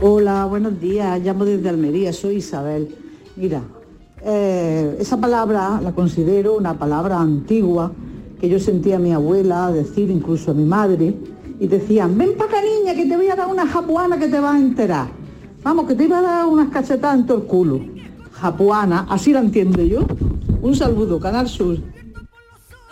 Hola, 0.00 0.44
buenos 0.44 0.80
días. 0.80 1.20
Llamo 1.20 1.44
desde 1.44 1.68
Almería, 1.68 2.12
soy 2.12 2.36
Isabel. 2.36 2.94
Mira, 3.36 3.62
eh, 4.22 4.96
esa 5.00 5.16
palabra 5.16 5.80
la 5.82 5.92
considero 5.92 6.54
una 6.56 6.74
palabra 6.78 7.18
antigua 7.18 7.90
que 8.40 8.48
yo 8.48 8.60
sentía 8.60 8.96
a 8.96 8.98
mi 8.98 9.12
abuela 9.12 9.70
decir, 9.72 10.10
incluso 10.10 10.50
a 10.50 10.54
mi 10.54 10.64
madre, 10.64 11.14
y 11.58 11.66
decían, 11.66 12.18
ven 12.18 12.36
para 12.36 12.50
acá 12.50 12.60
niña, 12.62 12.94
que 12.94 13.06
te 13.06 13.16
voy 13.16 13.28
a 13.28 13.36
dar 13.36 13.46
una 13.48 13.66
japuana 13.66 14.18
que 14.18 14.28
te 14.28 14.38
vas 14.38 14.54
a 14.54 14.58
enterar. 14.58 15.23
Vamos, 15.64 15.86
que 15.86 15.94
te 15.94 16.04
iba 16.04 16.18
a 16.18 16.22
dar 16.22 16.46
unas 16.46 16.68
cachetadas 16.68 17.18
en 17.18 17.26
todo 17.26 17.38
el 17.38 17.44
culo. 17.44 17.80
Japuana, 18.32 19.06
así 19.08 19.32
la 19.32 19.40
entiendo 19.40 19.82
yo. 19.82 20.06
Un 20.60 20.76
saludo, 20.76 21.18
Canal 21.18 21.48
Sur. 21.48 21.78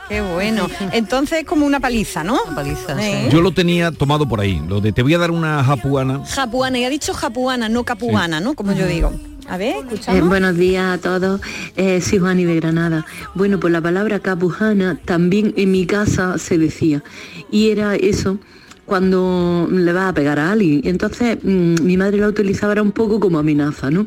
Qué 0.08 0.22
bueno. 0.22 0.66
Entonces 0.92 1.40
es 1.40 1.44
como 1.44 1.66
una 1.66 1.80
paliza, 1.80 2.24
¿no? 2.24 2.38
Una 2.44 2.54
paliza, 2.54 2.96
Yo 3.28 3.40
lo 3.40 3.52
tenía 3.52 3.92
tomado 3.92 4.26
por 4.26 4.40
ahí, 4.40 4.60
lo 4.66 4.80
de 4.80 4.92
te 4.92 5.02
voy 5.02 5.14
a 5.14 5.18
dar 5.18 5.30
una 5.30 5.62
japuana. 5.62 6.24
Japuana, 6.24 6.78
y 6.78 6.84
ha 6.84 6.90
dicho 6.90 7.12
japuana, 7.14 7.68
no 7.68 7.84
capuana, 7.84 8.40
¿no? 8.40 8.54
Como 8.54 8.72
yo 8.72 8.86
digo. 8.86 9.12
A 9.48 9.56
ver, 9.56 9.76
escuchamos. 9.76 10.20
Eh, 10.20 10.22
buenos 10.22 10.56
días 10.56 10.98
a 10.98 10.98
todos, 10.98 11.40
eh, 11.76 12.00
soy 12.00 12.20
Juani 12.20 12.44
de 12.44 12.56
Granada. 12.56 13.04
Bueno, 13.34 13.60
pues 13.60 13.72
la 13.72 13.80
palabra 13.80 14.20
capujana 14.20 14.98
también 15.04 15.52
en 15.56 15.72
mi 15.72 15.84
casa 15.84 16.38
se 16.38 16.58
decía. 16.58 17.02
Y 17.50 17.70
era 17.70 17.94
eso, 17.96 18.38
cuando 18.86 19.68
le 19.70 19.92
vas 19.92 20.10
a 20.10 20.14
pegar 20.14 20.38
a 20.38 20.52
alguien. 20.52 20.82
Entonces 20.84 21.38
mm, 21.42 21.82
mi 21.82 21.96
madre 21.96 22.18
la 22.18 22.28
utilizaba 22.28 22.72
era 22.72 22.82
un 22.82 22.92
poco 22.92 23.20
como 23.20 23.38
amenaza, 23.38 23.90
¿no? 23.90 24.06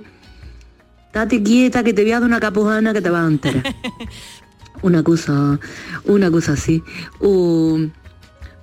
Date 1.13 1.41
quieta 1.41 1.83
que 1.83 1.93
te 1.93 2.01
voy 2.01 2.11
a 2.11 2.19
dar 2.19 2.27
una 2.27 2.39
capujana 2.39 2.93
que 2.93 3.01
te 3.01 3.09
va 3.09 3.23
a 3.23 3.27
enterar. 3.27 3.63
una 4.81 5.01
cosa, 5.01 5.59
una 6.03 6.29
cosa 6.29 6.53
así. 6.53 6.83
O, 7.19 7.79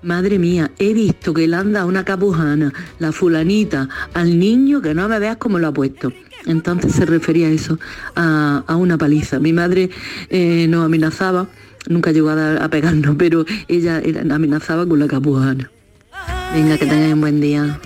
madre 0.02 0.38
mía, 0.38 0.70
he 0.78 0.92
visto 0.92 1.32
que 1.32 1.48
le 1.48 1.56
anda 1.56 1.86
una 1.86 2.04
capujana, 2.04 2.72
la 2.98 3.12
fulanita, 3.12 3.88
al 4.14 4.38
niño 4.38 4.82
que 4.82 4.94
no 4.94 5.08
me 5.08 5.18
veas 5.18 5.36
cómo 5.38 5.58
lo 5.58 5.68
ha 5.68 5.72
puesto. 5.72 6.12
Entonces 6.44 6.92
se 6.92 7.06
refería 7.06 7.46
a 7.46 7.50
eso, 7.50 7.78
a, 8.16 8.76
una 8.76 8.98
paliza. 8.98 9.38
Mi 9.38 9.52
madre 9.52 9.90
eh, 10.28 10.66
nos 10.68 10.84
amenazaba, 10.84 11.48
nunca 11.88 12.10
llegó 12.12 12.30
a, 12.30 12.68
pegarnos, 12.68 13.16
pero 13.16 13.44
ella 13.68 14.02
amenazaba 14.30 14.86
con 14.86 14.98
la 14.98 15.06
capujana. 15.06 15.70
Venga, 16.52 16.76
que 16.76 16.86
tengáis 16.86 17.14
un 17.14 17.20
buen 17.20 17.40
día. 17.40 17.80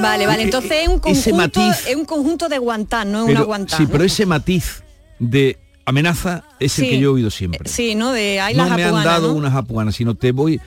Vale, 0.00 0.26
vale, 0.26 0.42
entonces 0.42 0.72
es 0.82 0.88
un 0.88 0.98
conjunto, 0.98 1.60
es 1.88 1.96
un 1.96 2.04
conjunto 2.04 2.48
de 2.48 2.58
guantán, 2.58 3.12
no 3.12 3.24
es 3.24 3.30
una 3.30 3.42
guantán. 3.42 3.78
Sí, 3.78 3.86
pero 3.90 4.04
ese 4.04 4.26
matiz 4.26 4.82
de 5.18 5.58
amenaza 5.84 6.44
es 6.60 6.78
el 6.78 6.90
que 6.90 6.98
yo 6.98 7.10
he 7.10 7.12
oído 7.14 7.30
siempre. 7.30 7.68
Sí, 7.68 7.94
¿no? 7.94 8.12
De 8.12 8.40
hay 8.40 8.54
no 8.54 8.68
me 8.68 8.84
han 8.84 9.04
dado 9.04 9.32
una 9.32 9.50
japuana, 9.50 9.92
sino 9.92 10.14
te 10.14 10.32
voy 10.32 10.60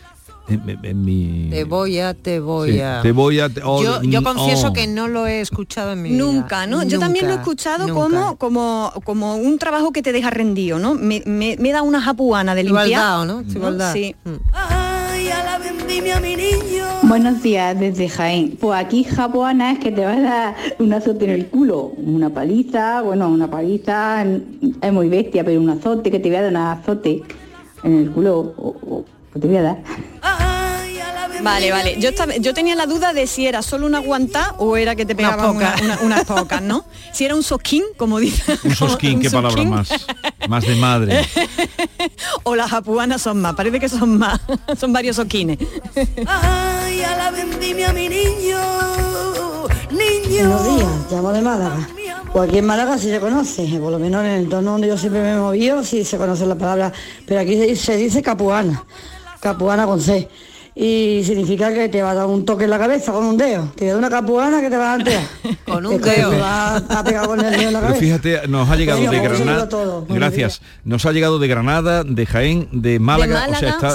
en, 0.48 1.04
mi... 1.04 1.50
Te 1.50 1.64
voy 1.64 2.00
a, 2.00 2.14
te 2.14 2.40
voy 2.40 2.80
a... 2.80 3.02
te 3.02 3.12
voy 3.12 3.40
a... 3.40 3.48
yo, 3.48 4.02
yo, 4.04 4.24
confieso 4.24 4.68
oh. 4.68 4.74
que 4.74 4.88
no 4.88 5.08
lo 5.08 5.26
he 5.28 5.42
escuchado 5.42 5.94
en 5.94 6.02
mi 6.04 6.10
vida. 6.10 6.24
Nunca, 6.24 6.68
¿no? 6.68 6.84
yo 6.84 7.00
también 7.00 7.28
lo 7.28 7.34
he 7.34 7.38
escuchado 7.38 7.92
como, 7.94 8.38
como, 8.38 8.94
como 9.04 9.36
un 9.36 9.58
trabajo 9.58 9.92
que 9.92 10.02
te 10.02 10.12
deja 10.12 10.30
rendido, 10.30 10.80
¿no? 10.80 10.94
Me, 10.96 11.24
me, 11.26 11.72
da 11.72 11.82
una 11.82 12.02
japuana 12.02 12.56
de 12.56 12.64
limpiar. 12.64 12.88
Igualdad, 12.88 13.26
¿no? 13.26 13.42
Igualdad. 13.42 13.94
Sí. 13.94 14.16
Mm. 14.24 14.95
Buenos 17.04 17.42
días 17.42 17.80
desde 17.80 18.10
Jaén. 18.10 18.58
Pues 18.60 18.80
aquí 18.80 19.04
japuana 19.04 19.72
es 19.72 19.80
que 19.80 19.92
te 19.92 20.04
va 20.04 20.14
a 20.14 20.22
dar 20.22 20.56
un 20.80 20.94
azote 20.94 21.26
en 21.26 21.32
el 21.32 21.48
culo, 21.48 21.94
una 21.98 22.30
paliza, 22.30 23.02
bueno, 23.02 23.30
una 23.30 23.50
paliza 23.50 24.24
es 24.24 24.94
muy 24.94 25.10
bestia, 25.10 25.44
pero 25.44 25.62
un 25.62 25.70
azote 25.70 26.12
que 26.12 26.20
te 26.20 26.30
voy 26.30 26.38
a 26.38 26.42
dar 26.42 26.52
un 26.52 26.58
azote 26.58 27.24
en 27.84 27.96
el 27.96 28.12
culo, 28.12 28.54
o, 28.58 29.06
te 29.40 29.48
voy 29.48 29.58
a 29.58 29.62
dar. 29.62 29.78
Vale, 31.42 31.72
vale. 31.72 31.96
Yo, 32.00 32.10
yo 32.40 32.54
tenía 32.54 32.76
la 32.76 32.88
duda 32.88 33.14
de 33.14 33.28
si 33.28 33.46
era 33.46 33.62
solo 33.62 33.86
una 33.86 34.00
guantá 34.00 34.56
o 34.58 34.78
era 34.78 34.96
que 34.96 35.06
te 35.06 35.16
pegaban 35.16 35.58
unas 36.02 36.26
pocas, 36.26 36.62
¿no? 36.62 36.86
Si 37.14 37.24
era 37.24 37.36
un 37.36 37.44
sosquín, 37.44 37.84
como 37.98 38.20
dice. 38.20 38.58
Un 38.64 38.76
sosquín, 38.76 39.20
qué 39.20 39.30
palabra 39.30 39.64
más. 39.64 39.90
Más 40.50 40.66
de 40.66 40.76
madre. 40.76 41.26
o 42.44 42.56
las 42.56 42.72
japuanas 42.72 43.22
son 43.22 43.42
más, 43.42 43.54
parece 43.54 43.80
que 43.80 43.90
son 43.90 44.18
más. 44.18 44.42
son 44.80 44.92
varios 44.92 45.18
sosquines. 45.18 45.60
Ay, 46.26 47.04
a 47.04 47.16
la 47.16 47.32
vendimia, 47.32 47.94
mi 47.94 48.10
niño. 48.10 48.58
Niño. 49.92 50.50
Buenos 50.50 50.78
días, 50.78 51.12
llamo 51.12 51.32
de 51.32 51.42
Málaga. 51.42 51.88
Pues 52.34 52.50
aquí 52.50 52.58
en 52.58 52.66
Málaga 52.66 52.98
sí 52.98 53.10
se 53.10 53.20
conoce, 53.20 53.66
por 53.80 53.92
lo 53.92 54.00
menos 54.00 54.24
en 54.26 54.32
el 54.32 54.44
entorno 54.44 54.72
donde 54.72 54.88
yo 54.88 54.98
siempre 54.98 55.22
me 55.22 55.34
he 55.34 55.38
movido 55.38 55.84
sí 55.84 56.04
se 56.04 56.18
conoce 56.18 56.46
la 56.46 56.56
palabra, 56.56 56.92
pero 57.26 57.40
aquí 57.40 57.76
se 57.76 57.96
dice 57.96 58.22
capuana, 58.22 58.84
capuana 59.40 59.86
con 59.86 60.02
C 60.02 60.28
y 60.78 61.24
significa 61.24 61.74
que 61.74 61.88
te 61.88 62.02
va 62.02 62.12
a 62.12 62.16
dar 62.16 62.26
un 62.26 62.44
toque 62.44 62.66
en 62.66 62.70
la 62.70 62.78
cabeza 62.78 63.14
con 63.14 63.24
un 63.24 63.38
dedo. 63.38 63.72
Te 63.76 63.86
da 63.86 63.98
una 63.98 64.10
capuana 64.10 64.60
que 64.60 64.70
te 64.70 64.76
va 64.76 64.94
a 64.94 64.98
dar 64.98 65.08
con 65.66 65.86
un 65.86 66.02
dedo. 66.02 66.32
Te 66.32 66.38
va 66.38 66.76
a 66.76 67.04
pegar 67.04 67.28
con 67.28 67.40
el 67.40 67.52
dedo 67.52 67.68
en 67.70 67.74
la 67.74 67.82
cabeza. 67.82 68.00
fíjate, 68.00 68.48
nos 68.50 68.70
ha 68.70 68.76
llegado 68.76 69.00
de 69.00 69.20
Granada. 69.20 69.70
Gracias. 70.10 70.62
Nos 70.84 71.06
ha 71.06 71.14
llegado 71.14 71.40
de 71.40 71.48
Granada, 71.48 72.04
de 72.04 72.26
Jaén, 72.26 72.68
de 72.74 73.00
Málaga. 73.00 73.48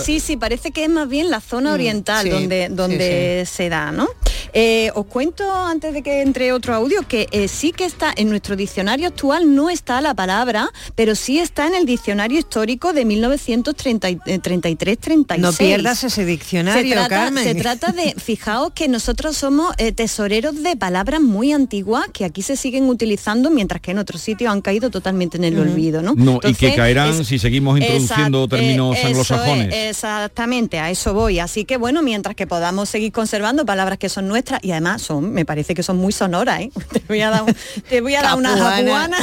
Sí, 0.02 0.20
sí, 0.20 0.38
parece 0.38 0.70
que 0.70 0.84
es 0.84 0.90
más 0.90 1.06
bien 1.06 1.30
la 1.30 1.40
zona 1.40 1.70
mm, 1.70 1.74
oriental 1.74 2.30
donde, 2.30 2.68
donde 2.70 3.46
se 3.46 3.68
da, 3.68 3.92
¿no? 3.92 4.08
Eh, 4.52 4.90
os 4.94 5.06
cuento 5.06 5.50
antes 5.52 5.94
de 5.94 6.02
que 6.02 6.22
entre 6.22 6.52
otro 6.52 6.74
audio 6.74 7.06
que 7.06 7.28
eh, 7.30 7.48
sí 7.48 7.72
que 7.72 7.84
está 7.84 8.12
en 8.16 8.30
nuestro 8.30 8.56
diccionario 8.56 9.08
actual, 9.08 9.54
no 9.54 9.70
está 9.70 10.00
la 10.00 10.14
palabra, 10.14 10.70
pero 10.94 11.14
sí 11.14 11.38
está 11.38 11.66
en 11.66 11.74
el 11.74 11.86
diccionario 11.86 12.38
histórico 12.38 12.92
de 12.92 13.06
1933-36. 13.06 15.38
No 15.38 15.52
pierdas 15.52 16.04
ese 16.04 16.24
diccionario, 16.24 16.82
se 16.82 16.94
trata, 16.94 17.08
Carmen. 17.08 17.44
Se 17.44 17.54
trata 17.54 17.92
de, 17.92 18.14
fijaos 18.18 18.72
que 18.72 18.88
nosotros 18.88 19.36
somos 19.36 19.74
eh, 19.78 19.92
tesoreros 19.92 20.62
de 20.62 20.76
palabras 20.76 21.20
muy 21.20 21.52
antiguas 21.52 22.06
que 22.12 22.24
aquí 22.24 22.42
se 22.42 22.56
siguen 22.56 22.88
utilizando, 22.88 23.50
mientras 23.50 23.80
que 23.80 23.92
en 23.92 23.98
otros 23.98 24.20
sitios 24.20 24.52
han 24.52 24.60
caído 24.60 24.90
totalmente 24.90 25.36
en 25.36 25.44
el 25.44 25.58
olvido, 25.58 26.02
¿no? 26.02 26.40
y 26.42 26.54
que 26.54 26.74
caerán 26.74 27.24
si 27.24 27.38
seguimos 27.38 27.78
introduciendo 27.78 28.48
términos 28.48 28.96
anglosajones. 29.04 29.72
exactamente, 29.72 30.78
a 30.78 30.90
eso 30.90 31.14
voy. 31.14 31.38
Así 31.38 31.64
que 31.64 31.76
bueno, 31.76 32.02
mientras 32.02 32.34
que 32.34 32.46
podamos 32.46 32.88
seguir 32.88 33.12
conservando 33.12 33.64
palabras 33.64 33.98
que 33.98 34.08
son 34.08 34.28
nuestras, 34.28 34.39
y 34.62 34.70
además 34.72 35.02
son, 35.02 35.32
me 35.32 35.44
parece 35.44 35.74
que 35.74 35.82
son 35.82 35.98
muy 35.98 36.12
sonoras, 36.12 36.60
¿eh? 36.60 36.70
Te 36.92 37.02
voy 37.08 37.20
a 37.20 37.30
dar, 37.30 37.44
te 37.88 38.00
voy 38.00 38.14
a 38.14 38.22
dar 38.22 38.38
una 38.38 38.56
japuana. 38.56 39.16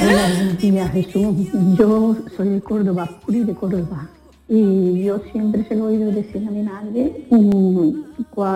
Hola, 0.00 0.88
Jesús. 0.88 1.48
Yo 1.78 2.16
soy 2.36 2.48
de 2.48 2.60
Córdoba, 2.60 3.08
Puri 3.24 3.44
de 3.44 3.54
Córdoba. 3.54 4.08
Y 4.48 5.04
yo 5.04 5.20
siempre 5.30 5.66
se 5.68 5.74
lo 5.74 5.90
he 5.90 5.96
oído 5.96 6.10
decir 6.10 6.46
a 6.46 6.50
mi 6.50 6.62
madre, 6.62 7.26
mm, 7.28 7.88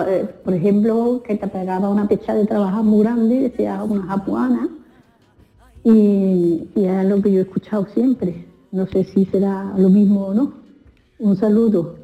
eh, 0.07 0.25
por 0.43 0.53
ejemplo, 0.53 1.21
que 1.25 1.35
te 1.35 1.47
pegaba 1.47 1.89
una 1.89 2.07
pecha 2.07 2.33
de 2.33 2.47
trabajo 2.47 2.83
muy 2.83 3.03
grande, 3.03 3.41
decía 3.41 3.83
una 3.83 4.01
japuana, 4.07 4.69
y, 5.83 6.67
y 6.75 6.85
es 6.85 7.05
lo 7.05 7.21
que 7.21 7.31
yo 7.31 7.39
he 7.39 7.43
escuchado 7.43 7.87
siempre. 7.93 8.45
No 8.71 8.87
sé 8.87 9.03
si 9.03 9.25
será 9.25 9.71
lo 9.77 9.89
mismo 9.89 10.25
o 10.27 10.33
no. 10.33 10.53
Un 11.19 11.37
saludo. 11.37 12.02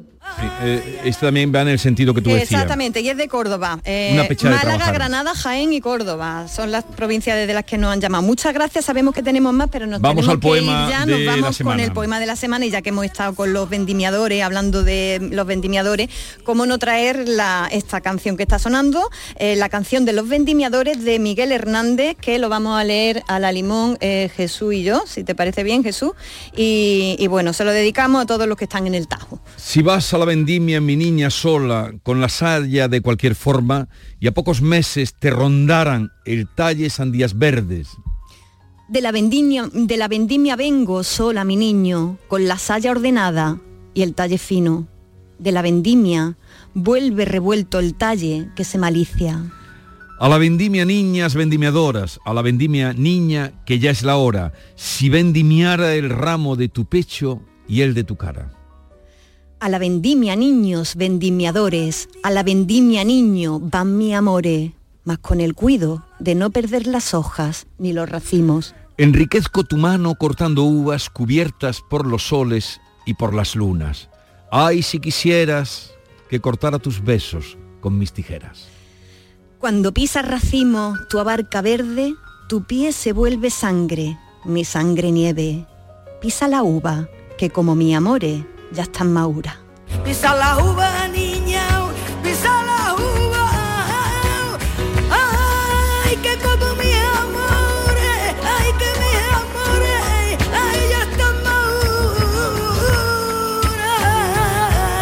Eh, 0.62 1.00
esto 1.04 1.26
también 1.26 1.52
va 1.54 1.62
en 1.62 1.68
el 1.68 1.78
sentido 1.78 2.14
que 2.14 2.20
tú 2.20 2.30
decías. 2.30 2.52
Exactamente, 2.52 3.00
y 3.00 3.08
es 3.08 3.16
de 3.16 3.28
Córdoba. 3.28 3.80
Eh, 3.84 4.28
Málaga, 4.42 4.92
Granada, 4.92 5.34
Jaén 5.34 5.72
y 5.72 5.80
Córdoba. 5.80 6.46
Son 6.48 6.70
las 6.70 6.84
provincias 6.84 7.36
desde 7.36 7.54
las 7.54 7.64
que 7.64 7.78
nos 7.78 7.92
han 7.92 8.00
llamado. 8.00 8.22
Muchas 8.22 8.52
gracias, 8.52 8.84
sabemos 8.84 9.14
que 9.14 9.22
tenemos 9.22 9.52
más, 9.52 9.68
pero 9.70 9.86
nos 9.86 10.00
vamos 10.00 10.28
al 10.28 10.38
poema 10.38 10.88
ya. 10.90 11.06
Nos 11.06 11.24
vamos 11.24 11.58
con 11.58 11.80
el 11.80 11.92
poema 11.92 12.20
de 12.20 12.26
la 12.26 12.36
semana 12.36 12.66
y 12.66 12.70
ya 12.70 12.82
que 12.82 12.90
hemos 12.90 13.04
estado 13.04 13.34
con 13.34 13.52
los 13.52 13.68
vendimiadores, 13.68 14.42
hablando 14.42 14.82
de 14.82 15.18
los 15.32 15.46
vendimiadores, 15.46 16.08
¿cómo 16.44 16.66
no 16.66 16.78
traer 16.78 17.28
la, 17.28 17.68
esta 17.70 18.00
canción 18.00 18.36
que 18.36 18.42
está 18.42 18.58
sonando? 18.58 19.08
Eh, 19.36 19.56
la 19.56 19.68
canción 19.68 20.04
de 20.04 20.12
los 20.12 20.28
vendimiadores 20.28 21.02
de 21.02 21.18
Miguel 21.18 21.52
Hernández, 21.52 22.16
que 22.20 22.38
lo 22.38 22.48
vamos 22.48 22.78
a 22.78 22.84
leer 22.84 23.22
a 23.26 23.38
la 23.38 23.52
limón 23.52 23.98
Jesús 24.00 24.74
y 24.74 24.82
yo, 24.82 25.04
si 25.06 25.24
te 25.24 25.34
parece 25.34 25.62
bien, 25.62 25.82
Jesús. 25.82 26.12
Y, 26.54 27.16
y 27.18 27.26
bueno, 27.26 27.52
se 27.52 27.64
lo 27.64 27.72
dedicamos 27.72 28.22
a 28.22 28.26
todos 28.26 28.46
los 28.46 28.56
que 28.56 28.64
están 28.64 28.86
en 28.86 28.94
el 28.94 29.08
Tajo. 29.08 29.40
Si 29.56 29.82
vas 29.82 30.09
a 30.12 30.18
la 30.18 30.24
vendimia, 30.24 30.80
mi 30.80 30.96
niña 30.96 31.30
sola, 31.30 31.92
con 32.02 32.20
la 32.20 32.28
saya 32.28 32.88
de 32.88 33.00
cualquier 33.00 33.34
forma, 33.34 33.88
y 34.18 34.26
a 34.26 34.32
pocos 34.32 34.62
meses 34.62 35.14
te 35.14 35.30
rondaran 35.30 36.10
el 36.24 36.48
talle 36.48 36.90
sandías 36.90 37.38
verdes. 37.38 37.88
De 38.88 39.00
la 39.00 39.12
vendimia, 39.12 39.68
de 39.72 39.96
la 39.96 40.08
vendimia 40.08 40.56
vengo 40.56 41.02
sola, 41.04 41.44
mi 41.44 41.56
niño, 41.56 42.18
con 42.28 42.48
la 42.48 42.58
saya 42.58 42.90
ordenada 42.90 43.60
y 43.94 44.02
el 44.02 44.14
talle 44.14 44.38
fino. 44.38 44.88
De 45.38 45.52
la 45.52 45.62
vendimia 45.62 46.36
vuelve 46.74 47.24
revuelto 47.24 47.78
el 47.78 47.94
talle 47.94 48.48
que 48.56 48.64
se 48.64 48.78
malicia. 48.78 49.42
A 50.18 50.28
la 50.28 50.38
vendimia 50.38 50.84
niñas 50.84 51.34
vendimiadoras, 51.34 52.20
a 52.24 52.34
la 52.34 52.42
vendimia 52.42 52.92
niña 52.92 53.52
que 53.64 53.78
ya 53.78 53.90
es 53.90 54.02
la 54.02 54.16
hora, 54.16 54.52
si 54.74 55.08
vendimiara 55.08 55.94
el 55.94 56.10
ramo 56.10 56.56
de 56.56 56.68
tu 56.68 56.86
pecho 56.86 57.40
y 57.68 57.82
el 57.82 57.94
de 57.94 58.04
tu 58.04 58.16
cara. 58.16 58.59
A 59.60 59.68
la 59.68 59.78
vendimia 59.78 60.36
niños 60.36 60.94
vendimiadores, 60.96 62.08
a 62.22 62.30
la 62.30 62.42
vendimia 62.42 63.04
niño 63.04 63.60
van 63.60 63.98
mi 63.98 64.14
amore, 64.14 64.72
mas 65.04 65.18
con 65.18 65.38
el 65.38 65.54
cuido 65.54 66.02
de 66.18 66.34
no 66.34 66.48
perder 66.48 66.86
las 66.86 67.12
hojas 67.12 67.66
ni 67.76 67.92
los 67.92 68.08
racimos. 68.08 68.74
Enriquezco 68.96 69.64
tu 69.64 69.76
mano 69.76 70.14
cortando 70.14 70.62
uvas 70.62 71.10
cubiertas 71.10 71.82
por 71.82 72.06
los 72.06 72.28
soles 72.28 72.80
y 73.04 73.12
por 73.12 73.34
las 73.34 73.54
lunas. 73.54 74.08
Ay, 74.50 74.80
si 74.80 74.98
quisieras 74.98 75.92
que 76.30 76.40
cortara 76.40 76.78
tus 76.78 77.04
besos 77.04 77.58
con 77.82 77.98
mis 77.98 78.14
tijeras. 78.14 78.66
Cuando 79.58 79.92
pisas 79.92 80.26
racimo, 80.26 80.94
tu 81.10 81.18
abarca 81.18 81.60
verde, 81.60 82.14
tu 82.48 82.64
pie 82.64 82.92
se 82.92 83.12
vuelve 83.12 83.50
sangre, 83.50 84.18
mi 84.46 84.64
sangre 84.64 85.12
nieve. 85.12 85.66
Pisa 86.22 86.48
la 86.48 86.62
uva, 86.62 87.10
que 87.36 87.50
como 87.50 87.74
mi 87.74 87.94
amore, 87.94 88.46
ya 88.72 88.82
están 88.82 89.12
maduras. 89.12 89.56
Pisa 90.04 90.34
la 90.34 90.58
uva, 90.58 91.08
niña, 91.08 91.66
pisa 92.22 92.48
la 92.64 92.94
uva. 92.94 93.50
Ay, 95.10 96.16
que 96.16 96.36
como 96.38 96.74
mi 96.76 96.92
amores, 96.92 98.34
ay, 98.44 98.72
que 98.78 98.90
mi 99.00 99.12
amores, 99.34 100.38
ay, 100.54 100.80
ya 100.90 101.02
están 101.10 101.34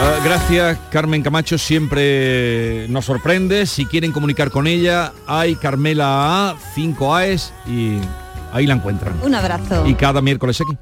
maduras. 0.01 0.25
Gracias, 0.25 0.79
Carmen 0.91 1.23
Camacho, 1.23 1.59
siempre 1.59 2.87
nos 2.89 3.05
sorprende. 3.05 3.67
Si 3.67 3.85
quieren 3.87 4.13
comunicar 4.13 4.51
con 4.51 4.67
ella, 4.67 5.13
hay 5.27 5.55
Carmela 5.57 6.51
A, 6.51 6.57
5 6.75 7.15
AES 7.15 7.53
y 7.67 7.99
ahí 8.53 8.67
la 8.67 8.75
encuentran. 8.75 9.15
Un 9.23 9.35
abrazo. 9.35 9.87
Y 9.87 9.95
cada 9.95 10.23
miércoles 10.23 10.61
aquí. 10.61 10.77